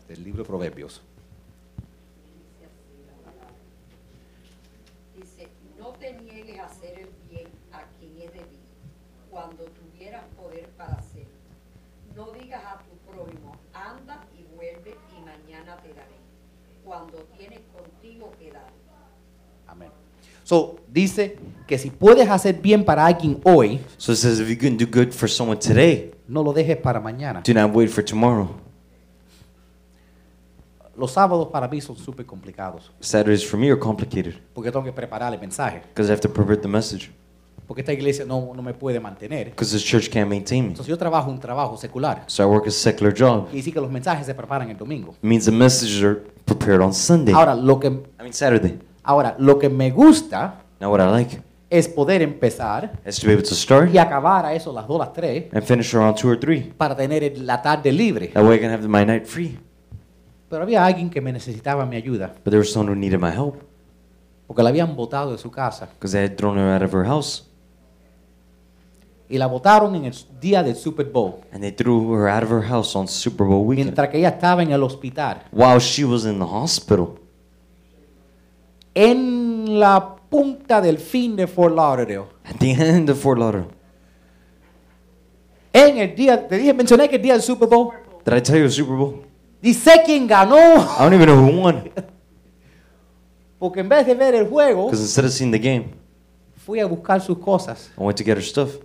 Del 0.09 0.18
libro 0.29 0.43
de 0.43 0.47
Proverbios. 0.49 1.01
Dice, 5.17 5.49
no 5.79 5.89
te 5.95 6.13
niegues 6.21 6.59
a 6.61 6.67
hacer 6.67 6.99
el 6.99 7.09
bien 7.31 7.49
a 7.73 7.83
quien 7.99 8.13
es 8.19 8.33
debido, 8.33 8.69
cuando 9.31 9.65
tuvieras 9.65 10.25
poder 10.37 10.69
para 10.77 10.95
hacerlo. 10.95 11.31
No 12.15 12.31
digas 12.33 12.63
a 12.63 12.79
tu 12.85 12.95
prójimo, 13.11 13.57
anda 13.73 14.21
y 14.39 14.45
vuelve 14.55 14.97
y 15.17 15.21
mañana 15.25 15.77
te 15.79 15.89
daré, 15.89 16.19
cuando 16.85 17.19
tienes 17.39 17.61
contigo 17.73 18.31
que 18.39 18.53
dar. 18.53 18.69
Amén. 19.67 19.91
So, 20.45 20.77
dice 20.89 21.37
que 21.67 21.79
si 21.79 21.91
puedes 21.91 22.29
hacer 22.29 22.55
bien 22.61 22.85
para 22.85 23.05
alguien 23.07 23.41
hoy, 23.45 23.81
So 23.99 24.13
it 24.13 24.19
says, 24.19 24.41
if 24.41 24.49
you 24.49 24.57
can 24.57 24.77
do 24.77 24.87
good 24.87 25.13
for 25.13 25.29
someone 25.29 25.59
today, 25.59 26.13
no 26.27 26.43
lo 26.43 26.53
dejes 26.53 26.77
para 26.77 27.01
mañana. 27.01 27.43
do 27.43 27.55
not 27.55 27.73
wait 27.75 27.91
for 27.91 28.03
tomorrow. 28.05 28.49
Los 30.99 31.13
sábados 31.13 31.49
para 31.49 31.69
mí 31.69 31.81
son 31.81 31.97
súper 31.97 32.27
complicados. 32.27 32.91
Saturdays 33.01 33.47
for 33.49 33.59
me 33.59 33.71
are 33.71 33.79
complicated 33.79 34.35
Porque 34.53 34.71
tengo 34.73 34.85
que 34.85 34.93
preparar 34.93 35.33
el 35.33 35.41
mensaje. 35.41 35.83
because 35.95 36.09
I 36.09 36.13
have 36.13 36.21
to 36.21 36.29
prepare 36.29 36.57
the 36.61 36.69
message. 36.69 37.11
Porque 37.67 37.83
esta 37.83 37.93
iglesia 37.93 38.25
no, 38.25 38.53
no 38.55 38.63
me 38.63 38.73
puede 38.73 38.99
mantener. 38.99 39.51
Because 39.51 39.73
this 39.73 39.85
church 39.85 40.09
can't 40.11 40.29
maintain 40.29 40.65
me. 40.65 40.69
Entonces 40.71 40.89
yo 40.89 40.97
trabajo 40.97 41.31
un 41.31 41.39
trabajo 41.39 41.77
secular. 41.77 42.25
So 42.27 42.43
I 42.43 42.47
work 42.47 42.67
a 42.67 42.71
secular 42.71 43.15
job. 43.17 43.49
Y 43.53 43.57
dice 43.57 43.73
que 43.73 43.81
los 43.81 43.91
mensajes 43.91 44.25
se 44.27 44.35
preparan 44.35 44.71
el 44.71 44.77
domingo. 44.77 45.13
It 45.13 45.23
means 45.23 45.45
the 45.45 45.53
messages 45.53 46.03
are 46.03 46.17
prepared 46.47 46.81
on 46.81 46.93
Sunday. 46.95 47.35
Ahora, 47.35 47.55
lo 47.55 47.79
que, 47.79 47.89
I 47.89 48.23
mean 48.23 48.33
Saturday. 48.33 48.79
ahora, 49.03 49.37
lo 49.39 49.59
que 49.59 49.69
me 49.69 49.91
gusta 49.91 50.63
Now 50.81 50.91
what 50.91 51.01
I 51.01 51.11
like 51.11 51.43
es 51.71 51.87
poder 51.89 52.23
empezar 52.23 52.93
is 53.05 53.21
to 53.21 53.27
be 53.27 53.35
able 53.35 53.43
to 53.47 53.55
start 53.55 53.93
y 53.93 53.99
acabar 53.99 54.47
a 54.47 54.55
eso 54.55 54.73
las 54.73 54.89
2 54.89 54.99
las 54.99 55.13
3 55.13 55.49
and 55.53 55.63
finish 55.63 55.95
around 55.95 56.17
two 56.17 56.31
or 56.31 56.39
three. 56.41 56.73
para 56.77 56.97
tener 56.97 57.23
el- 57.23 57.45
la 57.47 57.61
tarde 57.61 57.93
libre. 57.93 58.29
That 58.29 58.43
way 58.43 58.57
I 58.57 58.61
can 58.61 58.71
have 58.73 58.89
my 58.89 59.05
night 59.05 59.27
free. 59.27 59.59
Pero 60.49 60.63
había 60.63 60.85
alguien 60.85 61.11
que 61.11 61.21
me 61.21 61.33
necesitaba 61.33 61.85
mi 61.87 61.97
ayuda 61.97 62.29
But 62.45 62.51
there 62.51 62.59
was 62.59 62.73
someone 62.73 62.93
who 62.93 62.99
needed 62.99 63.21
my 63.21 63.31
help 63.31 63.63
porque 64.47 64.63
la 64.63 64.71
habían 64.71 64.97
botado 64.97 65.33
de 65.33 65.39
su 65.39 65.51
casa 65.51 65.91
because 65.99 66.17
I 66.19 66.25
had 66.25 66.37
thrown 66.37 66.57
her 66.57 66.75
out 66.75 66.83
of 66.83 66.95
her 66.95 67.05
house 67.07 67.45
y 69.29 69.37
la 69.37 69.47
botaron 69.47 69.95
en 69.95 70.07
el 70.07 70.15
día 70.41 70.63
del 70.63 70.75
Super 70.75 71.05
Bowl 71.05 71.41
and 71.53 71.61
they 71.61 71.71
threw 71.71 72.15
her 72.15 72.29
out 72.31 72.43
of 72.43 72.51
her 72.51 72.63
house 72.67 72.97
on 72.97 73.07
Super 73.07 73.47
Bowl 73.47 73.67
weekend 73.67 73.89
mientras 73.89 74.09
que 74.09 74.19
ella 74.19 74.31
estaba 74.31 74.63
en 74.63 74.71
el 74.71 74.83
hospital 74.83 75.43
while 75.53 75.79
she 75.79 76.05
was 76.05 76.25
in 76.25 76.39
the 76.39 76.47
hospital 76.47 77.19
en 78.95 79.79
la 79.79 80.17
punta 80.31 80.81
del 80.81 80.99
fin 80.99 81.37
de 81.37 81.47
Fort 81.47 81.75
Lauderdale. 81.75 82.25
at 82.45 82.57
the 82.59 82.71
end 82.73 83.11
of 83.11 83.19
Fort 83.19 83.39
Lauderdale. 83.39 83.77
En 85.73 85.99
el 85.99 86.15
día, 86.17 86.49
te 86.49 86.57
dije, 86.57 86.73
mencioné 86.75 87.09
que 87.09 87.17
el 87.17 87.23
día 87.23 87.35
del 87.35 87.43
Super 87.43 87.69
Bowl. 87.69 87.93
Did 88.25 88.35
I 88.35 88.41
tell 88.41 88.57
you 88.57 88.65
was 88.65 88.75
Super 88.75 88.97
Bowl? 88.97 89.28
Dice 89.61 90.03
quién 90.05 90.27
ganó, 90.27 90.57
I 90.77 91.01
don't 91.01 91.15
even 91.15 91.27
know 91.27 91.37
who 91.37 91.61
won 91.63 91.91
porque 93.59 93.81
en 93.81 93.89
vez 93.89 94.07
de 94.07 94.15
ver 94.15 94.35
el 94.35 94.47
juego, 94.49 94.87
because 94.87 95.03
instead 95.03 95.25
of 95.25 95.33
seeing 95.33 95.51
the 95.51 95.59
game, 95.59 95.91
fui 96.65 96.79
a 96.81 96.87
buscar 96.87 97.21
sus 97.21 97.39
cosas 97.39 97.91
I 97.99 98.03
went 98.03 98.17
to 98.19 98.25
get 98.25 98.37
her 98.37 98.43
stuff 98.45 98.77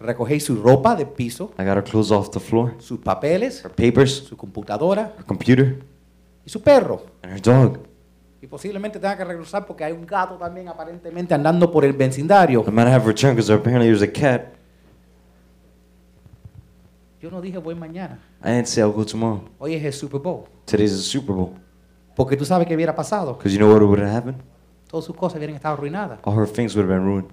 Recogí 0.00 0.40
su 0.40 0.56
ropa 0.60 0.96
del 0.96 1.08
piso, 1.08 1.52
I 1.58 1.64
got 1.64 1.76
her 1.76 1.84
clothes 1.84 2.10
off 2.10 2.30
the 2.30 2.40
floor, 2.40 2.74
sus 2.80 2.98
papeles, 2.98 3.62
her 3.64 3.70
papers, 3.70 4.24
su 4.28 4.36
computadora 4.36 5.12
her 5.16 5.24
computer, 5.24 5.78
y 6.44 6.50
su 6.50 6.60
perro. 6.60 7.04
and 7.22 7.32
her 7.32 7.40
dog. 7.40 7.78
Y 8.40 8.48
posiblemente 8.48 8.98
tenga 8.98 9.16
que 9.16 9.24
regresar 9.24 9.64
porque 9.64 9.84
hay 9.84 9.92
un 9.92 10.04
gato 10.04 10.34
también 10.34 10.66
aparentemente 10.66 11.32
andando 11.32 11.70
por 11.70 11.84
el 11.84 11.92
vecindario. 11.92 12.64
I 12.66 12.70
might 12.72 12.88
have 12.88 13.06
returned 13.06 13.36
because 13.36 13.52
apparently 13.52 13.86
there's 13.86 14.02
a 14.02 14.10
cat. 14.10 14.54
Yo 17.22 17.30
no 17.30 17.40
dije 17.40 17.58
voy 17.58 17.76
mañana. 17.76 18.18
I 18.42 18.48
didn't 18.48 18.66
say 18.66 18.82
I'll 18.82 18.92
go 18.92 19.04
tomorrow. 19.06 19.44
Hoy 19.60 19.76
es 19.76 19.84
el 19.84 19.92
Super 19.92 20.20
Bowl. 20.20 20.48
Today's 20.66 20.90
the 20.90 21.02
Super 21.02 21.36
Bowl. 21.36 21.54
Porque 22.16 22.36
tú 22.36 22.44
sabes 22.44 22.66
que 22.66 22.74
hubiera 22.74 22.96
pasado. 22.96 23.34
Because 23.34 23.54
you 23.54 23.60
know 23.60 23.72
what 23.72 23.80
would 23.80 24.00
have 24.00 24.10
happened? 24.10 24.42
Todas 24.88 25.06
sus 25.06 25.14
cosas 25.14 25.36
hubieran 25.38 25.54
estado 25.54 25.76
arruinadas. 25.76 26.18
All 26.24 26.36
her 26.36 26.48
things 26.48 26.74
would 26.74 26.84
have 26.84 26.92
been 26.92 27.06
ruined. 27.06 27.30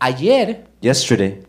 Ayer 0.00 0.66
Yesterday, 0.82 1.42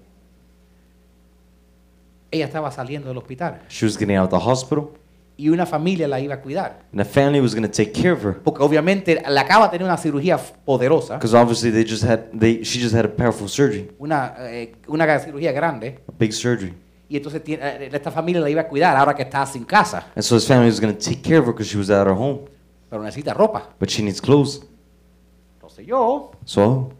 ella 2.31 2.45
estaba 2.45 2.71
saliendo 2.71 3.09
del 3.09 3.17
hospital 3.17 3.59
she 3.67 3.85
was 3.85 3.97
getting 3.97 4.15
out 4.15 4.31
of 4.31 4.39
the 4.39 4.49
hospital, 4.49 4.93
y 5.41 5.49
una 5.49 5.65
familia 5.65 6.07
la 6.07 6.19
iba 6.19 6.35
a 6.35 6.41
cuidar. 6.41 6.79
and 6.91 7.01
the 7.01 7.05
family 7.05 7.39
was 7.41 7.53
going 7.55 7.67
to 7.67 7.71
take 7.71 7.91
care 7.91 8.11
of 8.11 8.23
her. 8.23 8.35
Porque 8.43 8.61
obviamente 8.63 9.15
le 9.27 9.39
acaba 9.39 9.65
de 9.65 9.71
tener 9.71 9.85
una 9.85 9.97
cirugía 9.97 10.37
poderosa, 10.37 11.15
Because 11.15 11.35
obviously 11.35 11.71
they 11.71 11.83
just 11.83 12.03
had, 12.03 12.29
they, 12.37 12.63
she 12.63 12.79
just 12.79 12.93
had 12.95 13.05
a 13.05 13.09
powerful 13.09 13.47
surgery, 13.49 13.89
una, 13.99 14.35
eh, 14.39 14.75
una 14.87 15.19
cirugía 15.19 15.51
grande. 15.51 15.99
a 16.07 16.11
big 16.17 16.31
surgery. 16.31 16.73
Y 17.09 17.17
entonces 17.17 17.43
tiene- 17.43 17.63
eh, 17.63 17.89
esta 17.91 18.11
familia 18.11 18.39
la 18.41 18.49
iba 18.49 18.61
a 18.61 18.67
cuidar 18.67 18.95
ahora 18.95 19.13
que 19.15 19.23
está 19.23 19.45
sin 19.45 19.65
casa. 19.65 20.05
And 20.15 20.23
so 20.23 20.35
his 20.35 20.45
family 20.47 20.67
was 20.69 20.79
going 20.79 20.93
to 20.95 20.99
take 21.03 21.21
care 21.21 21.39
of 21.39 21.45
her 21.45 21.53
because 21.53 21.69
she 21.69 21.77
was 21.77 21.89
out 21.89 22.07
of 22.07 22.13
her 22.15 22.17
home. 22.17 22.41
Pero 22.89 23.01
necesita 23.03 23.33
ropa. 23.33 23.69
But 23.79 23.89
she 23.89 24.01
needs 24.03 24.21
clothes. 24.21 24.61
Entonces 25.55 25.85
yo, 25.87 26.31
So 26.45 26.91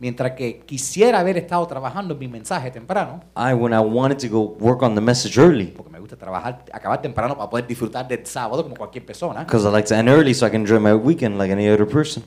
mientras 0.00 0.32
que 0.32 0.60
quisiera 0.66 1.20
haber 1.20 1.36
estado 1.36 1.64
trabajando 1.66 2.14
en 2.14 2.18
mi 2.18 2.26
mensaje 2.26 2.70
temprano, 2.70 3.20
I, 3.36 3.52
when 3.54 3.72
I 3.72 3.78
wanted 3.78 4.18
to 4.18 4.28
go 4.28 4.56
work 4.58 4.82
on 4.82 4.94
the 4.94 5.00
message 5.00 5.38
early, 5.38 5.66
porque 5.66 5.92
me 5.92 6.00
gusta 6.00 6.16
trabajar, 6.16 6.64
acabar 6.72 7.00
temprano 7.00 7.36
para 7.36 7.48
poder 7.48 7.66
disfrutar 7.66 8.08
del 8.08 8.24
sábado 8.26 8.62
como 8.62 8.74
cualquier 8.74 9.04
persona, 9.06 9.44
because 9.44 9.64
I 9.68 9.70
like 9.70 9.86
to 9.88 9.94
end 9.94 10.08
early 10.08 10.32
so 10.34 10.46
I 10.46 10.50
can 10.50 10.62
enjoy 10.62 10.80
my 10.80 10.94
weekend 10.94 11.38
like 11.38 11.52
any 11.52 11.68
other 11.68 11.86
person, 11.86 12.24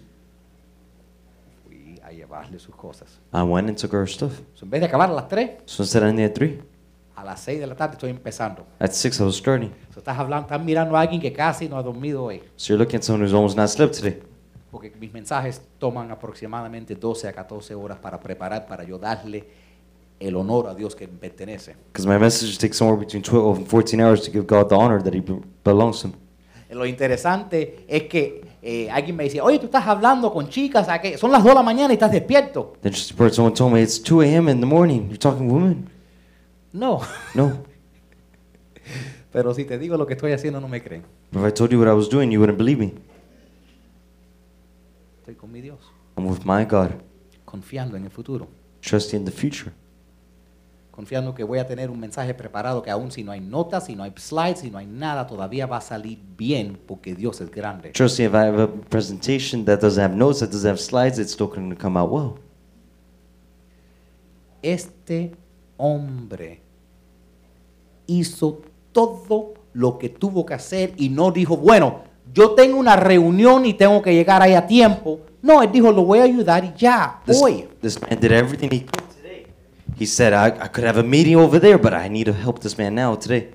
fui 1.65 1.99
a 2.03 2.11
llevarle 2.11 2.59
sus 2.59 2.75
cosas. 2.75 3.19
I 3.33 3.41
went 3.41 3.67
and 3.69 3.77
took 3.77 3.91
her 3.93 4.07
stuff. 4.07 4.33
So, 4.53 4.65
en 4.65 4.69
vez 4.71 4.79
de 4.81 4.87
acabar 4.87 5.09
a 5.09 5.13
las 5.13 5.27
3, 5.27 5.63
So 5.65 5.83
instead 5.83 6.03
of 6.03 6.09
ending 6.09 6.25
at 6.25 6.33
3, 6.33 6.59
a 7.15 7.23
las 7.23 7.39
6 7.41 7.59
de 7.59 7.67
la 7.67 7.75
tarde 7.75 7.93
estoy 7.93 8.11
empezando. 8.11 8.65
at 8.79 8.91
6 8.91 9.19
I 9.19 9.23
was 9.23 9.35
starting. 9.37 9.71
So, 9.93 9.99
estás 9.99 10.17
hablando, 10.17 10.45
estás 10.47 10.63
mirando 10.63 10.95
a 10.95 11.01
alguien 11.01 11.19
que 11.19 11.33
casi 11.33 11.67
no 11.67 11.77
ha 11.77 11.81
dormido 11.83 12.23
hoy. 12.23 12.41
So 12.55 12.73
you're 12.73 12.77
looking 12.83 12.97
at 12.97 13.03
someone 13.03 13.23
who's 13.25 13.33
almost 13.33 13.57
not 13.57 13.69
slept 13.69 13.95
today. 13.95 14.21
Porque 14.73 14.91
mis 14.99 15.13
mensajes 15.13 15.61
toman 15.77 16.09
aproximadamente 16.09 16.95
12 16.95 17.27
a 17.27 17.31
14 17.33 17.75
horas 17.75 17.99
para 17.99 18.19
preparar, 18.19 18.65
para 18.65 18.83
yo 18.83 18.97
darle 18.97 19.43
el 20.19 20.35
honor 20.35 20.67
a 20.67 20.73
Dios 20.73 20.95
que 20.95 21.07
me 21.07 21.13
pertenece. 21.19 21.75
Because 21.93 22.07
my 22.07 22.17
message 22.17 22.57
takes 22.57 22.75
somewhere 22.75 22.99
between 22.99 23.21
12 23.21 23.59
and 23.59 23.67
14 23.67 24.01
hours 24.01 24.23
to 24.23 24.31
give 24.31 24.45
God 24.47 24.69
the 24.69 24.75
honor 24.75 24.99
that 25.03 25.13
He 25.13 25.19
be- 25.21 25.39
belongs 25.63 26.01
to 26.01 26.07
Him. 26.07 26.13
Lo 26.71 26.87
interesante 26.87 27.85
es 27.87 28.03
que 28.09 28.41
eh, 28.63 28.89
alguien 28.89 29.15
me 29.15 29.25
decía, 29.25 29.43
oye, 29.43 29.59
tú 29.59 29.65
estás 29.65 29.85
hablando 29.85 30.33
con 30.33 30.49
chicas, 30.49 30.89
¿a 30.89 30.99
qué? 30.99 31.19
son 31.19 31.31
las 31.31 31.43
2 31.43 31.51
de 31.51 31.55
la 31.55 31.61
mañana 31.61 31.93
y 31.93 31.97
estás 31.97 32.11
despierto. 32.11 32.73
Then 32.81 32.93
just 32.93 33.15
part 33.15 33.31
someone 33.31 33.53
told 33.55 33.71
me 33.73 33.79
it's 33.83 34.01
2 34.01 34.23
a.m. 34.23 34.49
in 34.51 34.59
the 34.59 34.65
morning. 34.65 35.03
You're 35.07 35.19
talking 35.19 35.47
to 35.49 35.53
women? 35.53 35.87
No, 36.71 36.99
No. 37.35 37.59
pero 39.31 39.53
si 39.53 39.65
te 39.65 39.77
digo 39.77 39.97
lo 39.97 40.05
que 40.07 40.13
estoy 40.13 40.31
haciendo 40.31 40.59
no 40.59 40.67
me 40.67 40.81
creen. 40.81 41.03
If 41.31 41.45
I 41.47 41.51
told 41.51 41.71
you 41.71 41.79
what 41.79 41.87
I 41.87 41.93
was 41.93 42.09
doing, 42.09 42.31
you 42.31 42.39
wouldn't 42.39 42.57
believe 42.57 42.79
me. 42.79 42.93
Mi 45.53 45.61
Dios, 45.61 45.77
I'm 46.17 46.25
with 46.25 46.39
my 46.45 46.65
God, 46.65 46.93
confiando 47.45 47.95
en 47.95 48.05
el 48.05 48.09
futuro, 48.09 48.47
trusting 48.81 49.19
in 49.19 49.25
the 49.25 49.31
future, 49.31 49.71
confiando 50.89 51.35
que 51.35 51.43
voy 51.43 51.59
a 51.59 51.67
tener 51.67 51.91
un 51.91 51.99
mensaje 51.99 52.33
preparado 52.33 52.81
que 52.81 52.89
aún 52.89 53.11
si 53.11 53.23
no 53.23 53.31
hay 53.31 53.39
notas, 53.39 53.85
si 53.85 53.95
no 53.95 54.01
hay 54.01 54.11
slides, 54.17 54.61
si 54.61 54.71
no 54.71 54.79
hay 54.79 54.87
nada, 54.87 55.27
todavía 55.27 55.67
va 55.67 55.77
a 55.77 55.81
salir 55.81 56.17
bien 56.35 56.79
porque 56.87 57.13
Dios 57.13 57.39
es 57.39 57.51
grande. 57.51 57.91
trusting 57.91 58.25
if 58.25 58.33
I 58.33 58.47
have 58.47 58.63
a 58.63 58.67
presentation 58.67 59.63
that 59.65 59.79
doesn't 59.79 60.03
have 60.03 60.15
notes, 60.15 60.39
that 60.39 60.49
doesn't 60.49 60.67
have 60.67 60.79
slides, 60.79 61.19
it's 61.19 61.33
still 61.33 61.49
going 61.49 61.69
to 61.69 61.79
come 61.79 61.99
out 61.99 62.09
well. 62.09 62.33
Este 64.63 65.35
hombre 65.77 66.63
hizo 68.07 68.63
todo 68.91 69.53
lo 69.73 69.99
que 69.99 70.09
tuvo 70.09 70.47
que 70.47 70.55
hacer 70.55 70.95
y 70.97 71.09
no 71.09 71.29
dijo, 71.29 71.57
bueno, 71.57 72.05
yo 72.33 72.55
tengo 72.55 72.79
una 72.79 72.95
reunión 72.95 73.67
y 73.67 73.75
tengo 73.75 74.01
que 74.01 74.15
llegar 74.15 74.41
ahí 74.41 74.55
a 74.55 74.65
tiempo. 74.65 75.19
No, 75.43 75.61
él 75.61 75.69
dijo, 75.71 75.91
lo 75.91 76.03
voy 76.05 76.19
a 76.19 76.23
ayudar 76.23 76.63
y 76.63 76.73
ya, 76.77 77.19
This, 77.25 77.39
hoy. 77.41 77.67
this 77.81 78.01
man 78.01 78.17
did 78.17 78.31
everything 78.31 78.69
he 78.71 78.79
could 78.85 79.03
today. 79.13 79.45
He 79.99 80.05
said, 80.07 80.31
I, 80.33 80.47
I 80.63 80.69
could 80.69 80.85
have 80.87 80.97
a 80.97 81.03
meeting 81.03 81.35
over 81.35 81.59
there, 81.59 81.77
but 81.77 81.93
I 81.93 82.07
need 82.07 82.25
to 82.27 82.33
help 82.33 82.61
this 82.61 82.77
man 82.77 82.95
now 82.95 83.15
today. 83.17 83.51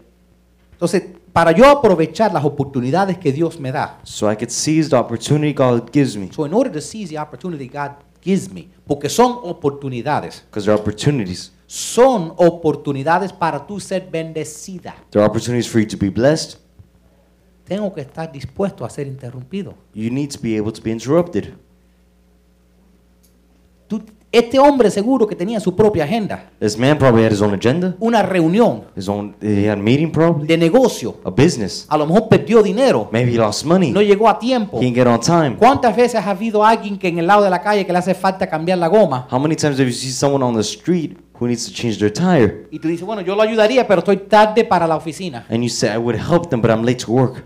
Entonces, 0.73 1.03
para 1.33 1.51
yo 1.53 1.65
aprovechar 1.67 2.31
las 2.33 2.45
oportunidades 2.45 3.17
que 3.19 3.33
Dios 3.33 3.59
me 3.59 3.73
da, 3.73 3.99
So 4.05 4.31
I 4.31 4.37
could 4.37 4.51
seize 4.51 4.91
the 4.91 4.97
opportunity 4.97 5.55
God 5.55 5.91
gives 5.91 6.15
me. 6.15 6.29
so 6.31 6.45
in 6.45 6.53
order 6.53 6.71
to 6.71 6.81
seize 6.83 7.09
the 7.09 7.19
opportunity 7.19 7.67
God 7.69 7.93
gives 8.23 8.51
me, 8.53 8.69
porque 8.87 9.09
son 9.09 9.39
oportunidades, 9.43 10.45
Because 10.51 10.67
there 10.67 10.75
are 10.75 10.81
opportunities. 10.81 11.53
son 11.67 12.35
oportunidades 12.37 13.33
para 13.33 13.67
tú 13.67 13.81
ser 13.81 14.07
bendecida. 14.11 14.95
There 15.11 15.23
are 15.23 15.29
opportunities 15.31 15.67
for 15.67 15.81
you 15.81 15.87
to 15.89 15.97
be 15.97 16.11
blessed. 16.11 16.59
Tengo 17.65 17.93
que 17.95 18.03
estar 18.03 18.31
dispuesto 18.31 18.85
a 18.85 18.91
ser 18.91 19.07
interrumpido. 19.07 19.75
You 19.95 20.11
need 20.11 20.31
to 20.33 20.39
be 20.39 20.55
able 20.57 20.73
to 20.73 20.83
be 20.83 20.91
interrupted. 20.91 21.55
Este 24.31 24.59
hombre 24.59 24.91
seguro 24.91 25.27
que 25.27 25.35
tenía 25.35 25.59
su 25.59 25.75
propia 25.75 26.05
agenda, 26.05 26.51
This 26.61 26.77
man 26.77 26.99
probably 26.99 27.25
had 27.25 27.33
his 27.33 27.41
own 27.41 27.55
agenda, 27.55 27.95
una 27.99 28.23
reunión 28.23 28.83
his 28.95 29.09
own, 29.09 29.35
he 29.41 29.67
had 29.67 29.79
a 29.79 29.83
meeting 29.83 30.13
probably, 30.13 30.47
de 30.47 30.59
negocio, 30.59 31.17
a 31.25 31.31
business. 31.31 31.87
a 31.89 31.97
lo 31.97 32.07
mejor 32.07 32.29
perdió 32.29 32.63
dinero, 32.63 33.09
Maybe 33.11 33.33
he 33.33 33.39
lost 33.39 33.65
money. 33.65 33.91
no 33.91 34.03
llegó 34.03 34.29
a 34.29 34.39
tiempo. 34.39 34.77
He 34.79 34.85
didn't 34.85 34.97
get 34.97 35.07
on 35.07 35.19
time. 35.21 35.57
¿Cuántas 35.57 35.97
veces 35.97 36.17
ha 36.17 36.31
habido 36.31 36.63
alguien 36.63 36.99
que 36.99 37.09
en 37.09 37.19
el 37.21 37.27
lado 37.27 37.43
de 37.43 37.49
la 37.49 37.63
calle 37.63 37.87
que 37.87 37.93
le 37.93 37.99
hace 38.01 38.15
falta 38.15 38.47
cambiar 38.47 38.77
la 38.77 38.89
goma? 38.89 39.27
How 39.31 39.39
many 39.41 39.57
times 39.57 39.79
have 39.79 39.89
you 39.89 39.95
seen 39.95 40.13
someone 40.13 40.45
on 40.45 40.55
the 40.55 40.61
street 40.63 41.17
who 41.41 41.47
needs 41.47 41.65
to 41.67 41.73
change 41.73 41.97
their 41.99 42.13
tire? 42.13 42.67
Y 42.71 42.79
tú 42.81 42.89
dices, 42.89 43.07
bueno, 43.07 43.23
yo 43.23 43.35
lo 43.35 43.41
ayudaría, 43.41 43.87
pero 43.89 44.01
estoy 44.01 44.19
tarde 44.19 44.63
para 44.63 44.87
la 44.87 44.97
oficina. 44.97 45.47
And 45.49 45.63
you 45.63 45.71
say, 45.71 45.89
I 45.95 45.97
would 45.97 46.17
help 46.17 46.51
them, 46.51 46.61
but 46.61 46.71
I'm 46.71 46.85
late 46.85 47.03
to 47.07 47.11
work. 47.11 47.45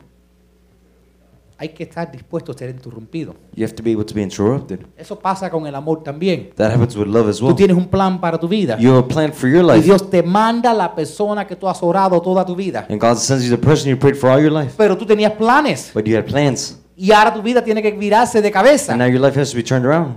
Hay 1.62 1.68
que 1.68 1.84
estar 1.84 2.10
dispuesto 2.10 2.50
a 2.50 2.58
ser 2.58 2.70
interrumpido. 2.70 3.36
You 3.54 3.64
have 3.64 3.72
to 3.76 3.84
be 3.84 3.92
able 3.92 4.04
to 4.04 4.12
be 4.12 4.20
interrupted. 4.20 4.80
Eso 4.96 5.16
pasa 5.16 5.48
con 5.48 5.64
el 5.64 5.74
amor 5.76 6.02
también. 6.02 6.50
That 6.56 6.72
happens 6.72 6.96
with 6.96 7.06
love 7.06 7.28
as 7.28 7.38
Tú 7.38 7.46
well. 7.46 7.54
tienes 7.54 7.76
un 7.76 7.86
plan 7.86 8.20
para 8.20 8.36
tu 8.36 8.48
vida. 8.48 8.76
You 8.80 8.90
have 8.90 9.04
a 9.04 9.06
plan 9.06 9.32
for 9.32 9.48
your 9.48 9.62
Y 9.64 9.76
life. 9.76 9.84
Dios 9.84 10.10
te 10.10 10.24
manda 10.24 10.74
la 10.74 10.92
persona 10.92 11.46
que 11.46 11.54
tú 11.54 11.68
has 11.68 11.80
orado 11.80 12.20
toda 12.20 12.44
tu 12.44 12.56
vida. 12.56 12.84
And 12.90 13.00
God 13.00 13.14
sends 13.14 13.44
you 13.48 13.56
the 13.56 13.62
person 13.64 13.88
you 13.90 13.96
prayed 13.96 14.16
for 14.16 14.28
all 14.28 14.42
your 14.42 14.50
life. 14.50 14.74
Pero 14.76 14.98
tú 14.98 15.06
tenías 15.06 15.34
planes. 15.34 15.92
But 15.94 16.04
you 16.04 16.16
had 16.16 16.24
plans. 16.24 16.80
Y 16.96 17.12
ahora 17.12 17.32
tu 17.32 17.40
vida 17.40 17.62
tiene 17.62 17.80
que 17.80 17.92
virarse 17.92 18.42
de 18.42 18.50
cabeza. 18.50 18.92
And 18.92 19.00
now 19.00 19.06
your 19.08 19.20
life 19.20 19.38
has 19.40 19.52
to 19.52 19.56
be 19.56 19.62
turned 19.62 19.86
around. 19.86 20.16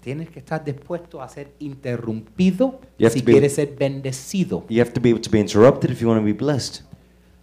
Tienes 0.00 0.30
que 0.30 0.38
estar 0.38 0.64
dispuesto 0.64 1.20
a 1.20 1.28
ser 1.28 1.52
interrumpido 1.58 2.80
si 3.10 3.20
quieres 3.20 3.56
ser 3.56 3.74
bendecido. 3.78 4.64
You 4.70 4.80
have 4.80 4.92
to 4.92 5.02
be 5.02 5.10
able 5.10 5.20
to 5.20 5.30
be 5.30 5.38
interrupted 5.40 5.90
if 5.90 6.00
you 6.00 6.08
want 6.08 6.18
to 6.18 6.24
be 6.24 6.32
blessed. 6.32 6.82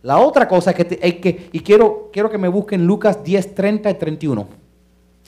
La 0.03 0.17
otra 0.19 0.47
cosa 0.47 0.73
que, 0.73 0.85
te- 0.85 1.07
es 1.07 1.15
que 1.15 1.49
y 1.51 1.59
quiero, 1.61 2.09
quiero 2.13 2.29
que 2.29 2.37
me 2.37 2.47
busquen 2.47 2.85
Lucas 2.85 3.23
10, 3.23 3.55
30 3.55 3.89
y 3.89 3.93
31. 3.95 4.47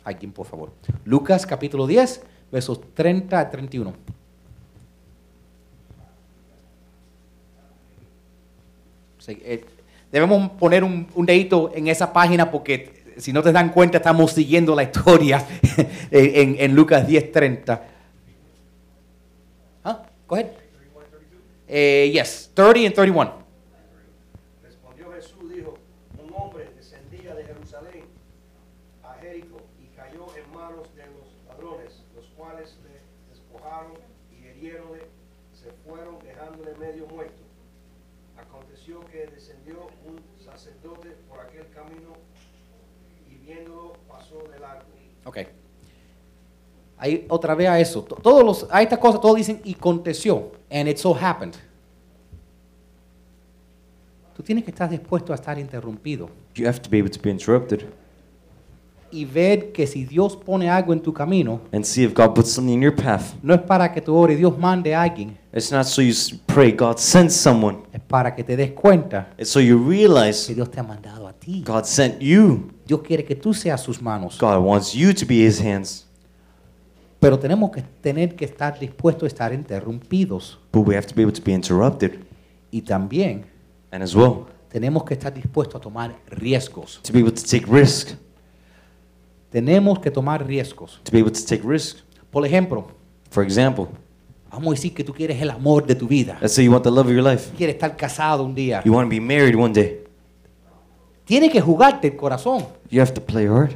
Alguien, 0.04 0.32
por 0.32 0.46
favor. 0.46 0.72
Lucas 1.06 1.46
capítulo 1.48 1.88
10, 1.88 2.22
versos 2.52 2.82
30 2.94 3.40
a 3.40 3.50
31. 3.50 3.94
Sí, 9.20 9.42
eh, 9.44 9.66
debemos 10.12 10.52
poner 10.52 10.84
un, 10.84 11.08
un 11.16 11.26
dedito 11.26 11.72
en 11.74 11.88
esa 11.88 12.12
página 12.14 12.52
porque 12.52 13.16
si 13.18 13.32
no 13.34 13.42
te 13.42 13.52
dan 13.52 13.70
cuenta 13.72 13.98
estamos 13.98 14.32
siguiendo 14.32 14.76
la 14.76 14.84
historia 14.84 15.46
en, 16.12 16.36
en- 16.52 16.56
en 16.60 16.76
Lucas 16.76 17.08
10, 17.08 17.32
30. 17.32 17.88
¿Ah? 19.86 20.04
Go 20.28 20.36
ahead. 20.36 20.48
Eh, 21.68 22.12
yes, 22.14 22.52
30 22.54 22.86
and 22.88 22.94
31. 22.94 23.34
Respondió 24.62 25.12
Jesús, 25.14 25.52
dijo, 25.52 25.78
un 26.24 26.32
hombre 26.36 26.70
descendía 26.76 27.34
de 27.34 27.44
Jerusalén 27.46 28.04
a 29.04 29.14
Jericó 29.16 29.58
y 29.82 29.88
cayó 29.96 30.28
en 30.38 30.54
manos 30.54 30.94
de 30.96 31.06
los 31.08 31.26
ladrones, 31.48 32.04
los 32.16 32.26
cuales 32.38 32.78
le 32.84 33.00
despojaron 33.34 33.94
y 34.32 34.46
heriéronle, 34.46 35.08
se 35.54 35.72
fueron 35.88 36.20
dejándole 36.24 36.76
medio 36.78 37.08
muerto. 37.08 37.42
Aconteció 38.38 39.00
que 39.06 39.26
descendió 39.28 39.88
un 40.06 40.20
sacerdote 40.46 41.16
por 41.28 41.40
aquel 41.40 41.68
camino 41.74 42.14
y 43.28 43.36
viéndolo 43.44 43.94
pasó 44.08 44.38
de 44.52 44.60
largo. 44.60 44.86
Ok. 45.26 45.38
Ahí 47.06 47.26
otra 47.30 47.54
vez 47.54 47.68
a 47.70 47.80
eso. 47.80 48.02
To- 48.02 48.16
Todos 48.16 48.44
los, 48.44 48.68
a 48.72 48.82
estas 48.82 48.98
cosas 49.00 49.22
todos 49.22 49.36
dicen 49.38 49.62
y 49.64 49.76
aconteció. 49.76 50.52
And 50.72 50.88
it 50.90 50.98
so 50.98 51.14
happened. 51.14 51.54
Tú 54.36 54.44
tienes 54.44 54.64
que 54.64 54.72
estar 54.72 54.90
dispuesto 54.90 55.32
a 55.32 55.36
estar 55.36 55.58
interrumpido. 55.60 56.30
You 56.56 56.68
have 56.68 56.80
to 56.82 56.90
be 56.90 56.98
able 57.00 57.10
to 57.12 57.20
be 57.22 57.30
interrupted. 57.30 57.86
y 59.12 59.24
ver 59.24 59.72
que 59.72 59.88
si 59.88 60.04
Dios 60.04 60.36
pone 60.36 60.70
algo 60.70 60.92
en 60.92 61.00
tu 61.00 61.14
camino, 61.14 61.62
and 61.72 61.86
see 61.86 62.04
if 62.04 62.14
God 62.14 62.34
puts 62.34 62.50
something 62.52 62.74
in 62.74 62.82
your 62.82 62.94
path. 62.94 63.34
no 63.42 63.54
es 63.54 63.62
para 63.62 63.94
que 63.94 64.02
tú 64.02 64.14
ores, 64.14 64.38
Dios 64.38 64.58
mande 64.58 64.94
a 64.94 65.04
alguien, 65.04 65.38
It's 65.54 65.72
not 65.72 65.86
so 65.86 66.02
you 66.02 66.14
pray, 66.48 66.74
God 66.74 66.98
sends 66.98 67.34
someone. 67.34 67.78
es 67.94 68.02
para 68.02 68.36
que 68.36 68.44
te 68.44 68.58
des 68.58 68.72
cuenta 68.72 69.30
It's 69.38 69.52
so 69.52 69.62
you 69.62 69.80
que 69.82 69.90
realize 69.90 70.54
Dios 70.54 70.70
te 70.70 70.82
ha 70.82 70.84
mandado 70.84 71.28
a 71.30 71.34
ti. 71.34 71.64
God 71.66 71.86
sent 71.86 72.20
you. 72.20 72.72
Dios 72.86 73.00
quiere 73.04 73.24
que 73.24 73.36
tú 73.36 73.54
seas 73.54 73.80
sus 73.80 74.02
manos. 74.02 74.38
God 74.38 74.58
wants 74.62 74.92
you 74.94 75.14
to 75.14 75.26
be 75.26 75.46
His 75.46 75.62
hands. 75.62 76.06
Pero 77.20 77.40
tenemos 77.40 77.72
que 77.72 77.82
tener 78.02 78.36
que 78.36 78.46
estar 78.46 78.78
dispuestos 78.78 79.24
a 79.24 79.28
estar 79.28 79.54
interrumpidos. 79.54 80.60
But 80.72 80.88
we 80.88 80.96
have 80.96 81.08
to 81.08 81.16
be 81.16 81.22
able 81.24 81.34
to 81.34 81.42
be 81.44 81.54
interrupted. 81.54 82.20
Y 82.72 82.82
también 82.82 83.46
And 83.92 84.04
as 84.04 84.14
well, 84.14 84.46
tenemos 84.70 85.04
que 85.06 85.14
estar 85.14 85.34
dispuestos 85.34 85.76
a 85.76 85.80
tomar 85.80 86.16
riesgos. 86.30 87.00
to 87.04 87.14
be 87.14 87.20
able 87.20 87.32
to 87.32 87.42
take 87.42 87.66
risk. 87.68 88.10
Tenemos 89.50 90.00
que 90.00 90.12
tomar 90.12 90.46
riesgos. 90.46 91.00
To 91.04 91.12
be 91.12 91.20
able 91.20 91.32
to 91.32 91.40
take 91.48 91.64
risk. 91.66 92.00
Por 92.32 92.46
ejemplo, 92.46 92.88
For 93.30 93.44
example, 93.44 93.88
vamos 94.52 94.68
a 94.68 94.72
decir 94.72 94.94
que 94.94 95.04
tú 95.04 95.14
quieres 95.14 95.42
el 95.42 95.50
amor 95.50 95.86
de 95.86 95.96
tu 95.96 96.08
vida. 96.08 96.38
let's 96.42 96.54
say 96.54 96.66
you 96.66 96.72
want 96.72 96.84
the 96.84 96.92
love 96.92 97.08
of 97.08 97.14
your 97.14 97.24
life. 97.24 97.52
Quieres 97.58 97.76
estar 97.76 97.96
casado 97.96 98.44
un 98.44 98.54
día. 98.54 98.82
You 98.84 98.94
want 98.94 99.08
to 99.08 99.10
be 99.10 99.22
married 99.22 99.56
one 99.56 99.74
day. 99.74 100.04
Tienes 101.24 101.52
que 101.52 101.62
jugarte 101.62 102.08
el 102.10 102.16
corazón. 102.18 102.66
You 102.90 103.02
have 103.02 103.14
to 103.14 103.22
play 103.22 103.48
hard. 103.48 103.72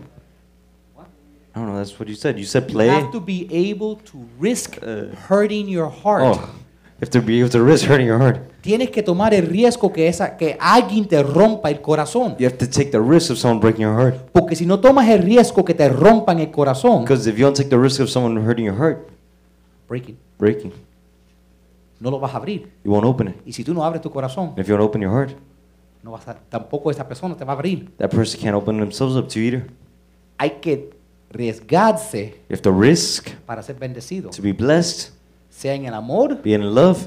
I 1.55 1.59
don't 1.59 1.67
know, 1.69 1.77
that's 1.77 1.97
what 1.99 2.07
you 2.07 2.15
said. 2.15 2.37
You 2.37 2.45
said 2.45 2.67
You 2.69 2.73
play. 2.73 2.87
have 2.89 3.11
to 3.11 3.19
be 3.19 3.47
able 3.51 3.95
to 4.11 4.17
risk 4.39 4.77
Uh, 4.81 5.13
hurting 5.27 5.67
your 5.67 5.89
heart. 5.89 6.23
Oh, 6.23 6.35
you 6.35 7.01
have 7.01 7.09
to 7.11 7.21
be 7.21 7.39
able 7.39 7.49
to 7.49 7.63
risk 7.63 7.85
hurting 7.87 8.05
your 8.07 8.19
heart. 8.19 8.39
Tienes 8.61 8.91
que 8.91 9.01
tomar 9.01 9.33
el 9.33 9.47
riesgo 9.47 9.91
que, 9.91 10.07
esa, 10.07 10.35
que 10.37 10.57
alguien 10.59 11.07
te 11.07 11.21
rompa 11.23 11.69
el 11.71 11.81
corazón. 11.81 12.35
You 12.37 12.45
have 12.45 12.57
to 12.57 12.67
take 12.67 12.91
the 12.91 12.99
risk 12.99 13.31
of 13.31 13.37
someone 13.37 13.59
breaking 13.61 13.81
your 13.83 13.95
heart. 13.95 14.15
Porque 14.33 14.55
si 14.55 14.65
no 14.65 14.79
tomas 14.79 15.07
el 15.09 15.23
riesgo 15.23 15.63
que 15.65 15.73
te 15.73 15.87
rompan 15.89 16.39
el 16.39 16.51
corazón, 16.51 17.01
Because 17.03 17.27
if 17.27 17.37
you 17.37 17.45
don't 17.45 17.55
take 17.55 17.69
the 17.69 17.77
risk 17.79 17.99
of 18.01 18.09
someone 18.09 18.35
hurting 18.45 18.65
your 18.65 18.75
heart, 18.77 19.09
breaking, 19.87 20.17
breaking, 20.37 20.71
no 21.99 22.11
lo 22.11 22.19
vas 22.19 22.33
a 22.33 22.37
abrir. 22.37 22.67
you 22.83 22.91
won't 22.91 23.05
open 23.05 23.29
it. 23.29 23.35
Y 23.45 23.53
si 23.53 23.63
tú 23.63 23.73
no 23.73 23.83
abres 23.83 24.01
tu 24.01 24.11
corazón, 24.11 24.49
And 24.49 24.59
if 24.59 24.67
you 24.67 24.75
don't 24.75 24.85
open 24.85 25.01
your 25.01 25.11
heart, 25.11 25.31
no 26.03 26.11
vas 26.11 26.27
a, 26.27 26.35
tampoco 26.35 26.91
esa 26.91 27.07
persona 27.07 27.35
te 27.35 27.43
va 27.43 27.53
a 27.53 27.55
abrir. 27.55 27.89
that 27.97 28.09
person 28.09 28.39
can't 28.39 28.55
open 28.55 28.77
themselves 28.79 29.15
up 29.15 29.27
to 29.29 29.39
you 29.39 29.45
either. 29.47 29.67
Hay 30.37 30.59
que 30.61 30.91
arriesgarse 31.33 32.35
You 32.49 32.55
have 32.55 32.61
to 32.61 32.71
risk 32.71 33.29
para 33.45 33.61
ser 33.63 33.75
bendecido, 33.77 34.29
to 34.29 34.41
be 34.41 34.53
blessed, 34.53 35.11
sea 35.49 35.73
en 35.73 35.85
el 35.85 35.93
amor 35.93 36.41
be 36.41 36.51
in 36.53 36.73
love, 36.73 36.97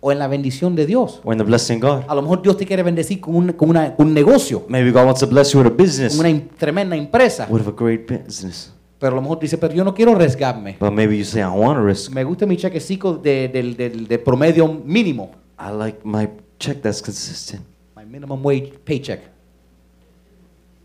o 0.00 0.12
en 0.12 0.18
la 0.18 0.28
bendición 0.28 0.76
de 0.76 0.86
Dios. 0.86 1.20
or 1.24 1.32
in 1.32 1.38
the 1.38 1.44
blessing 1.44 1.82
of 1.82 1.82
God. 1.82 2.04
A 2.08 2.14
lo 2.14 2.22
mejor 2.22 2.42
Dios 2.42 2.56
te 2.56 2.66
quiere 2.66 2.82
bendecir 2.82 3.20
con 3.20 3.34
un, 3.34 3.52
con 3.52 3.70
una- 3.70 3.94
con 3.96 4.06
un 4.08 4.14
negocio, 4.14 4.64
Maybe 4.68 4.90
God 4.90 5.04
wants 5.06 5.20
to 5.20 5.26
bless 5.26 5.52
you 5.52 5.60
with 5.60 5.66
a 5.66 5.70
business, 5.70 6.16
con 6.16 6.26
una 6.26 6.42
tremenda 6.58 6.96
empresa. 6.96 7.46
with 7.50 7.66
a 7.66 7.72
great 7.72 8.06
business. 8.10 8.72
Pero 8.98 9.12
a 9.12 9.16
lo 9.16 9.22
mejor 9.22 9.38
dice, 9.40 9.58
pero 9.58 9.74
yo 9.74 9.84
no 9.84 9.94
quiero 9.94 10.12
arriesgarme. 10.12 10.76
But 10.80 10.90
maybe 10.92 11.18
you 11.18 11.24
say, 11.24 11.42
I 11.42 11.46
want 11.48 11.78
to 11.78 11.84
risk. 11.84 12.10
Me 12.12 12.24
gusta 12.24 12.46
mi 12.46 12.56
chequecito 12.56 13.14
de, 13.14 13.48
del- 13.48 13.76
del- 13.76 14.06
de 14.08 14.18
promedio 14.18 14.66
mínimo. 14.68 15.32
I 15.58 15.70
like 15.70 15.98
my 16.02 16.28
check 16.58 16.80
that's 16.80 17.02
consistent. 17.02 17.62
My 17.94 18.04
minimum 18.06 18.42
wage 18.42 18.72
paycheck. 18.84 19.20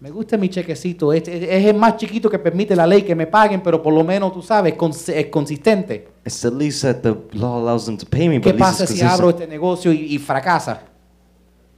Me 0.01 0.09
gusta 0.09 0.35
mi 0.35 0.49
chequecito. 0.49 1.13
Es, 1.13 1.27
es- 1.27 1.43
es 1.43 1.65
el 1.65 1.75
más 1.75 1.95
chiquito 1.95 2.27
que 2.29 2.39
permite 2.39 2.75
la 2.75 2.87
ley 2.87 3.03
que 3.03 3.13
me 3.15 3.27
paguen, 3.27 3.61
pero 3.61 3.81
por 3.83 3.93
lo 3.93 4.03
menos, 4.03 4.33
tú 4.33 4.41
sabes, 4.41 4.75
cons- 4.75 5.13
es 5.13 5.27
consistente. 5.27 6.07
It's 6.25 6.41
the 6.41 6.49
least 6.51 6.81
that 6.81 6.95
the 7.03 7.15
law 7.37 7.59
allows 7.61 7.85
them 7.85 7.97
to 7.97 8.05
pay 8.07 8.27
me, 8.27 8.41
¿Qué 8.41 8.49
but 8.51 8.59
pasa 8.59 8.87
si 8.87 8.99
abro 9.01 9.29
este 9.29 9.45
negocio 9.47 9.93
y, 9.93 10.15
y 10.15 10.17
fracasa? 10.17 10.81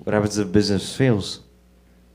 What 0.06 0.16
happens 0.16 0.38
if 0.38 0.48
business 0.52 0.96
fails? 0.96 1.44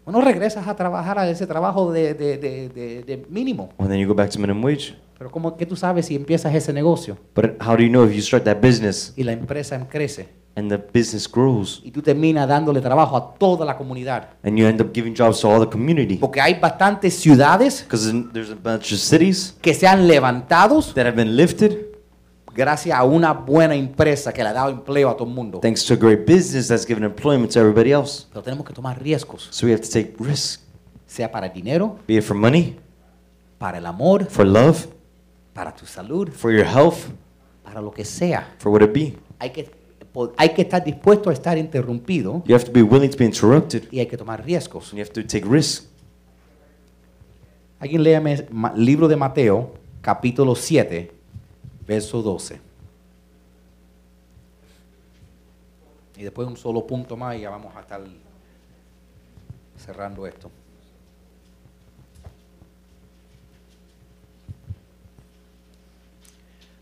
Bueno, 0.04 0.22
regresas 0.22 0.66
a 0.66 0.74
trabajar 0.74 1.18
a 1.18 1.28
ese 1.28 1.46
trabajo 1.46 1.92
de, 1.92 2.14
de- 2.14 2.38
de- 2.38 2.68
de- 2.70 3.02
de 3.02 3.26
mínimo. 3.28 3.68
Well, 3.78 3.88
then 3.90 3.98
you 4.00 4.08
go 4.08 4.14
back 4.14 4.30
to 4.30 4.38
minimum 4.38 4.64
wage. 4.64 4.94
Pero 5.18 5.30
¿cómo 5.30 5.56
que 5.58 5.66
tú 5.66 5.76
sabes 5.76 6.06
si 6.06 6.14
empiezas 6.14 6.54
ese 6.54 6.72
negocio 6.72 7.18
But 7.34 7.60
how 7.60 7.76
do 7.76 7.82
you 7.82 7.88
know 7.90 8.04
if 8.06 8.14
you 8.14 8.22
start 8.22 8.44
that 8.44 8.58
business 8.62 9.12
y 9.16 9.24
la 9.24 9.32
empresa 9.32 9.86
crece 9.88 10.28
and 10.58 10.70
the 10.70 10.76
business 10.78 11.30
grows 11.30 11.80
y 11.84 11.90
tú 11.90 12.02
terminas 12.02 12.48
dándole 12.48 12.80
trabajo 12.80 13.16
a 13.16 13.34
toda 13.38 13.64
la 13.64 13.76
comunidad? 13.76 14.30
and 14.42 14.58
you 14.58 14.66
end 14.66 14.80
up 14.80 14.92
giving 14.92 15.14
jobs 15.14 15.40
to 15.40 15.48
all 15.48 15.60
the 15.60 15.70
community? 15.70 16.16
Porque 16.16 16.40
hay 16.40 16.54
bastantes 16.60 17.14
ciudades 17.14 17.82
Because 17.84 18.12
there's 18.32 18.50
a 18.50 18.54
bunch 18.54 18.92
of 18.92 18.98
cities 18.98 19.56
que 19.60 19.72
se 19.74 19.86
han 19.86 20.06
levantado 20.08 20.80
that 20.94 21.06
have 21.06 21.16
been 21.16 21.36
lifted 21.36 21.86
gracias 22.54 22.98
a 22.98 23.04
una 23.04 23.32
buena 23.32 23.74
empresa 23.76 24.32
que 24.32 24.42
le 24.42 24.48
ha 24.48 24.52
dado 24.52 24.70
empleo 24.70 25.08
a 25.10 25.16
todo 25.16 25.28
el 25.28 25.34
mundo. 25.34 25.60
thanks 25.60 25.84
to 25.86 25.94
a 25.94 25.96
great 25.96 26.26
business 26.26 26.66
that's 26.68 26.84
given 26.86 27.04
employment 27.04 27.52
to 27.52 27.60
everybody 27.60 27.92
else. 27.92 28.26
Pero 28.32 28.42
tenemos 28.42 28.66
que 28.66 28.72
tomar 28.74 29.00
riesgos, 29.00 29.46
So 29.52 29.66
we 29.66 29.72
have 29.72 29.82
to 29.82 29.88
take 29.88 30.14
risks, 30.18 30.64
sea 31.06 31.30
para 31.30 31.46
el 31.46 31.52
dinero, 31.52 31.96
be 32.08 32.16
it 32.16 32.24
for 32.24 32.36
money, 32.36 32.76
para 33.58 33.78
el 33.78 33.86
amor, 33.86 34.24
for 34.26 34.44
love, 34.44 34.86
para 35.54 35.72
tu 35.72 35.86
salud, 35.86 36.30
for 36.30 36.50
your 36.52 36.64
health, 36.66 36.96
para 37.62 37.80
lo 37.80 37.92
que 37.92 38.04
sea. 38.04 38.48
for 38.58 38.72
what 38.72 38.82
it 38.82 38.92
be. 38.92 39.16
Hay 39.38 39.50
que, 39.50 39.70
hay 40.36 40.54
que 40.54 40.62
estar 40.62 40.82
dispuesto 40.84 41.30
a 41.30 41.32
estar 41.32 41.56
interrumpido 41.58 42.42
You 42.46 42.54
have 42.54 42.64
to 42.64 42.72
be 42.72 42.82
willing 42.82 43.10
to 43.10 43.16
be 43.16 43.24
interrupted. 43.24 43.84
y 43.92 44.00
hay 44.00 44.06
que 44.06 44.16
tomar 44.16 44.44
riesgos. 44.44 44.90
And 44.92 44.98
you 44.98 45.04
have 45.04 45.12
to 45.12 45.22
take 45.26 45.44
risks. 45.46 45.88
Alguien 47.80 48.02
léame 48.02 48.46
ma- 48.50 48.72
libro 48.74 49.06
de 49.06 49.14
Mateo, 49.16 49.72
capítulo 50.00 50.54
7, 50.56 51.12
verso 51.86 52.22
12. 52.22 52.60
Y 56.16 56.22
después 56.24 56.48
un 56.48 56.56
solo 56.56 56.84
punto 56.84 57.16
más 57.16 57.36
y 57.36 57.42
ya 57.42 57.50
vamos 57.50 57.76
a 57.76 57.80
estar 57.80 58.00
cerrando 59.76 60.26
esto. 60.26 60.50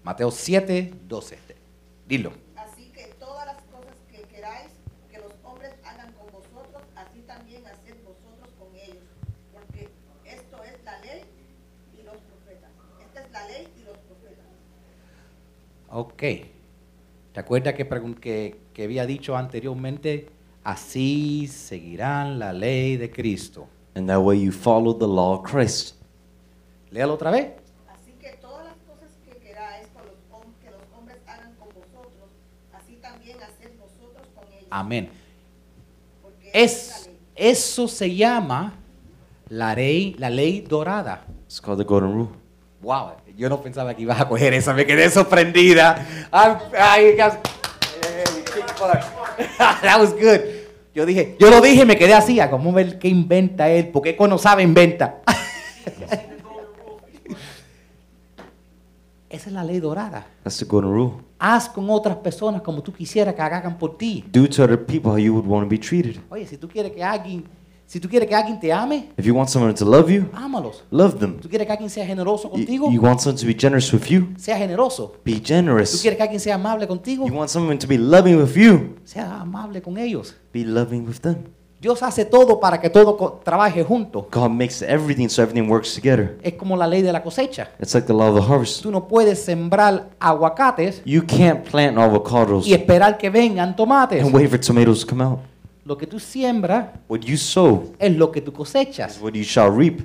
Mateo 0.03 0.31
7, 0.31 0.93
12. 1.09 1.39
Dilo. 2.07 2.33
Así 2.57 2.91
que 2.95 3.07
todas 3.19 3.47
las 3.47 3.57
cosas 3.65 3.95
que 4.11 4.23
queráis 4.23 4.69
que 5.11 5.19
los 5.19 5.33
hombres 5.45 5.73
hagan 5.85 6.13
con 6.13 6.27
vosotros, 6.27 6.83
así 6.95 7.21
también 7.27 7.67
haced 7.67 7.97
vosotros 8.05 8.49
con 8.59 8.69
ellos. 8.77 9.03
Porque 9.53 9.89
esto 10.25 10.63
es 10.63 10.85
la 10.85 10.99
ley 11.01 11.23
y 11.99 12.03
los 12.05 12.17
profetas. 12.19 12.71
Esta 13.05 13.21
es 13.25 13.33
la 13.33 13.47
ley 13.49 13.69
y 13.77 13.85
los 13.85 13.99
profetas. 13.99 14.47
Ok. 15.99 16.23
¿Te 17.33 17.41
acuerdas 17.41 17.73
que, 17.73 17.89
que, 18.21 18.61
que 18.75 18.85
había 18.85 19.07
dicho 19.07 19.35
anteriormente? 19.35 20.29
Así 20.63 21.47
seguirán 21.47 22.39
la 22.39 22.53
ley 22.53 22.99
de 22.99 23.11
Cristo. 23.11 23.67
And 23.95 24.07
that 24.09 24.21
way 24.21 24.45
you 24.45 24.53
follow 24.53 24.93
the 24.93 25.07
law 25.07 25.41
of 25.41 25.51
Christ. 25.51 25.95
Léalo 26.91 27.15
otra 27.15 27.31
vez. 27.31 27.53
Así 27.89 28.13
que 28.21 28.37
todas 28.43 28.67
las 28.67 28.75
cosas 28.87 29.09
que 29.25 29.39
queráis 29.39 29.87
con 29.95 30.03
los 30.05 30.17
que 30.63 30.71
los 30.71 30.83
hombres 30.99 31.17
hagan 31.27 31.55
con 31.55 31.69
vosotros, 31.69 32.29
así 32.75 32.97
también 32.97 33.39
haced 33.39 33.71
vosotros 33.81 34.27
con 34.35 34.45
ellos. 34.53 34.69
Amén. 34.69 35.09
Es 36.53 37.09
eso 37.35 37.89
se 37.89 38.15
llama 38.15 38.75
la 39.49 39.75
ley, 39.75 40.15
la 40.19 40.29
ley 40.29 40.61
dorada. 40.61 41.25
It's 41.47 41.59
called 41.59 41.79
the 41.79 41.89
golden 41.89 42.13
rule. 42.13 42.46
Wow, 42.87 43.15
yo 43.37 43.49
no 43.49 43.61
pensaba 43.61 43.93
que 43.97 44.03
ibas 44.03 44.21
a 44.21 44.29
coger 44.29 44.55
esa, 44.55 44.73
me 44.73 44.87
quedé 44.87 45.11
sorprendida. 45.11 46.07
Gas- 46.31 46.63
eh, 48.07 48.25
That 49.83 49.99
was 50.01 50.13
good. 50.13 50.41
Yo 50.95 51.05
dije, 51.05 51.35
yo 51.41 51.51
lo 51.51 51.61
dije, 51.61 51.85
me 51.85 51.97
quedé 51.97 52.15
así, 52.15 52.39
a 52.39 52.49
cómo 52.49 52.73
ver 52.73 53.01
qué 53.01 53.09
inventa 53.09 53.69
él, 53.69 53.89
porque 53.89 54.15
cuando 54.15 54.39
sabe 54.39 54.63
inventa. 54.63 55.17
Esa 59.29 59.49
es 59.49 59.53
la 59.53 59.65
ley 59.65 59.81
dorada. 59.81 60.25
That's 60.45 60.59
the 60.59 60.65
golden 60.65 60.93
rule. 60.93 61.15
Haz 61.41 61.69
con 61.69 61.91
otras 61.91 62.15
personas 62.19 62.63
como 62.63 62.85
tú 62.85 62.93
quisieras 62.93 63.35
que 63.35 63.43
hagan 63.43 63.77
por 63.79 63.99
ti. 63.99 64.25
Do 64.31 64.49
to 64.49 64.63
other 64.63 64.79
people 64.87 65.11
how 65.11 65.19
you 65.19 65.35
would 65.35 65.45
want 65.45 65.65
to 65.67 65.69
be 65.69 65.77
treated. 65.77 66.19
Oye, 66.31 66.47
si 66.47 66.57
tú 66.57 66.69
quieres 66.69 66.93
que 66.93 67.03
alguien, 67.03 67.47
si 67.87 68.01
tú 68.01 68.09
quieres 68.09 68.29
que 68.29 68.35
alguien 68.35 68.59
te 68.59 68.73
ame, 68.73 69.11
If 69.17 69.25
you 69.25 69.35
want 69.35 69.49
someone 69.49 69.73
to 69.75 69.85
love 69.85 70.11
you, 70.11 70.27
ámalos. 70.33 70.83
love 70.91 71.19
them. 71.19 71.39
¿Tú 71.41 71.49
quieres 71.49 71.67
que 71.67 71.73
alguien 71.73 71.89
sea 71.91 72.05
generoso 72.05 72.45
You, 72.49 72.51
contigo? 72.51 72.91
you 72.91 73.01
want 73.01 73.21
someone 73.21 73.41
to 73.41 73.47
be 73.47 73.55
generous 73.59 73.93
with 73.93 74.07
you, 74.09 74.29
Sea 74.37 74.57
generoso. 74.59 75.15
be 75.25 75.35
¿Tú 75.35 75.43
generous. 75.47 76.01
quieres 76.03 76.17
que 76.17 76.23
alguien 76.23 76.41
sea 76.41 76.57
amable 76.57 76.87
contigo? 76.87 77.27
You 77.27 77.35
want 77.35 77.49
someone 77.51 77.79
to 77.79 77.87
be 77.87 77.97
loving 77.99 78.37
with 78.37 78.55
you, 78.57 78.97
Sea 79.05 79.41
amable 79.41 79.81
con 79.81 79.97
ellos. 79.99 80.35
be 80.53 80.65
loving 80.65 81.07
with 81.07 81.21
them. 81.21 81.37
Dios 81.79 82.03
hace 82.03 82.25
todo 82.25 82.59
para 82.59 82.81
que 82.81 82.89
todo 82.89 83.17
co- 83.19 83.41
trabaje 83.45 83.85
junto. 83.85 84.27
God 84.33 84.49
makes 84.51 84.81
everything 84.83 85.29
so 85.29 85.43
everything 85.43 85.69
works 85.71 85.95
together. 85.95 86.39
Es 86.43 86.55
como 86.55 86.75
la 86.75 86.87
ley 86.87 87.03
de 87.03 87.13
la 87.13 87.23
cosecha. 87.23 87.69
It's 87.79 87.95
like 87.95 88.07
the 88.07 88.15
law 88.15 88.31
of 88.31 88.35
the 88.35 88.51
harvest. 88.51 88.83
Tú 88.83 88.91
no 88.91 89.07
puedes 89.07 89.45
sembrar 89.45 90.09
aguacates 90.19 91.03
You 91.05 91.23
can't 91.25 91.63
plant 91.71 91.99
avocados 91.99 92.67
y 92.67 92.73
esperar 92.73 93.19
que 93.19 93.29
vengan 93.31 93.77
tomates. 93.77 94.25
and 94.25 94.35
wait 94.35 94.49
for 94.49 94.59
tomatoes 94.59 95.01
to 95.05 95.07
come 95.07 95.23
out. 95.23 95.39
Lo 95.87 95.97
que 95.97 96.07
tú 96.09 96.19
siembras 96.19 96.89
What 97.09 97.21
you 97.21 97.37
sow 97.37 97.95
es 97.99 98.15
lo 98.17 98.33
que 98.33 98.41
tú 98.41 98.51
is 98.51 98.57
cosechas. 98.57 99.21
what 99.23 99.33
you 99.35 99.45
shall 99.45 99.73
reap. 99.73 100.01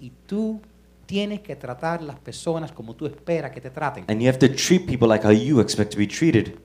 Y 0.00 0.10
tú 0.26 0.60
tienes 1.06 1.40
que 1.40 1.54
tratar 1.54 2.02
las 2.02 2.18
personas 2.18 2.72
como 2.72 2.94
tú 2.96 3.06
esperas 3.06 3.52
que 3.52 3.60
te 3.60 3.70
traten. 3.70 4.04
And 4.08 4.20
you 4.20 4.28
have 4.28 4.38
to 4.38 4.48
treat 4.48 4.84
people 4.84 5.06
like 5.08 5.24
how 5.24 5.30
you 5.32 5.60
expect 5.60 5.92
to 5.92 5.98
be 5.98 6.06
treated. 6.08 6.56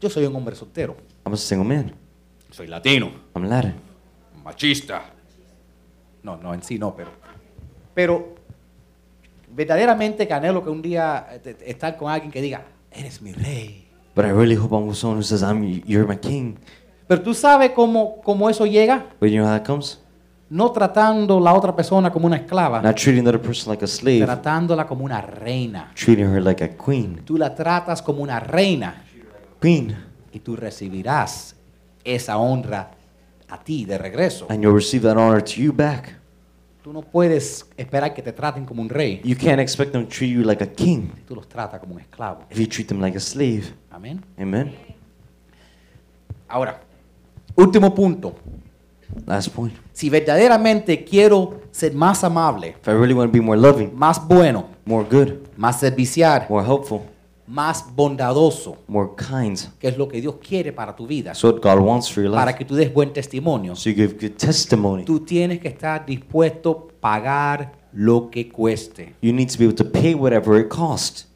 Yo 0.00 0.08
soy 0.08 0.24
un 0.26 0.34
hombre 0.36 0.54
soltero. 0.54 0.96
I'm 1.26 1.34
a 1.34 1.36
single 1.36 1.66
man. 1.66 1.92
Soy 2.50 2.68
latino. 2.68 3.10
I'm 3.34 3.48
Latin. 3.48 3.74
Machista. 4.44 5.02
No, 6.22 6.36
no, 6.36 6.54
en 6.54 6.62
sí 6.62 6.78
no, 6.78 6.94
pero. 6.94 7.10
Pero 7.94 8.34
verdaderamente 9.52 10.26
que 10.28 10.32
anhelo 10.34 10.62
que 10.62 10.70
un 10.70 10.80
día 10.82 11.26
eh, 11.32 11.38
te- 11.40 11.70
estar 11.70 11.96
con 11.96 12.10
alguien 12.10 12.30
que 12.30 12.40
diga, 12.40 12.64
eres 12.92 13.20
mi 13.20 13.32
rey. 13.32 13.88
But 14.14 14.24
I 14.24 14.30
really 14.32 14.56
hope 14.56 14.72
I'm 14.74 14.86
with 14.88 14.96
someone 14.96 15.18
who 15.18 15.22
says, 15.22 15.42
I'm, 15.42 15.62
you're 15.86 16.06
my 16.06 16.16
king. 16.16 16.56
Pero 17.06 17.22
tú 17.22 17.34
sabes 17.34 17.70
cómo, 17.72 18.20
cómo 18.22 18.48
eso 18.50 18.66
llega, 18.66 19.06
But 19.20 19.30
you 19.30 19.36
know 19.38 19.46
how 19.46 19.56
that 19.58 19.66
comes? 19.66 19.98
no 20.48 20.72
tratando 20.72 21.38
la 21.38 21.54
otra 21.54 21.74
persona 21.76 22.10
como 22.10 22.26
una 22.26 22.36
esclava, 22.36 22.82
Not 22.82 22.96
treating 22.96 23.22
the 23.24 23.30
other 23.30 23.40
person 23.40 23.70
like 23.70 23.84
a 23.84 23.88
slave, 23.88 24.24
tratándola 24.24 24.86
como 24.86 25.04
una 25.04 25.20
reina. 25.20 25.92
treating 25.94 26.26
her 26.26 26.42
like 26.42 26.62
a 26.62 26.68
queen. 26.76 27.22
Tú 27.24 27.36
la 27.38 27.54
tratas 27.54 28.02
como 28.02 28.22
una 28.22 28.40
reina 28.40 29.04
Queen. 29.60 29.96
y 30.32 30.40
tú 30.40 30.56
recibirás 30.56 31.54
esa 32.04 32.36
honra 32.38 32.90
a 33.48 33.58
ti 33.62 33.84
de 33.84 33.96
regreso. 33.98 34.46
And 34.48 34.60
you'll 34.62 34.74
receive 34.74 35.02
that 35.02 35.16
honor 35.16 35.40
to 35.42 35.60
you 35.60 35.72
back. 35.72 36.16
Tú 36.82 36.92
no 36.94 37.02
puedes 37.02 37.66
esperar 37.76 38.14
que 38.14 38.22
te 38.22 38.32
traten 38.32 38.64
como 38.64 38.80
un 38.80 38.88
rey. 38.88 39.20
You 39.22 39.36
can't 39.36 39.60
expect 39.60 39.92
them 39.92 40.04
to 40.04 40.08
treat 40.08 40.30
you 40.32 40.42
like 40.42 40.64
a 40.64 40.66
king 40.72 41.08
Tú 41.26 41.34
los 41.34 41.46
tratas 41.46 41.78
como 41.78 41.94
un 41.94 42.00
esclavo. 42.00 42.44
if 42.50 42.58
you 42.58 42.66
treat 42.66 42.88
them 42.88 43.00
like 43.00 43.16
a 43.16 43.20
slave. 43.20 43.64
Amén. 43.90 44.24
Amen? 44.38 44.74
Ahora, 46.48 46.80
último 47.54 47.94
punto. 47.94 48.34
Last 49.26 49.48
point. 49.48 49.74
Si 49.92 50.08
verdaderamente 50.08 51.04
quiero 51.04 51.60
ser 51.70 51.92
más 51.94 52.22
amable, 52.24 52.76
If 52.80 52.88
I 52.88 52.92
really 52.92 53.12
want 53.12 53.30
to 53.30 53.38
be 53.38 53.44
more 53.44 53.60
loving, 53.60 53.92
más 53.94 54.26
bueno, 54.26 54.68
more 54.84 55.04
good, 55.08 55.48
más 55.56 55.80
servicial, 55.80 56.46
more 56.48 56.64
helpful, 56.64 57.02
más 57.50 57.84
bondadoso, 57.96 58.76
more 58.86 59.10
kind, 59.16 59.58
que 59.80 59.88
es 59.88 59.98
lo 59.98 60.06
que 60.06 60.20
Dios 60.20 60.36
quiere 60.36 60.72
para 60.72 60.94
tu 60.94 61.04
vida, 61.06 61.32
that's 61.32 61.42
what 61.42 61.60
God 61.60 61.80
wants 61.84 62.08
for 62.08 62.22
your 62.22 62.32
para 62.32 62.52
life. 62.52 62.58
que 62.58 62.64
tú 62.64 62.76
des 62.76 62.92
buen 62.92 63.12
testimonio, 63.12 63.74
So 63.74 63.90
you 63.90 63.96
give 63.96 64.14
good 64.20 64.36
testimony. 64.36 65.04
tú 65.04 65.18
tienes 65.20 65.58
que 65.58 65.66
estar 65.68 66.06
dispuesto 66.06 66.88
a 66.96 67.00
pagar 67.00 67.72
lo 67.92 68.30
que 68.30 68.48
cueste. 68.48 69.14
You 69.20 69.32
need 69.32 69.48
to 69.50 69.58
be 69.58 69.64
able 69.64 69.74
to 69.76 69.84
pay 69.84 70.14
whatever 70.14 70.60
it 70.60 70.68
costs. 70.68 71.26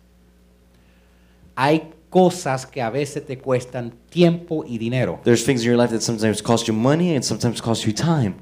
Hay 1.57 1.91
cosas 2.11 2.65
que 2.67 2.81
a 2.81 2.91
veces 2.91 3.27
te 3.27 3.39
cuestan 3.39 3.93
tiempo 4.09 4.65
y 4.67 4.79
dinero. 4.79 5.19
There's 5.25 5.45
things 5.45 5.63
in 5.65 5.71
your 5.73 5.77
life 5.81 5.93
that 5.93 6.01
sometimes 6.03 6.41
cost 6.43 6.67
you 6.69 6.75
money 6.75 7.15
and 7.17 7.25
sometimes 7.25 7.61
cost 7.61 7.85
you 7.87 7.93
time. 7.93 8.35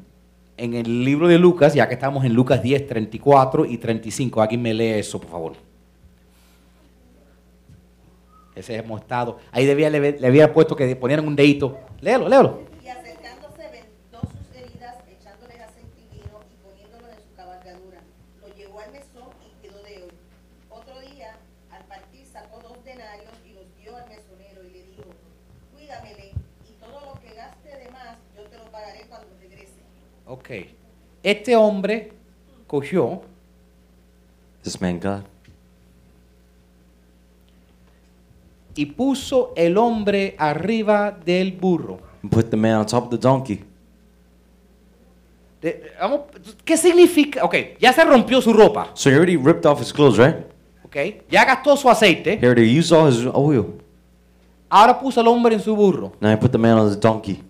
En 0.59 0.75
el 0.75 1.05
libro 1.05 1.27
de 1.27 1.39
Lucas, 1.39 1.73
ya 1.75 1.89
que 1.89 1.95
estamos 1.95 2.25
en 2.27 2.35
Lucas 2.35 2.63
10, 2.63 2.87
34 2.87 3.65
y 3.65 3.79
35, 3.79 4.43
alguien 4.43 4.61
me 4.61 4.75
lee 4.75 4.99
eso, 4.99 5.19
por 5.19 5.31
favor. 5.31 5.53
Ese 8.55 8.77
hemos 8.77 9.01
estado. 9.01 9.39
Ahí 9.51 9.65
debía, 9.65 9.89
le, 9.89 10.13
le 10.19 10.27
había 10.27 10.53
puesto 10.53 10.77
que 10.77 10.95
ponieran 10.97 11.27
un 11.27 11.35
dedito. 11.35 11.79
Léelo, 12.01 12.29
léelo. 12.29 12.61
Y 12.83 12.89
acercándose 12.89 13.63
vendó 13.71 14.21
sus 14.21 14.57
heridas, 14.57 14.97
echándoles 15.09 15.61
aceite 15.61 16.01
y 16.03 16.17
vino 16.17 16.39
y 16.53 16.57
poniéndolo 16.63 17.09
en 17.09 17.17
su 17.17 17.35
cabalgadura. 17.35 18.01
Lo 18.41 18.55
llevó 18.55 18.81
al 18.81 18.93
mesón 18.93 19.31
y 19.41 19.67
quedó 19.67 19.83
de 19.83 20.03
hoy. 20.03 20.13
Otro 20.69 21.01
día, 21.01 21.37
al 21.71 21.85
partir, 21.87 22.27
sacó 22.27 22.61
dos 22.61 22.85
denarios 22.85 23.33
y 23.49 23.55
los 23.55 23.65
dio 23.79 23.97
al 23.97 24.07
mesonero 24.09 24.63
y 24.65 24.71
le 24.71 24.83
dijo, 24.85 25.05
cuídamele 25.73 26.33
y 26.69 26.73
todo 26.79 27.01
lo 27.15 27.21
que 27.21 27.35
gaste 27.35 27.69
de 27.69 27.91
más 27.91 28.19
yo 28.37 28.43
te 28.45 28.59
lo 28.59 28.65
pagaré 28.71 29.07
cuando 29.09 29.29
regrese. 29.41 29.81
Ok. 30.27 30.51
Este 31.23 31.57
hombre 31.57 32.13
cogió 32.67 33.23
This 34.63 34.81
man 34.81 35.01
God. 35.01 35.32
Y 38.75 38.87
puso 38.87 39.53
el 39.57 39.77
hombre 39.77 40.35
arriba 40.39 41.11
del 41.25 41.53
burro. 41.53 41.99
And 42.23 42.31
put 42.33 42.51
the 42.51 42.57
man 42.57 42.77
on 42.77 42.87
top 42.87 43.05
of 43.05 43.11
the 43.11 43.19
donkey. 43.19 43.65
De- 45.61 45.93
vamos, 46.01 46.21
¿Qué 46.65 46.77
significa? 46.77 47.45
Ok, 47.45 47.55
ya 47.79 47.93
se 47.93 48.05
rompió 48.05 48.41
su 48.41 48.53
ropa. 48.53 48.91
So 48.95 49.11
he 49.11 49.15
already 49.15 49.37
ripped 49.37 49.65
off 49.67 49.81
his 49.81 49.93
clothes, 49.93 50.19
right? 50.19 50.37
Ok, 50.85 50.97
ya 51.31 51.45
gastó 51.45 51.77
su 51.77 51.89
aceite. 51.89 52.39
He 52.41 52.47
already 52.47 52.79
used 52.79 52.93
all 52.93 53.09
his 53.09 53.27
oil. 53.33 53.79
Ahora 54.69 54.99
puso 54.99 55.21
al 55.21 55.29
hombre 55.29 55.55
en 55.55 55.61
su 55.61 55.75
burro. 55.77 56.13
Now 56.21 56.31
he 56.33 56.37
put 56.37 56.51
the 56.51 56.59
man 56.59 56.79
on 56.79 56.91
the 56.91 56.97
donkey. 56.99 57.43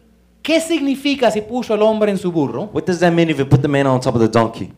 ¿Qué 0.43 0.61
significa 0.61 1.31
si 1.31 1.41
puso 1.41 1.73
el 1.75 1.83
hombre 1.83 2.11
en 2.11 2.19
su 2.19 2.31
burro? 2.33 2.69
What 2.73 2.85
does 2.85 2.99
that 2.99 3.13
mean 3.13 3.31
if 3.31 3.39
he 3.39 3.45
put 3.45 3.63
the 3.63 3.69
man 3.69 3.87
on 3.87 4.01
top 4.01 4.17
of 4.17 4.21
the 4.21 4.29
donkey? 4.29 4.73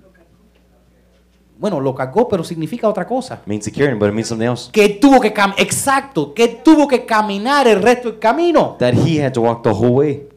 Bueno, 1.57 1.81
lo 1.81 1.95
cargó, 1.95 2.29
pero 2.29 2.43
significa 2.43 2.89
otra 2.89 3.07
cosa. 3.07 3.41
Means 3.47 3.65
to 3.65 3.71
carry 3.71 3.93
him, 3.93 3.99
but 3.99 4.09
it 4.09 4.15
means 4.15 4.29
something 4.29 4.47
else. 4.47 4.71
Que 4.73 4.89
tuvo 4.89 5.21
que 5.21 5.33
cam 5.33 5.55
exacto, 5.57 6.35
que 6.35 6.49
tuvo 6.49 6.89
que 6.89 7.07
caminar 7.07 7.69
el 7.69 7.81
resto 7.81 8.11
del 8.11 8.19
camino. 8.19 8.77
That 8.79 8.95
he 8.95 9.25
had 9.25 9.33
to 9.33 9.43
walk 9.43 9.63
the 9.63 9.71
whole 9.71 9.91
way. 9.91 10.29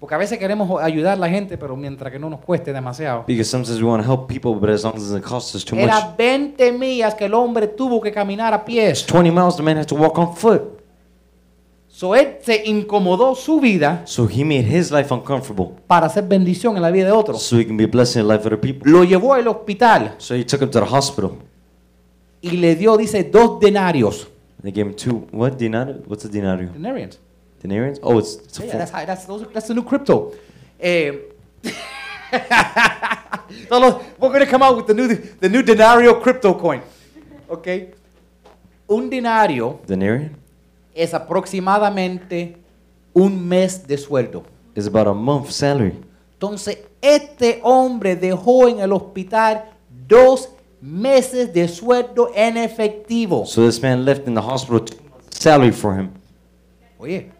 Porque 0.00 0.14
a 0.14 0.18
veces 0.18 0.38
queremos 0.38 0.80
ayudar 0.80 1.14
a 1.14 1.16
la 1.16 1.28
gente, 1.28 1.58
pero 1.58 1.76
mientras 1.76 2.12
que 2.12 2.18
no 2.20 2.30
nos 2.30 2.40
cueste 2.40 2.72
demasiado. 2.72 3.24
Because 3.26 3.50
sometimes 3.50 3.80
we 3.80 3.88
want 3.88 4.04
to 4.04 4.08
help 4.08 4.28
people, 4.28 4.54
but 4.54 4.70
as 4.70 4.84
long 4.84 4.94
as 4.96 5.02
it 5.02 5.06
doesn't 5.06 5.24
cost 5.24 5.54
us 5.56 5.64
too 5.64 5.74
much. 5.74 5.84
Era 5.84 6.14
20 6.16 6.72
millas 6.72 7.14
que 7.14 7.24
el 7.24 7.34
hombre 7.34 7.66
tuvo 7.66 8.00
que 8.00 8.12
caminar 8.12 8.54
a 8.54 8.64
pies. 8.64 9.04
20 9.06 9.30
miles, 9.32 9.56
the 9.56 9.62
man 9.62 9.76
had 9.76 9.86
to 9.86 9.96
walk 9.96 10.16
on 10.18 10.36
foot. 10.36 10.77
So 11.98 12.14
él 12.14 12.36
se 12.42 12.62
incomodó 12.64 13.34
su 13.34 13.58
vida 13.60 14.02
So 14.04 14.28
he 14.28 14.44
made 14.44 14.62
his 14.62 14.92
life 14.92 15.12
uncomfortable. 15.12 15.70
para 15.88 16.06
hacer 16.06 16.22
bendición 16.28 16.76
en 16.76 16.82
la 16.82 16.92
vida 16.92 17.06
de 17.06 17.10
otros. 17.10 17.42
So 17.42 17.58
he 17.58 17.66
can 17.66 17.76
be 17.76 17.82
a 17.82 17.86
blessing 17.88 18.20
in 18.22 18.28
the 18.28 18.34
life 18.34 18.46
of 18.46 18.52
other 18.52 18.60
people. 18.60 18.88
Lo 18.88 19.02
llevó 19.02 19.34
al 19.34 19.48
hospital 19.48 20.14
So 20.18 20.36
he 20.36 20.44
took 20.44 20.62
him 20.62 20.70
to 20.70 20.78
the 20.78 20.86
hospital. 20.86 21.32
y 22.40 22.50
le 22.52 22.76
dio, 22.76 22.96
dice, 22.96 23.24
dos 23.24 23.58
denarios. 23.58 24.28
They 24.62 24.70
gave 24.70 24.86
him 24.90 24.94
two. 24.94 25.26
What 25.32 25.56
denario? 25.58 25.96
What's 26.06 26.24
a 26.24 26.28
denario? 26.28 26.68
Denarians. 26.72 27.18
Denarians? 27.60 27.98
Oh, 28.00 28.16
it's, 28.20 28.36
it's 28.44 28.60
a 28.60 28.62
Yeah, 28.62 28.70
full- 28.70 28.78
that's, 28.78 28.92
how, 28.92 29.04
that's, 29.04 29.26
those 29.26 29.42
are- 29.42 29.50
that's 29.52 29.66
the 29.66 29.74
new 29.74 29.82
crypto. 29.82 30.34
Eh, 30.78 31.10
so 33.68 33.76
los- 33.80 33.96
we're 34.20 34.28
going 34.28 34.44
to 34.44 34.46
come 34.46 34.62
out 34.62 34.76
with 34.76 34.86
the 34.86 34.94
new, 34.94 35.08
the 35.40 35.48
new 35.48 35.64
denario 35.64 36.14
crypto 36.22 36.54
coin. 36.56 36.80
Okay? 37.50 37.90
Un 38.88 39.10
denario 39.10 39.80
denarian 39.84 40.36
es 41.02 41.14
aproximadamente 41.14 42.56
un 43.14 43.48
mes 43.48 43.86
de 43.86 43.96
sueldo. 43.98 44.44
is 44.74 44.86
about 44.86 45.06
a 45.08 45.12
month's 45.14 45.54
salary. 45.54 45.94
Entonces, 46.34 46.78
este 47.00 47.60
hombre 47.64 48.14
dejó 48.14 48.68
en 48.68 48.78
el 48.80 48.92
hospital 48.92 49.64
dos 50.06 50.50
meses 50.80 51.52
de 51.52 51.66
sueldo 51.66 52.30
en 52.34 52.56
efectivo. 52.56 53.44
So 53.46 53.66
this 53.66 53.82
man 53.82 54.04
left 54.04 54.28
in 54.28 54.34
the 54.34 54.40
hospital 54.40 54.84
two 54.84 54.96
months' 55.10 55.38
salary 55.40 55.72
for 55.72 55.98
him. 55.98 56.10
Oye, 56.98 57.30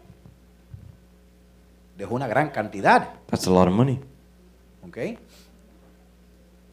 dejó 1.97 2.15
una 2.15 2.27
gran 2.27 2.49
cantidad. 2.49 3.09
That's 3.27 3.47
a 3.47 3.51
lot 3.51 3.67
of 3.67 3.73
money. 3.73 3.99
¿ok? 4.85 4.97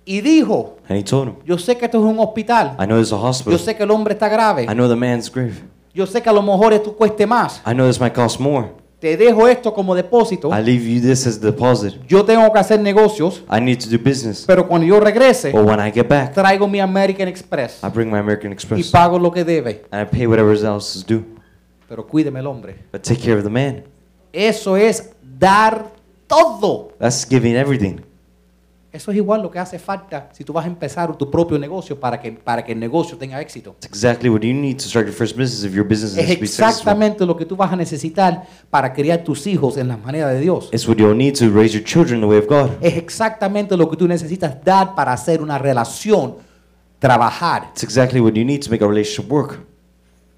Y 0.04 0.20
dijo, 0.20 0.76
And 0.88 0.98
he 0.98 1.02
told 1.04 1.28
him, 1.28 1.36
yo 1.44 1.58
sé 1.58 1.76
que 1.76 1.84
esto 1.86 1.98
es 1.98 2.04
un 2.04 2.18
hospital. 2.20 2.76
I 2.80 2.86
know 2.86 2.98
is 3.00 3.12
a 3.12 3.16
Yo 3.16 3.22
hospital. 3.22 3.58
sé 3.58 3.76
que 3.76 3.82
el 3.82 3.90
hombre 3.90 4.14
está 4.14 4.28
grave. 4.28 4.64
I 4.64 4.74
know 4.74 4.88
the 4.88 4.94
man's 4.96 5.30
grave. 5.30 5.54
Yo 5.96 6.06
sé 6.06 6.20
que 6.20 6.28
a 6.28 6.32
lo 6.34 6.42
mejor 6.42 6.74
esto 6.74 6.92
cueste 6.94 7.26
más. 7.26 7.62
I 7.66 7.72
know 7.72 7.86
this 7.86 7.98
might 7.98 8.12
cost 8.12 8.38
more. 8.38 8.68
Te 9.00 9.16
dejo 9.16 9.48
esto 9.48 9.72
como 9.72 9.94
depósito. 9.94 10.50
I 10.50 10.62
leave 10.62 10.84
you 10.84 11.00
this 11.00 11.26
as 11.26 11.40
deposit. 11.40 11.94
Yo 12.06 12.22
tengo 12.22 12.52
que 12.52 12.58
hacer 12.58 12.78
negocios, 12.78 13.42
I 13.50 13.62
need 13.62 13.78
to 13.78 13.88
do 13.88 13.96
business. 13.96 14.44
pero 14.46 14.68
cuando 14.68 14.86
yo 14.86 15.00
regrese, 15.00 15.52
But 15.52 15.64
when 15.64 15.80
I 15.80 15.90
get 15.90 16.06
back, 16.06 16.34
traigo 16.34 16.68
mi 16.68 16.80
American 16.80 17.28
Express 17.28 17.82
I 17.82 17.88
bring 17.88 18.10
my 18.10 18.18
American 18.18 18.50
y 18.50 18.52
Express. 18.52 18.90
pago 18.90 19.18
lo 19.18 19.32
que 19.32 19.42
debe. 19.42 19.86
And 19.90 20.02
I 20.02 20.04
pay 20.04 20.26
whatever 20.26 20.52
else 20.52 20.98
is 20.98 21.06
due. 21.06 21.24
Pero 21.88 22.06
cuídeme 22.06 22.40
el 22.40 22.46
hombre. 22.46 22.76
But 22.92 23.00
take 23.00 23.22
care 23.22 23.38
of 23.38 23.44
the 23.44 23.48
man. 23.48 23.84
Eso 24.34 24.76
es 24.76 25.14
dar 25.22 25.92
todo. 26.26 26.92
That's 26.98 27.26
giving 27.26 27.56
everything. 27.56 28.02
Eso 28.92 29.10
es 29.10 29.16
igual 29.18 29.42
lo 29.42 29.50
que 29.50 29.58
hace 29.58 29.78
falta 29.78 30.30
si 30.32 30.42
tú 30.42 30.52
vas 30.54 30.64
a 30.64 30.68
empezar 30.68 31.14
tu 31.16 31.30
propio 31.30 31.58
negocio 31.58 31.98
para 32.00 32.18
que, 32.18 32.32
para 32.32 32.64
que 32.64 32.72
el 32.72 32.78
negocio 32.78 33.18
tenga 33.18 33.38
éxito. 33.40 33.76
It's 33.78 33.86
exactly 33.86 34.30
what 34.30 34.40
you 34.40 34.54
need 34.54 34.76
to 34.78 34.84
start 34.84 35.06
your 35.06 35.14
first 35.14 35.36
business 35.36 35.64
if 35.64 35.74
your 35.74 35.86
business 35.86 36.16
Es 36.16 36.30
is 36.30 36.34
to 36.36 36.40
be 36.40 36.46
successful. 36.46 36.68
exactamente 36.70 37.26
lo 37.26 37.36
que 37.36 37.44
tú 37.44 37.56
vas 37.56 37.70
a 37.72 37.76
necesitar 37.76 38.44
para 38.70 38.92
criar 38.94 39.22
tus 39.22 39.46
hijos 39.46 39.76
en 39.76 39.88
la 39.88 39.96
manera 39.98 40.28
de 40.28 40.40
Dios. 40.40 40.70
It's 40.72 40.88
what 40.88 40.96
you'll 40.96 41.16
need 41.16 41.34
to 41.38 41.50
raise 41.50 41.74
your 41.76 41.84
children 41.84 42.20
the 42.20 42.26
way 42.26 42.38
of 42.38 42.46
God. 42.46 42.70
Es 42.80 42.96
exactamente 42.96 43.76
lo 43.76 43.90
que 43.90 43.96
tú 43.98 44.08
necesitas 44.08 44.64
dar 44.64 44.94
para 44.94 45.12
hacer 45.12 45.42
una 45.42 45.58
relación, 45.58 46.36
trabajar. 46.98 47.68
It's 47.72 47.82
exactly 47.82 48.20
what 48.20 48.32
you 48.32 48.44
need 48.44 48.62
to 48.62 48.70
make 48.70 48.82
a 48.82 48.88
relationship 48.88 49.30
work. 49.30 49.58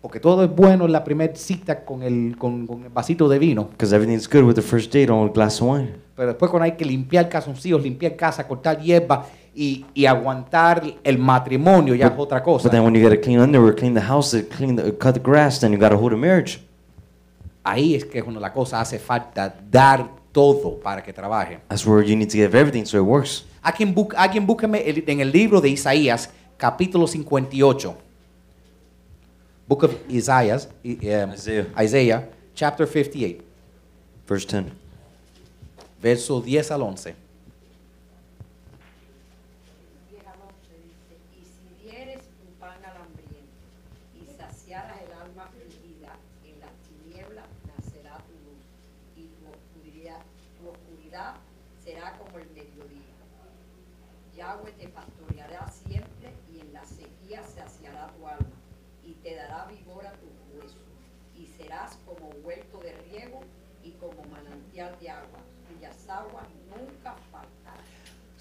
Porque 0.09 0.21
todo 0.21 0.43
es 0.43 0.49
bueno 0.51 0.87
en 0.87 0.93
la 0.93 1.05
primera 1.05 1.35
cita 1.37 1.85
con 1.85 2.03
el, 2.03 2.35
con, 2.39 2.67
con 2.67 2.83
el 2.83 2.89
vasito 2.89 3.29
de 3.29 3.39
vino. 3.39 3.65
Because 3.73 3.95
everything's 3.95 4.27
good 4.27 4.43
with 4.43 4.55
the 4.55 4.63
first 4.63 4.91
date 4.91 5.11
on 5.13 5.29
a 5.29 5.31
glass 5.31 5.61
of 5.61 5.69
wine. 5.69 5.91
Pero 6.17 6.29
después 6.29 6.51
cuando 6.51 6.65
hay 6.65 6.73
que 6.73 6.87
limpiar 6.87 7.29
calzoncillos, 7.29 7.83
limpiar 7.83 8.17
casa, 8.17 8.49
cortar 8.49 8.81
hierba 8.81 9.27
y, 9.55 9.85
y 9.93 10.07
aguantar 10.07 10.83
el 11.05 11.19
matrimonio 11.19 11.95
ya 11.95 12.07
es 12.07 12.13
otra 12.17 12.43
cosa. 12.43 12.65
But 12.69 12.73
then 12.73 12.85
when 12.85 12.95
you 12.95 13.03
gotta 13.03 13.21
clean 13.21 13.39
underwear, 13.39 13.75
clean 13.75 13.93
the 13.93 14.01
house, 14.01 14.35
clean 14.57 14.77
the, 14.77 14.97
cut 14.97 15.13
the 15.13 15.21
grass, 15.21 15.61
then 15.61 15.73
you 15.73 15.79
gotta 15.79 15.95
hold 15.97 16.15
a 16.15 16.17
marriage. 16.17 16.59
Ahí 17.63 17.95
es 17.95 18.07
que 18.07 18.23
cuando 18.23 18.41
la 18.41 18.51
cosa 18.51 18.81
hace 18.81 18.99
falta 18.99 19.55
dar 19.71 20.09
todo 20.33 20.81
para 20.81 21.03
que 21.03 21.13
trabaje. 21.13 21.59
That's 21.69 21.87
where 21.87 22.03
you 22.03 22.17
need 22.17 22.29
to 22.31 22.37
give 22.39 22.57
everything 22.59 22.87
so 22.87 22.97
it 22.97 23.05
works. 23.05 23.45
Alguien, 23.63 23.95
bu- 23.95 24.15
alguien 24.17 24.47
búsqueme 24.47 24.83
en 25.07 25.21
el 25.21 25.31
libro 25.31 25.61
de 25.61 25.69
Isaías, 25.69 26.31
capítulo 26.57 27.07
58. 27.07 27.95
Book 29.69 29.83
of 29.85 29.95
Isaiah, 30.11 30.57
um, 30.85 31.31
Isaiah. 31.33 31.67
Isaiah, 31.79 32.29
chapter 32.55 32.87
58, 32.87 33.43
Verse 34.27 34.47
10. 34.47 34.71
verso 36.01 36.41
10 36.41 36.71
al 36.71 36.81
11. 36.81 37.15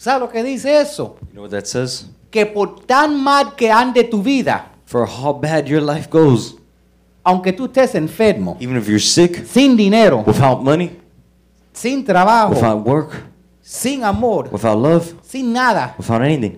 ¿Sabes 0.08 0.22
lo 0.22 0.30
que 0.30 0.41
dice 0.41 0.80
eso? 0.80 1.18
You 1.20 1.34
know 1.34 1.43
what 1.43 1.49
that 1.49 1.66
says? 1.66 2.05
Que 2.32 2.45
por 2.45 2.80
tan 2.86 3.22
mal 3.22 3.58
que 3.58 3.70
ande 3.70 4.05
tu 4.05 4.24
vida, 4.24 4.72
For 4.86 5.05
how 5.05 5.34
bad 5.34 5.66
your 5.66 5.82
life 5.82 6.08
goes, 6.10 6.55
aunque 7.26 7.51
tú 7.51 7.66
estés 7.66 7.93
enfermo, 7.93 8.55
even 8.62 8.78
if 8.78 8.88
you're 8.88 9.01
sick, 9.01 9.45
sin 9.45 9.76
dinero, 9.76 10.24
without 10.26 10.64
money, 10.64 10.97
sin 11.74 12.05
trabajo, 12.05 12.53
without 12.53 12.88
work, 12.88 13.22
sin 13.62 14.05
amor, 14.05 14.47
without 14.49 14.78
love, 14.78 15.14
sin 15.24 15.51
nada, 15.51 15.93
without 15.97 16.22
anything, 16.22 16.58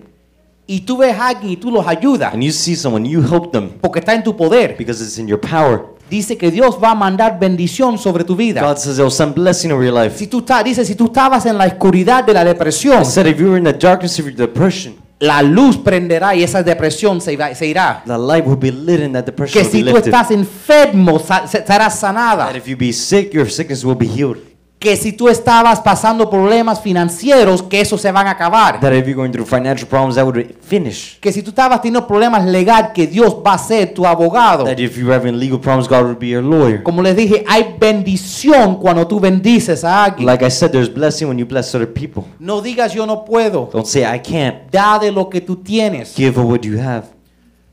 y 0.64 0.82
tú 0.82 0.98
ves 0.98 1.18
a 1.18 1.30
alguien 1.30 1.50
y 1.50 1.56
tú 1.56 1.72
los 1.72 1.84
ayudas 1.88 2.32
and 2.32 2.44
you 2.44 2.52
see 2.52 2.76
someone, 2.76 3.04
you 3.04 3.20
help 3.20 3.50
them 3.50 3.70
porque 3.80 3.98
está 3.98 4.14
en 4.14 4.22
tu 4.22 4.36
poder, 4.36 4.76
because 4.78 5.02
it's 5.02 5.18
in 5.18 5.26
your 5.26 5.40
power. 5.40 5.86
Dice 6.10 6.36
que 6.36 6.50
Dios 6.50 6.76
va 6.82 6.90
a 6.90 6.94
mandar 6.94 7.38
bendición 7.38 7.96
sobre 7.96 8.24
tu 8.24 8.34
vida. 8.36 8.60
God 8.60 8.76
says 8.76 8.98
He'll 8.98 9.10
send 9.10 9.34
blessing 9.34 9.70
over 9.72 9.84
your 9.84 9.94
life. 9.94 10.18
Si 10.18 10.26
tú 10.26 10.40
estás, 10.40 10.64
dice, 10.64 10.84
si 10.84 10.94
tú 10.96 11.06
estabas 11.06 11.46
en 11.46 11.56
la 11.56 11.66
oscuridad 11.66 12.24
de 12.24 12.34
la 12.34 12.44
depresión, 12.44 13.00
I 13.02 13.04
said 13.06 13.26
if 13.26 13.38
you 13.38 13.46
were 13.48 13.58
in 13.58 13.64
the 13.64 13.72
darkness 13.72 14.18
of 14.18 14.26
your 14.26 14.34
depression, 14.34 14.96
la 15.20 15.40
luz 15.42 15.76
prenderá 15.76 16.34
y 16.34 16.42
esa 16.42 16.62
depresión 16.62 17.20
se, 17.20 17.36
se 17.54 17.66
irá. 17.66 18.02
the 18.06 18.18
light 18.18 18.44
will 18.44 18.56
be 18.58 18.70
lit 18.72 19.00
and 19.02 19.14
that 19.14 19.24
depression 19.26 19.52
Que 19.62 19.66
will 19.68 19.72
be 19.72 19.78
si 19.78 19.84
tú 19.84 19.94
lifted. 19.94 20.12
estás 20.12 20.30
enfermo, 20.30 21.18
serás 21.46 21.98
sanada. 21.98 22.46
That 22.46 22.56
if 22.56 22.66
you 22.66 22.76
be 22.76 22.92
sick, 22.92 23.32
your 23.32 23.48
sickness 23.50 23.84
will 23.84 23.96
be 23.96 24.06
healed. 24.06 24.49
Que 24.80 24.96
si 24.96 25.12
tú 25.12 25.28
estabas 25.28 25.78
pasando 25.80 26.30
problemas 26.30 26.80
financieros, 26.80 27.62
que 27.62 27.82
eso 27.82 27.98
se 27.98 28.10
van 28.10 28.26
a 28.26 28.30
acabar. 28.30 28.80
That 28.80 28.94
if 28.94 29.06
you're 29.06 29.14
going 29.14 29.30
through 29.30 29.46
financial 29.46 29.86
problems, 29.86 30.14
that 30.14 30.24
would 30.24 30.56
finish. 30.62 31.18
Que 31.20 31.30
si 31.30 31.42
tú 31.42 31.50
estabas 31.50 31.82
teniendo 31.82 32.06
problemas 32.06 32.46
legal, 32.46 32.94
que 32.94 33.06
Dios 33.06 33.36
va 33.46 33.52
a 33.52 33.58
ser 33.58 33.92
tu 33.92 34.06
abogado. 34.06 34.64
That 34.64 34.78
if 34.78 34.96
you're 34.96 35.14
having 35.14 35.38
legal 35.38 35.60
problems, 35.60 35.86
God 35.86 36.04
would 36.04 36.18
be 36.18 36.28
your 36.28 36.42
lawyer. 36.42 36.82
Como 36.82 37.02
les 37.02 37.14
dije, 37.14 37.44
hay 37.46 37.76
bendición 37.78 38.76
cuando 38.76 39.06
tú 39.06 39.20
bendices 39.20 39.84
a 39.84 40.02
alguien. 40.02 40.24
Like 40.26 40.46
I 40.46 40.50
said, 40.50 40.70
there's 40.70 40.88
blessing 40.88 41.28
when 41.28 41.38
you 41.38 41.44
bless 41.44 41.74
other 41.74 41.86
people. 41.86 42.24
No 42.38 42.62
digas 42.62 42.94
yo 42.94 43.04
no 43.04 43.26
puedo. 43.26 43.68
Don't 43.70 43.86
say 43.86 44.02
I 44.02 44.18
can't. 44.18 44.70
Da 44.72 44.98
de 44.98 45.12
lo 45.12 45.28
que 45.28 45.42
tú 45.42 45.56
tienes. 45.56 46.14
Give 46.16 46.40
of 46.40 46.46
what 46.46 46.62
you 46.62 46.80
have. 46.80 47.04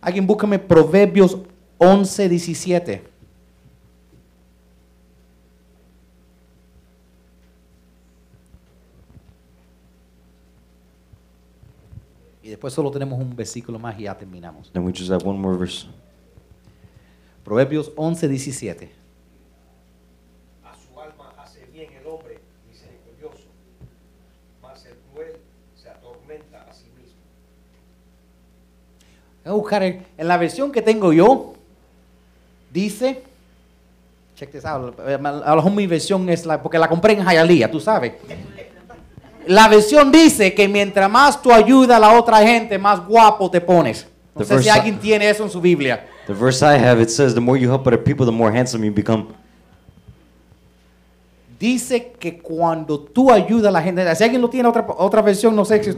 Alguien 0.01 0.27
búscame 0.27 0.59
Proverbios 0.59 1.37
11, 1.77 2.27
Y 12.47 12.51
después 12.51 12.73
solo 12.73 12.89
tenemos 12.89 13.19
un 13.19 13.35
versículo 13.35 13.77
más 13.77 13.99
y 13.99 14.03
ya 14.03 14.17
terminamos. 14.17 14.71
Then 14.71 14.85
we 14.85 14.93
just 14.93 15.11
have 15.11 15.21
one 15.27 15.37
more 15.37 15.57
verse. 15.57 15.85
Proverbios 17.43 17.91
11, 17.93 18.25
17. 18.25 18.89
A 20.63 20.73
su 20.73 20.97
alma 20.97 21.33
hace 21.37 21.65
bien 21.73 21.91
el 21.91 22.07
hombre 22.07 22.39
misericordioso, 22.65 23.49
mas 24.61 24.85
el 24.85 24.95
cruel 25.11 25.33
se 25.75 25.89
atormenta 25.89 26.61
a 26.69 26.71
sí 26.73 26.85
mismo. 26.95 27.19
Voy 29.43 29.51
a 29.51 29.55
buscar 29.55 29.83
en, 29.83 30.05
en 30.17 30.27
la 30.29 30.37
versión 30.37 30.71
que 30.71 30.81
tengo 30.81 31.11
yo. 31.11 31.53
Dice, 32.71 33.23
check 34.37 34.51
this 34.51 34.63
out. 34.63 34.97
A 34.97 35.17
lo 35.17 35.55
mejor 35.57 35.71
mi 35.73 35.85
versión 35.85 36.29
es 36.29 36.45
la, 36.45 36.63
porque 36.63 36.79
la 36.79 36.87
compré 36.87 37.11
en 37.11 37.25
Hialeah, 37.25 37.69
tú 37.69 37.81
sabes. 37.81 38.13
La 39.47 39.67
versión 39.67 40.11
dice 40.11 40.53
que 40.53 40.67
mientras 40.67 41.09
más 41.09 41.41
tú 41.41 41.51
ayudas 41.51 41.97
a 41.97 41.99
la 41.99 42.19
otra 42.19 42.39
gente, 42.39 42.77
más 42.77 43.05
guapo 43.05 43.49
te 43.49 43.61
pones. 43.61 44.05
No 44.35 44.43
The 44.43 44.57
sé 44.57 44.63
si 44.63 44.69
alguien 44.69 44.99
tiene 44.99 45.29
eso 45.29 45.43
en 45.43 45.49
su 45.49 45.61
Biblia. 45.61 46.05
The 46.27 46.33
verse 46.33 46.63
I 46.63 46.77
have, 46.77 47.01
it 47.01 47.09
says, 47.09 47.33
the 47.33 47.39
more 47.39 47.59
you 47.59 47.71
help 47.71 47.87
other 47.87 48.01
people, 48.01 48.25
the 48.25 48.31
more 48.31 48.51
handsome 48.55 48.85
you 48.85 48.93
become. 48.93 49.27
Dice 51.59 52.13
que 52.19 52.37
cuando 52.37 52.99
tú 52.99 53.31
ayudas 53.31 53.69
a 53.69 53.71
la 53.71 53.81
gente, 53.81 54.15
si 54.15 54.23
alguien 54.23 54.41
lo 54.41 54.49
tiene 54.49 54.69
otra, 54.69 54.85
otra 54.97 55.21
versión, 55.21 55.55
no 55.55 55.65
sé 55.65 55.83
si... 55.83 55.97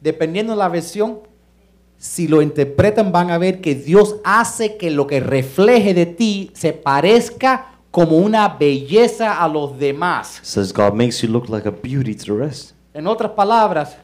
Dependiendo 0.00 0.52
de 0.52 0.58
la 0.58 0.68
versión, 0.68 1.20
si 1.96 2.28
lo 2.28 2.42
interpretan 2.42 3.10
van 3.10 3.30
a 3.30 3.38
ver 3.38 3.60
que 3.62 3.74
Dios 3.74 4.16
hace 4.22 4.76
que 4.76 4.90
lo 4.90 5.06
que 5.06 5.20
refleje 5.20 5.94
de 5.94 6.06
ti 6.06 6.50
se 6.52 6.74
parezca 6.74 7.73
como 7.94 8.16
una 8.16 8.48
belleza 8.48 9.40
a 9.40 9.46
los 9.46 9.78
demás. 9.78 10.40
Says 10.42 10.72
God 10.72 10.94
makes 10.94 11.22
you 11.22 11.28
look 11.28 11.48
like 11.48 11.68
a 11.68 11.70
beauty 11.70 12.12
to 12.12 12.24
the 12.24 12.32
rest. 12.32 12.72
En 12.92 13.06
otras 13.06 13.30
palabras, 13.30 13.96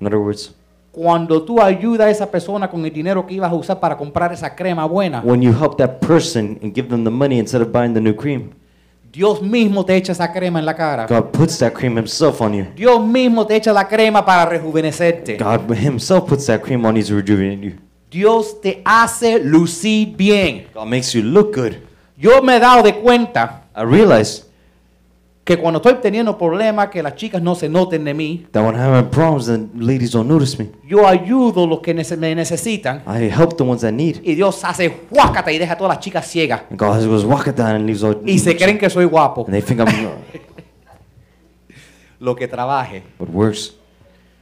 In 0.00 0.06
other 0.06 0.20
words, 0.20 0.54
cuando 0.92 1.42
tú 1.42 1.60
ayudas 1.60 2.06
a 2.06 2.10
esa 2.10 2.30
persona 2.30 2.70
con 2.70 2.84
el 2.84 2.92
dinero 2.92 3.26
que 3.26 3.34
ibas 3.34 3.50
a 3.50 3.54
usar 3.56 3.80
para 3.80 3.96
comprar 3.96 4.32
esa 4.32 4.54
crema 4.54 4.84
buena, 4.84 5.22
when 5.24 5.42
you 5.42 5.50
help 5.50 5.76
that 5.76 5.98
person 5.98 6.56
and 6.62 6.72
give 6.72 6.88
them 6.88 7.02
the 7.02 7.10
money 7.10 7.40
instead 7.40 7.60
of 7.60 7.72
buying 7.72 7.94
the 7.94 8.00
new 8.00 8.14
cream, 8.14 8.50
Dios 9.10 9.42
mismo 9.42 9.84
te 9.84 9.96
echa 9.96 10.12
esa 10.12 10.32
crema 10.32 10.60
en 10.60 10.64
la 10.64 10.76
cara. 10.76 11.08
God 11.08 11.32
puts 11.32 11.58
that 11.58 11.72
cream 11.72 11.98
Himself 11.98 12.40
on 12.40 12.54
you. 12.54 12.66
Dios 12.76 13.04
mismo 13.04 13.44
te 13.44 13.56
echa 13.56 13.72
la 13.72 13.88
crema 13.88 14.24
para 14.24 14.48
rejuvenecerte. 14.48 15.36
God 15.38 15.76
Himself 15.76 16.28
puts 16.28 16.46
that 16.46 16.60
cream 16.60 16.84
on 16.86 16.94
you 16.94 17.02
to 17.02 17.16
rejuvenate 17.16 17.60
you. 17.60 17.72
Dios 18.08 18.60
te 18.60 18.82
hace 18.84 19.40
lucir 19.40 20.16
bien. 20.16 20.68
God 20.72 20.86
makes 20.86 21.12
you 21.12 21.22
look 21.24 21.56
good. 21.56 21.91
Yo 22.22 22.40
me 22.42 22.56
he 22.56 22.60
dado 22.60 22.82
de 22.84 22.94
cuenta 22.94 23.64
I 23.76 23.82
realize 23.84 24.44
que 25.44 25.56
cuando 25.58 25.78
estoy 25.78 25.94
teniendo 26.00 26.38
problemas, 26.38 26.88
que 26.88 27.02
las 27.02 27.16
chicas 27.16 27.42
no 27.42 27.56
se 27.56 27.68
noten 27.68 28.04
de 28.04 28.14
mí, 28.14 28.46
that 28.52 28.62
when 28.64 28.76
I'm 28.76 28.94
having 28.94 29.10
problems 29.10 29.48
and 29.48 29.70
ladies 29.82 30.12
don't 30.12 30.28
notice 30.30 30.56
me, 30.56 30.70
yo 30.86 31.04
ayudo 31.08 31.66
los 31.66 31.80
que 31.80 31.92
nece- 31.96 32.16
me 32.16 32.32
necesitan 32.36 33.02
I 33.08 33.24
help 33.28 33.56
the 33.56 33.64
ones 33.64 33.80
that 33.80 33.90
need. 33.92 34.18
y 34.22 34.36
Dios 34.36 34.62
hace 34.64 35.00
huácata 35.10 35.50
y 35.50 35.58
deja 35.58 35.72
a 35.72 35.76
todas 35.76 35.96
las 35.96 36.04
chicas 36.04 36.24
ciegas 36.30 36.62
And 36.70 36.78
God 36.78 37.04
goes, 37.08 37.24
walk 37.24 37.48
it 37.48 37.56
down 37.56 37.74
and 37.74 37.86
leaves 37.86 38.04
all. 38.04 38.20
y 38.24 38.38
se 38.38 38.56
creen 38.56 38.78
que 38.78 38.88
soy 38.88 39.04
guapo. 39.06 39.44
And 39.46 39.52
they 39.54 39.62
think 39.62 39.80
I'm 39.80 39.88
Lo 42.20 42.36
que 42.36 42.46
trabaje. 42.46 43.02
what 43.18 43.28
works. 43.30 43.74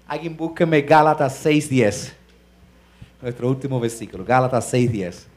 Alguien 0.06 0.36
búsqueme 0.36 0.82
Gálatas 0.82 1.42
6.10. 1.46 2.12
Nuestro 3.22 3.48
último 3.48 3.80
versículo, 3.80 4.22
Gálatas 4.24 4.70
6.10. 4.74 5.29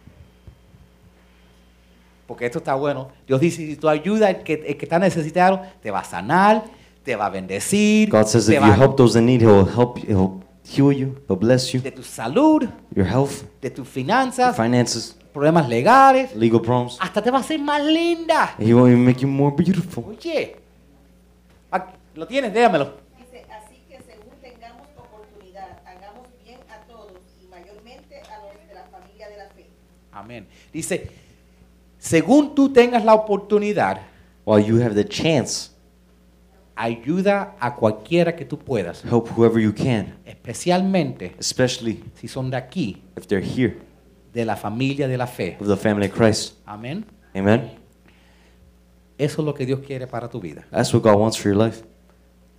Porque 2.27 2.45
esto 2.45 2.59
está 2.59 2.75
bueno. 2.75 3.09
Dios 3.27 3.39
dice, 3.41 3.57
si 3.65 3.75
tú 3.75 3.89
ayudas 3.89 4.29
al 4.29 4.43
que, 4.43 4.53
el 4.65 4.77
que 4.77 4.85
está 4.85 4.97
necesitado, 4.99 5.61
te 5.81 5.91
va 5.91 5.99
a 5.99 6.03
sanar, 6.03 6.63
te 7.03 7.15
va 7.15 7.25
a 7.25 7.29
bendecir, 7.29 8.09
God 8.09 8.25
says 8.25 8.45
te 8.45 8.55
if 8.55 8.61
va 8.61 8.67
you 8.67 8.73
a- 8.73 8.77
help 8.77 8.95
those 8.95 9.17
in 9.19 9.25
need, 9.25 9.41
He'll 9.41 9.67
help 9.67 9.97
you. 9.99 10.07
He'll 10.07 10.43
heal 10.63 10.91
you. 10.97 11.15
He'll 11.27 11.37
bless 11.37 11.71
you. 11.73 11.81
de 11.81 11.91
tu 11.91 12.01
salud, 12.03 12.63
Your 12.95 13.05
health, 13.05 13.43
de 13.61 13.69
tus 13.69 13.85
your 13.85 13.93
finanzas, 13.93 14.55
finances, 14.55 15.17
problemas 15.33 15.67
legales, 15.67 16.33
legal 16.35 16.61
problems. 16.61 16.97
hasta 17.01 17.21
te 17.21 17.29
va 17.29 17.39
a 17.39 17.41
hacer 17.41 17.59
más 17.59 17.83
linda. 17.83 18.55
He 18.57 18.73
will 18.73 18.87
even 18.87 19.03
make 19.03 19.19
you 19.19 19.27
more 19.27 19.53
beautiful. 19.55 20.05
Oye, 20.07 20.55
lo 22.15 22.27
tienes, 22.27 22.53
déjamelo. 22.53 22.93
Dice, 23.17 23.43
así 23.51 23.81
que 23.89 23.97
según 23.97 24.29
tengamos 24.41 24.87
oportunidad, 24.95 25.67
hagamos 25.85 26.27
bien 26.45 26.59
a 26.69 26.85
todos 26.87 27.11
y 27.43 27.47
mayormente 27.47 28.21
a 28.21 28.37
los 28.45 28.67
de 28.67 28.73
la 28.75 28.83
familia 28.85 29.27
de 29.29 29.37
la 29.37 29.45
fe. 29.49 29.65
Amén. 30.11 30.47
Dice, 30.71 31.09
según 32.03 32.53
tú 32.53 32.73
tengas 32.73 33.05
la 33.05 33.13
oportunidad, 33.13 34.01
While 34.45 34.65
you 34.65 34.81
have 34.81 34.93
the 34.93 35.05
chance, 35.07 35.71
ayuda 36.75 37.55
a 37.61 37.73
cualquiera 37.73 38.35
que 38.35 38.43
tú 38.43 38.59
puedas, 38.59 39.05
help 39.05 39.29
whoever 39.37 39.57
you 39.57 39.73
can, 39.73 40.17
especialmente 40.25 41.33
especially 41.39 42.03
si 42.15 42.27
son 42.27 42.49
de 42.49 42.57
aquí, 42.57 43.01
if 43.15 43.25
they're 43.27 43.41
here 43.41 43.77
de 44.33 44.43
la 44.43 44.57
familia 44.57 45.07
de 45.07 45.17
la 45.17 45.27
fe. 45.27 45.55
of 45.61 45.67
the 45.67 45.77
family 45.77 46.07
of 46.07 46.13
Christ. 46.13 46.55
Amén. 46.65 47.05
Amen. 47.33 47.71
Eso 49.17 49.41
es 49.41 49.45
lo 49.45 49.53
que 49.53 49.65
Dios 49.65 49.79
quiere 49.79 50.05
para 50.05 50.29
tu 50.29 50.41
vida. 50.41 50.65
That's 50.71 50.93
what 50.93 51.03
God 51.03 51.17
wants 51.17 51.37
for 51.37 51.53
your 51.53 51.63
life. 51.63 51.85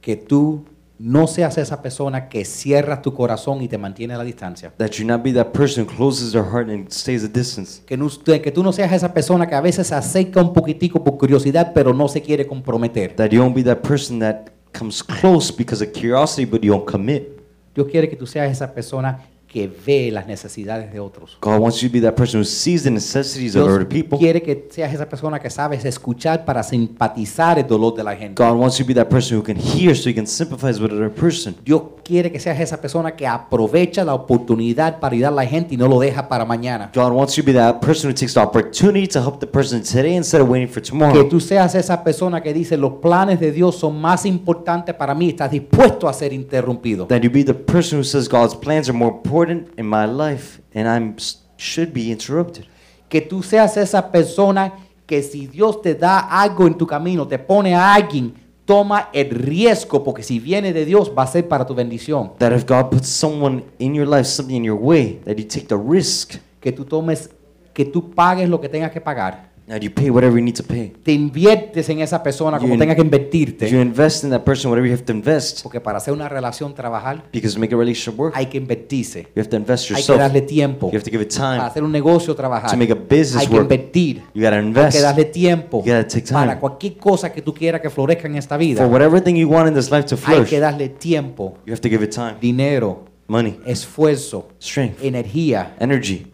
Que 0.00 0.16
tú 0.16 0.64
no 0.98 1.26
seas 1.26 1.58
esa 1.58 1.82
persona 1.82 2.28
que 2.28 2.44
cierra 2.44 3.02
tu 3.02 3.12
corazón 3.14 3.60
y 3.62 3.68
te 3.68 3.78
mantiene 3.78 4.14
a 4.14 4.18
la 4.18 4.24
distancia. 4.24 4.72
That 4.78 4.90
you 4.92 5.04
not 5.06 5.22
be 5.22 5.32
that 5.32 5.48
person 5.52 5.84
who 5.84 5.90
closes 5.96 6.32
their 6.32 6.44
heart 6.44 6.68
and 6.68 6.88
stays 6.90 7.24
a 7.24 7.28
distance. 7.28 7.82
Que, 7.84 7.96
no- 7.96 8.08
que 8.08 8.52
tú 8.52 8.62
no 8.62 8.72
seas 8.72 8.92
esa 8.92 9.12
persona 9.12 9.46
que 9.46 9.54
a 9.54 9.60
veces 9.60 9.88
se 9.88 9.94
acerca 9.94 10.40
un 10.40 10.52
poquitico 10.52 11.02
por 11.02 11.18
curiosidad, 11.18 11.72
pero 11.74 11.92
no 11.92 12.08
se 12.08 12.22
quiere 12.22 12.46
comprometer. 12.46 13.14
That 13.16 13.30
you 13.30 13.40
don't 13.40 13.54
be 13.54 13.64
that 13.64 13.78
person 13.82 14.20
that 14.20 14.50
comes 14.72 15.02
close 15.02 15.52
because 15.52 15.82
of 15.84 15.90
curiosity, 15.92 16.44
but 16.44 16.62
you 16.62 16.72
don't 16.72 16.88
commit. 16.88 17.40
Dios 17.74 17.88
quiere 17.90 18.08
que 18.08 18.16
tú 18.16 18.26
seas 18.26 18.50
esa 18.50 18.72
persona 18.72 19.18
que 19.54 19.70
ve 19.86 20.10
las 20.10 20.26
necesidades 20.26 20.92
de 20.92 20.98
otros. 20.98 21.38
God 21.40 21.60
wants 21.60 21.80
you 21.80 21.88
to 21.88 21.92
be 21.92 22.00
that 22.00 22.16
person 22.16 22.40
who 22.40 22.44
sees 22.44 22.82
the 22.82 22.90
necessities 22.90 23.54
of 23.54 23.62
Dios 23.62 23.76
other 23.76 23.86
people. 23.88 24.18
quiere 24.18 24.42
que 24.42 24.66
seas 24.68 24.92
esa 24.92 25.08
persona 25.08 25.38
que 25.38 25.48
sabes 25.48 25.84
escuchar 25.84 26.44
para 26.44 26.64
simpatizar 26.64 27.60
el 27.60 27.66
dolor 27.68 27.94
de 27.94 28.02
la 28.02 28.16
gente. 28.16 28.42
God 28.42 28.56
wants 28.58 28.78
you 28.78 28.84
to 28.84 28.88
be 28.88 28.94
that 28.94 29.06
person 29.08 29.38
who 29.38 29.44
can 29.44 29.56
hear 29.56 29.94
so 29.94 30.08
you 30.08 30.14
can 30.16 30.26
sympathize 30.26 30.80
with 30.82 30.90
another 30.90 31.08
person. 31.08 31.54
Dios 31.64 31.82
quiere 32.02 32.32
que 32.32 32.40
seas 32.40 32.58
esa 32.58 32.80
persona 32.80 33.14
que 33.14 33.28
aprovecha 33.28 34.04
la 34.04 34.14
oportunidad 34.14 34.98
para 34.98 35.14
ayudar 35.14 35.32
a 35.32 35.36
la 35.36 35.46
gente 35.46 35.74
y 35.74 35.76
no 35.76 35.86
lo 35.86 36.00
deja 36.00 36.28
para 36.28 36.44
mañana. 36.44 36.90
God 36.92 37.12
wants 37.12 37.36
you 37.36 37.44
to 37.44 37.46
be 37.46 37.52
that 37.56 37.78
person 37.80 38.10
who 38.10 38.14
takes 38.14 38.34
the 38.34 38.40
opportunity 38.40 39.06
to 39.06 39.20
help 39.20 39.38
the 39.38 39.46
person 39.46 39.80
today 39.84 40.16
instead 40.16 40.40
of 40.42 40.48
waiting 40.48 40.68
for 40.68 40.82
Que 40.82 40.90
tomorrow. 40.90 41.28
tú 41.28 41.38
seas 41.38 41.76
esa 41.76 42.02
persona 42.02 42.42
que 42.42 42.52
dice 42.52 42.76
los 42.76 42.94
planes 42.94 43.38
de 43.38 43.52
Dios 43.52 43.76
son 43.76 44.00
más 44.00 44.26
importantes 44.26 44.96
para 44.96 45.14
mí, 45.14 45.28
estás 45.28 45.52
dispuesto 45.52 46.08
a 46.08 46.12
ser 46.12 46.32
interrumpido. 46.32 47.06
That 47.06 47.20
you 47.22 47.30
be 47.30 47.44
the 47.44 47.54
person 47.54 48.00
who 48.00 48.04
says 48.04 48.28
God's 48.28 48.56
plans 48.56 48.88
are 48.88 48.98
more 48.98 49.14
important 49.14 49.43
in 49.50 49.86
my 49.86 50.06
life 50.06 50.60
and 50.74 50.88
I 50.88 51.14
should 51.56 51.92
be 51.92 52.10
interrupted. 52.10 52.66
Que 53.08 53.20
tú 53.20 53.42
seas 53.42 53.76
esa 53.76 54.10
persona 54.10 54.72
que 55.06 55.22
si 55.22 55.46
Dios 55.46 55.82
te 55.82 55.94
da 55.94 56.18
algo 56.18 56.66
en 56.66 56.74
tu 56.74 56.86
camino, 56.86 57.26
te 57.26 57.38
pone 57.38 57.74
a 57.74 57.94
alguien, 57.94 58.34
toma 58.64 59.10
el 59.12 59.30
riesgo 59.30 60.02
porque 60.02 60.22
si 60.22 60.38
viene 60.38 60.72
de 60.72 60.84
Dios 60.84 61.12
va 61.16 61.24
a 61.24 61.26
ser 61.26 61.46
para 61.46 61.66
tu 61.66 61.74
bendición. 61.74 62.32
That 62.38 62.52
if 62.52 62.64
God 62.66 62.90
puts 62.90 63.08
someone 63.08 63.64
in 63.78 63.94
your 63.94 64.06
life, 64.06 64.24
something 64.24 64.56
in 64.56 64.64
your 64.64 64.78
way, 64.78 65.20
that 65.24 65.36
you 65.36 65.46
take 65.46 65.66
the 65.66 65.76
risk, 65.76 66.36
Que 66.60 66.72
tú 66.72 66.86
tomes, 66.86 67.28
que 67.74 67.84
tú 67.84 68.10
pagues 68.10 68.48
lo 68.48 68.58
que 68.58 68.70
tengas 68.70 68.90
que 68.90 69.00
pagar. 69.00 69.53
That 69.66 69.80
you 69.80 69.90
pay 69.90 70.10
whatever 70.10 70.36
you 70.38 70.44
need 70.44 70.54
to 70.56 70.62
pay. 70.62 70.92
Te 71.02 71.12
inviertes 71.12 71.88
en 71.88 72.00
esa 72.00 72.22
persona 72.22 72.58
como 72.58 72.74
You- 72.74 72.78
tengas 72.78 72.96
que 72.96 73.00
You 73.02 73.06
invertirte. 73.06 73.68
invest 73.68 74.22
in 74.24 74.30
that 74.30 74.42
person 74.42 74.70
whatever 74.70 74.86
you 74.88 74.94
have 74.94 75.04
to 75.04 75.12
invest 75.12 75.62
Porque 75.62 75.80
para 75.80 75.96
hacer 75.98 76.12
una 76.12 76.28
relación 76.28 76.74
trabajar 76.74 77.24
because 77.32 77.54
to 77.54 77.60
make 77.60 77.74
a 77.74 77.78
relationship 77.78 78.18
work, 78.20 78.34
hay 78.36 78.46
que 78.46 78.58
invertirse. 78.58 79.22
you 79.34 79.40
have 79.40 79.48
to 79.48 79.56
invest 79.56 79.84
Hay 79.84 79.94
que 79.96 80.00
yourself. 80.02 80.18
darle 80.18 80.42
tiempo. 80.42 80.90
You 80.90 80.96
have 80.98 81.04
to 81.04 81.10
give 81.10 81.22
it 81.22 81.34
Para 81.34 81.56
time. 81.56 81.66
hacer 81.66 81.82
un 81.82 81.92
negocio 81.92 82.34
trabajar. 82.34 82.70
To 82.70 82.76
make 82.76 82.92
a 82.92 82.94
business 82.94 83.36
Hay 83.36 83.46
que 83.46 83.54
work, 83.54 83.62
invertir. 83.72 84.22
You 84.34 84.42
gotta 84.42 84.56
Hay 84.56 84.62
que 84.62 84.66
invest 84.68 85.00
darle 85.00 85.24
tiempo. 85.24 85.78
You 85.84 85.92
gotta 85.92 86.06
take 86.08 86.22
time. 86.26 86.34
Para 86.40 86.60
cualquier 86.60 86.96
cosa 86.98 87.32
que 87.32 87.40
tú 87.40 87.54
quieras 87.54 87.80
que 87.80 87.88
florezca 87.88 88.28
en 88.28 88.36
esta 88.36 88.56
for 88.56 88.58
vida. 88.58 88.86
whatever 88.86 89.22
thing 89.22 89.34
you 89.36 89.48
want 89.48 89.68
in 89.68 89.74
this 89.74 89.90
life 89.90 90.04
to 90.04 90.16
Hay 90.16 90.20
flourish. 90.22 90.50
que 90.50 90.60
darle 90.60 90.90
tiempo, 90.90 91.58
You 91.64 91.72
have 91.72 91.80
to 91.80 91.88
give 91.88 92.04
it 92.04 92.10
time, 92.14 92.34
dinero, 92.40 93.04
money, 93.28 93.58
esfuerzo, 93.64 94.48
strength, 94.60 95.02
energía. 95.02 95.74
energy. 95.80 96.26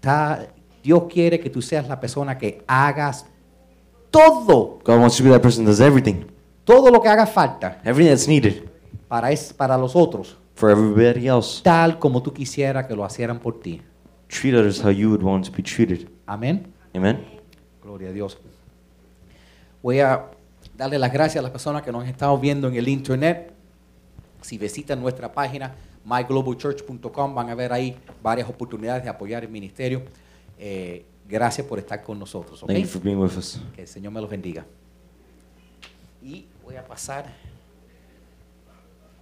Está- 0.00 0.46
Dios 0.82 1.04
quiere 1.08 1.38
que 1.40 1.50
tú 1.50 1.60
seas 1.60 1.88
la 1.88 2.00
persona 2.00 2.36
que 2.38 2.62
hagas 2.66 3.26
todo, 4.10 4.80
God 4.84 4.98
wants 4.98 5.18
you 5.18 5.24
to 5.24 5.30
be 5.30 5.36
that 5.36 5.42
person 5.42 5.64
that 5.64 5.70
does 5.70 5.80
everything, 5.80 6.26
todo 6.64 6.90
lo 6.90 7.00
que 7.00 7.08
haga 7.08 7.26
falta 7.26 7.80
everything 7.84 8.10
that's 8.10 8.26
needed 8.26 8.68
para, 9.08 9.30
es, 9.30 9.52
para 9.52 9.76
los 9.76 9.94
otros, 9.94 10.36
for 10.54 10.70
everybody 10.70 11.28
else. 11.28 11.62
tal 11.62 11.98
como 11.98 12.22
tú 12.22 12.32
quisieras 12.32 12.86
que 12.86 12.94
lo 12.94 13.06
hicieran 13.06 13.38
por 13.38 13.60
ti. 13.60 13.82
Treat 14.28 14.54
others 14.54 14.82
how 14.82 14.90
you 14.90 15.10
would 15.10 15.22
want 15.22 15.44
to 15.44 15.52
be 15.52 15.62
treated. 15.62 16.08
Amén. 16.26 16.72
Amen. 16.94 17.24
Gloria 17.82 18.10
a 18.10 18.12
Dios. 18.12 18.38
Voy 19.82 20.00
a 20.00 20.26
darle 20.76 20.98
las 20.98 21.12
gracias 21.12 21.40
a 21.40 21.42
las 21.42 21.50
personas 21.50 21.82
que 21.82 21.90
nos 21.90 22.06
estado 22.06 22.38
viendo 22.38 22.68
en 22.68 22.76
el 22.76 22.86
internet. 22.88 23.52
Si 24.40 24.56
visitan 24.56 25.00
nuestra 25.00 25.32
página 25.32 25.74
myglobalchurch.com 26.04 27.34
van 27.34 27.50
a 27.50 27.54
ver 27.54 27.72
ahí 27.72 27.96
varias 28.22 28.48
oportunidades 28.48 29.02
de 29.02 29.10
apoyar 29.10 29.42
el 29.42 29.50
ministerio. 29.50 30.02
Eh, 30.62 31.06
gracias 31.26 31.66
por 31.66 31.78
estar 31.78 32.02
con 32.02 32.18
nosotros. 32.18 32.62
¿ok? 32.62 32.68
Thank 32.68 32.82
you 32.82 32.86
for 32.86 33.02
being 33.02 33.16
with 33.16 33.34
us. 33.36 33.58
Que 33.74 33.80
el 33.82 33.88
Señor 33.88 34.12
me 34.12 34.20
los 34.20 34.28
bendiga. 34.28 34.66
Y 36.22 36.44
voy 36.62 36.76
a 36.76 36.84
pasar 36.86 37.24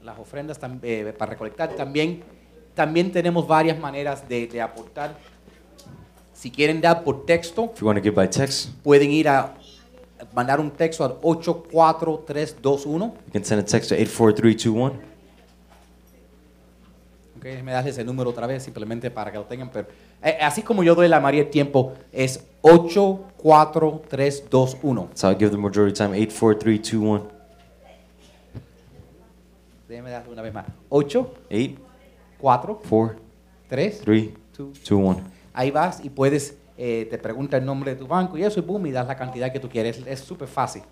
las 0.03 0.19
ofrendas 0.19 0.59
eh, 0.83 1.15
para 1.17 1.31
recolectar 1.31 1.77
también. 1.77 2.25
También 2.75 3.13
tenemos 3.13 3.47
varias 3.47 3.79
maneras 3.79 4.29
de, 4.29 4.49
de 4.49 4.61
aportar. 4.61 5.17
Si 6.33 6.51
quieren 6.51 6.81
dar 6.81 7.05
por 7.05 7.25
texto, 7.25 7.71
If 7.75 7.81
you 7.81 7.87
want 7.87 7.99
to 7.99 8.03
give 8.03 8.15
by 8.17 8.29
text, 8.29 8.71
pueden 8.83 9.11
ir 9.13 9.29
a 9.29 9.55
mandar 10.35 10.59
un 10.61 10.71
texto 10.73 11.05
al 11.05 11.19
84321. 11.23 13.15
you 13.27 13.33
can 13.33 13.45
send 13.45 13.61
a 13.61 13.65
text 13.65 13.91
to 13.91 13.95
84321. 13.95 15.18
Ok, 17.39 17.45
déjenme 17.45 17.73
darles 17.73 17.97
el 17.99 18.07
número 18.07 18.31
otra 18.31 18.47
vez 18.47 18.63
simplemente 18.65 19.11
para 19.11 19.31
que 19.31 19.39
lo 19.39 19.45
tengan. 19.45 19.71
Pero, 19.71 19.89
eh, 20.23 20.39
así 20.41 20.63
como 20.63 20.83
yo 20.83 20.95
doy 20.95 21.09
la 21.09 21.21
María 21.21 21.43
el 21.43 21.51
tiempo, 21.51 21.93
es 22.13 22.45
84321. 22.63 25.07
That's 25.09 25.25
how 25.25 25.31
I 25.31 25.35
give 25.37 25.51
the 25.51 25.57
majority 25.57 25.95
time 25.97 26.17
84321. 26.17 27.29
Déjenme 29.89 30.11
darle 30.11 30.33
una 30.33 30.43
vez 30.43 30.53
más. 30.53 30.67
8, 30.89 31.35
8, 31.51 31.71
4, 32.41 32.81
4, 32.89 33.17
3, 33.69 34.01
3, 34.05 34.29
2. 34.57 34.69
2, 34.85 34.91
1. 34.91 35.21
Ahí 35.55 35.71
vas 35.71 36.05
y 36.05 36.11
puedes, 36.11 36.57
eh, 36.77 37.07
te 37.11 37.19
pregunta 37.19 37.57
el 37.57 37.65
nombre 37.65 37.95
de 37.95 38.01
tu 38.01 38.07
banco 38.07 38.37
y 38.37 38.45
eso, 38.45 38.61
y 38.61 38.63
boom, 38.63 38.87
y 38.87 38.91
das 38.91 39.07
la 39.07 39.17
cantidad 39.17 39.51
que 39.53 39.61
tú 39.61 39.69
quieres. 39.69 40.03
Es 40.07 40.21
súper 40.21 40.49
fácil. 40.49 40.83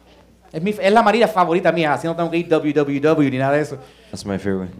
Es, 0.53 0.63
mi- 0.63 0.71
es 0.81 0.93
la 0.93 1.03
María 1.03 1.29
favorita 1.29 1.71
mía, 1.73 1.93
así 1.93 2.07
no 2.07 2.15
tengo 2.17 2.31
que 2.31 2.39
ir 2.39 2.49
www 2.49 3.31
ni 3.31 3.39
nada 3.39 3.53
de 3.57 3.63
eso. 3.63 3.77
That's 4.11 4.25
my 4.25 4.39
favorite. 4.39 4.73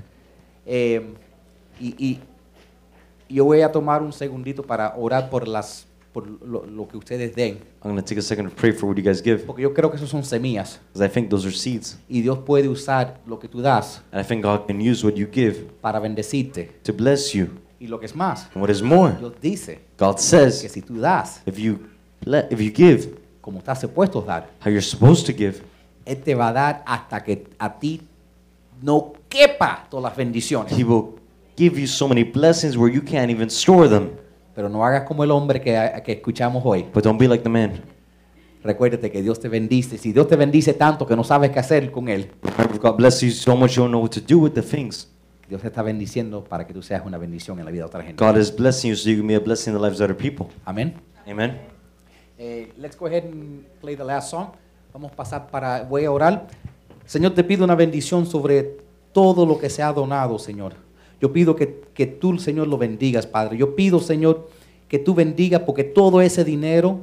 Eh, 0.65 1.15
y, 1.81 1.95
y 1.99 2.21
yo 3.29 3.45
voy 3.45 3.61
a 3.63 3.71
tomar 3.73 4.03
un 4.03 4.13
segundito 4.13 4.63
para 4.63 4.95
orar 4.97 5.29
por, 5.31 5.49
las, 5.49 5.87
por 6.13 6.27
lo, 6.29 6.65
lo 6.65 6.87
que 6.89 6.97
ustedes 6.97 7.35
den, 7.35 7.59
I'm 7.83 7.91
going 7.93 7.97
to 7.97 8.03
take 8.03 8.19
a 8.19 8.23
second 8.23 8.49
to 8.49 8.55
pray 8.55 8.73
for 8.73 8.89
what 8.89 8.97
you 8.97 9.03
guys 9.03 9.23
give 9.23 9.45
porque 9.45 9.63
yo 9.63 9.73
creo 9.75 9.91
que 9.91 9.97
eso 9.97 10.07
son 10.07 10.25
semillas 10.25 10.81
because 10.93 11.05
I 11.05 11.09
think 11.13 11.29
those 11.31 11.47
are 11.47 11.55
seeds. 11.57 11.99
y 12.09 12.21
Dios 12.23 12.39
puede 12.39 12.69
usar 12.69 13.21
lo 13.27 13.39
que 13.39 13.49
tú 13.49 13.61
das 13.61 14.03
And 14.13 14.25
I 14.25 14.27
think 14.27 14.43
God 14.45 14.67
can 14.67 14.81
use 14.81 15.05
what 15.05 15.15
you 15.15 15.27
give 15.31 15.67
para 15.81 15.99
bendecirte. 16.01 16.71
to 16.85 16.93
bless 16.93 17.33
you. 17.33 17.49
Y 17.79 17.89
lo 17.89 17.99
que 18.01 18.07
es 18.07 18.15
más, 18.17 18.49
And 18.55 18.63
what 18.63 18.71
is 18.71 18.81
more, 18.83 19.15
Dios 19.19 19.35
dice 19.41 19.81
God 19.99 20.17
que 20.17 20.23
says 20.23 20.61
si 20.61 20.81
tú 20.83 20.99
das 21.01 21.43
if 21.47 21.59
you 21.59 21.79
if 22.51 22.61
you 22.61 22.73
give 22.73 23.15
como 23.43 23.59
estás 23.59 23.81
supuesto 23.81 24.21
a 24.21 24.25
dar, 24.25 24.51
how 24.65 24.71
you're 24.71 24.81
supposed 24.81 25.27
to 25.27 25.33
give, 25.33 25.61
Él 26.05 26.17
te 26.23 26.35
va 26.35 26.49
a 26.49 26.53
dar 26.53 26.83
hasta 26.87 27.23
que 27.23 27.47
a 27.59 27.79
ti 27.79 28.01
no 28.83 29.13
quepa 29.29 29.87
todas 29.91 30.05
las 30.11 30.17
bendiciones. 30.17 30.73
He 30.73 30.83
will 30.85 31.17
give 31.57 31.79
you 31.79 31.87
so 31.87 32.09
many 32.09 32.25
blessings 32.25 32.77
where 32.77 32.93
you 32.93 33.03
can't 33.03 33.31
even 33.31 33.49
store 33.49 33.89
them. 33.89 34.11
Pero 34.55 34.69
no 34.69 34.85
hagas 34.85 35.05
como 35.05 35.23
el 35.25 35.31
hombre 35.31 35.61
que, 35.61 36.03
que 36.05 36.13
escuchamos 36.13 36.63
hoy. 36.65 36.87
But 36.95 37.05
don't 37.05 37.19
be 37.19 37.29
like 37.29 37.43
the 37.43 37.51
man. 37.51 37.83
Recuérdate 38.63 39.11
que 39.11 39.23
Dios 39.23 39.39
te 39.39 39.49
bendice. 39.49 39.99
Si 39.99 40.13
Dios 40.13 40.27
te 40.27 40.37
bendice 40.37 40.75
tanto 40.75 41.07
que 41.07 41.15
no 41.15 41.23
sabes 41.25 41.51
qué 41.51 41.59
hacer 41.59 41.91
con 41.93 42.09
Él, 42.09 42.31
Remember, 42.43 42.79
God 42.81 42.97
bless 42.97 43.21
you 43.21 43.31
so 43.31 43.55
much 43.55 43.77
you 43.77 43.83
don't 43.83 43.91
know 43.91 44.03
what 44.03 44.11
to 44.11 44.21
do 44.21 44.39
with 44.39 44.53
the 44.53 44.63
things. 44.63 45.09
Dios 45.49 45.61
te 45.61 45.69
está 45.69 45.83
bendiciendo 45.83 46.43
para 46.43 46.67
que 46.67 46.75
tú 46.75 46.83
seas 46.83 47.03
una 47.05 47.19
bendición 47.19 47.59
en 47.61 47.65
la 47.65 47.71
vida 47.71 47.83
de 47.83 47.87
otra 47.87 48.03
gente. 48.03 48.25
God 48.25 48.37
is 48.37 48.55
blessing 48.55 48.91
you 48.91 48.97
so 48.97 49.09
you 49.09 49.19
can 49.19 49.27
be 49.27 49.37
a 49.37 49.41
blessing 49.41 49.73
in 49.73 49.79
the 49.79 49.85
lives 49.85 50.01
of 50.01 50.11
other 50.11 50.17
people. 50.17 50.47
Amén. 50.65 50.95
Amen. 51.29 51.61
Eh, 52.39 52.73
let's 52.77 52.97
go 52.97 53.07
ahead 53.07 53.25
and 53.25 53.65
play 53.81 53.95
the 53.95 54.05
last 54.05 54.31
song. 54.31 54.49
Vamos 54.93 55.13
a 55.13 55.15
pasar 55.15 55.47
para, 55.49 55.85
voy 55.85 56.05
a 56.05 56.11
orar. 56.11 56.49
Señor, 57.05 57.35
te 57.35 57.45
pido 57.45 57.65
una 57.65 57.77
bendición 57.77 58.27
sobre 58.27 58.79
todo 59.13 59.47
lo 59.47 59.59
que 59.59 59.71
se 59.71 59.83
ha 59.83 59.93
donado, 59.93 60.39
Señor. 60.39 60.75
Yo 61.21 61.33
pido 61.33 61.57
que, 61.57 61.83
que 61.95 62.07
tú, 62.07 62.39
Señor, 62.39 62.69
lo 62.69 62.79
bendigas, 62.79 63.27
Padre. 63.27 63.57
Yo 63.57 63.75
pido, 63.75 64.01
Señor, 64.01 64.49
que 64.89 64.99
tú 64.99 65.15
bendigas 65.15 65.63
porque 65.63 65.85
todo 65.85 66.21
ese 66.21 66.45
dinero, 66.45 67.01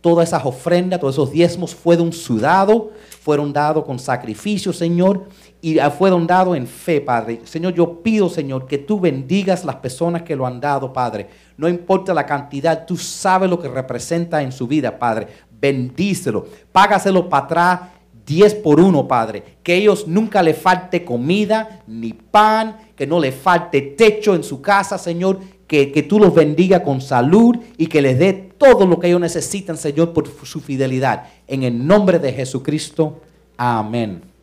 todas 0.00 0.28
esas 0.28 0.44
ofrendas, 0.44 1.00
todos 1.00 1.14
esos 1.14 1.30
diezmos 1.30 1.74
fueron 1.74 2.12
sudados, 2.12 2.84
fueron 3.20 3.52
dados 3.54 3.84
con 3.84 3.98
sacrificio, 3.98 4.72
Señor, 4.72 5.28
y 5.62 5.78
ah, 5.78 5.90
fueron 5.90 6.26
dados 6.26 6.56
en 6.58 6.66
fe, 6.66 7.00
Padre. 7.00 7.40
Señor, 7.44 7.72
yo 7.72 8.02
pido, 8.02 8.28
Señor, 8.28 8.66
que 8.66 8.76
tú 8.76 9.00
bendigas 9.00 9.64
las 9.64 9.76
personas 9.76 10.22
que 10.22 10.36
lo 10.36 10.46
han 10.46 10.60
dado, 10.60 10.92
Padre. 10.92 11.26
No 11.56 11.68
importa 11.70 12.12
la 12.12 12.26
cantidad, 12.26 12.84
tú 12.84 12.98
sabes 12.98 13.48
lo 13.48 13.58
que 13.58 13.68
representa 13.68 14.42
en 14.42 14.52
su 14.52 14.66
vida, 14.66 14.98
Padre. 14.98 15.26
Bendícelo, 15.58 16.44
págaselo 16.70 17.26
para 17.26 17.44
atrás 17.44 17.80
10 18.26 18.54
por 18.56 18.80
uno, 18.80 19.06
Padre. 19.06 19.42
Que 19.62 19.76
ellos 19.76 20.06
nunca 20.06 20.42
le 20.42 20.54
falte 20.54 21.04
comida 21.04 21.82
ni 21.86 22.12
pan, 22.12 22.76
que 22.96 23.06
no 23.06 23.20
le 23.20 23.32
falte 23.32 23.80
techo 23.80 24.34
en 24.34 24.44
su 24.44 24.60
casa, 24.60 24.98
Señor. 24.98 25.38
Que, 25.66 25.90
que 25.90 26.02
tú 26.02 26.18
los 26.18 26.34
bendiga 26.34 26.82
con 26.82 27.00
salud 27.00 27.56
y 27.78 27.86
que 27.86 28.02
les 28.02 28.18
dé 28.18 28.32
todo 28.58 28.86
lo 28.86 29.00
que 29.00 29.06
ellos 29.08 29.20
necesitan, 29.20 29.76
Señor, 29.76 30.12
por 30.12 30.28
su 30.44 30.60
fidelidad. 30.60 31.24
En 31.46 31.62
el 31.62 31.86
nombre 31.86 32.18
de 32.18 32.32
Jesucristo. 32.32 33.20
Amén. 33.56 34.34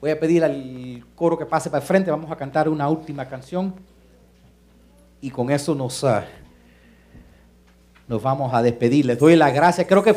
Voy 0.00 0.10
a 0.10 0.20
pedir 0.20 0.44
al 0.44 1.04
coro 1.16 1.36
que 1.36 1.44
pase 1.44 1.70
para 1.70 1.82
el 1.82 1.86
frente. 1.86 2.10
Vamos 2.10 2.30
a 2.30 2.36
cantar 2.36 2.68
una 2.68 2.88
última 2.88 3.28
canción. 3.28 3.74
Y 5.20 5.30
con 5.30 5.50
eso 5.50 5.74
nos, 5.74 6.04
ah, 6.04 6.24
nos 8.06 8.22
vamos 8.22 8.54
a 8.54 8.62
despedir. 8.62 9.06
Les 9.06 9.18
doy 9.18 9.34
las 9.34 9.52
gracias. 9.52 9.86
Creo 9.88 10.02
que 10.04 10.14
fue 10.14 10.16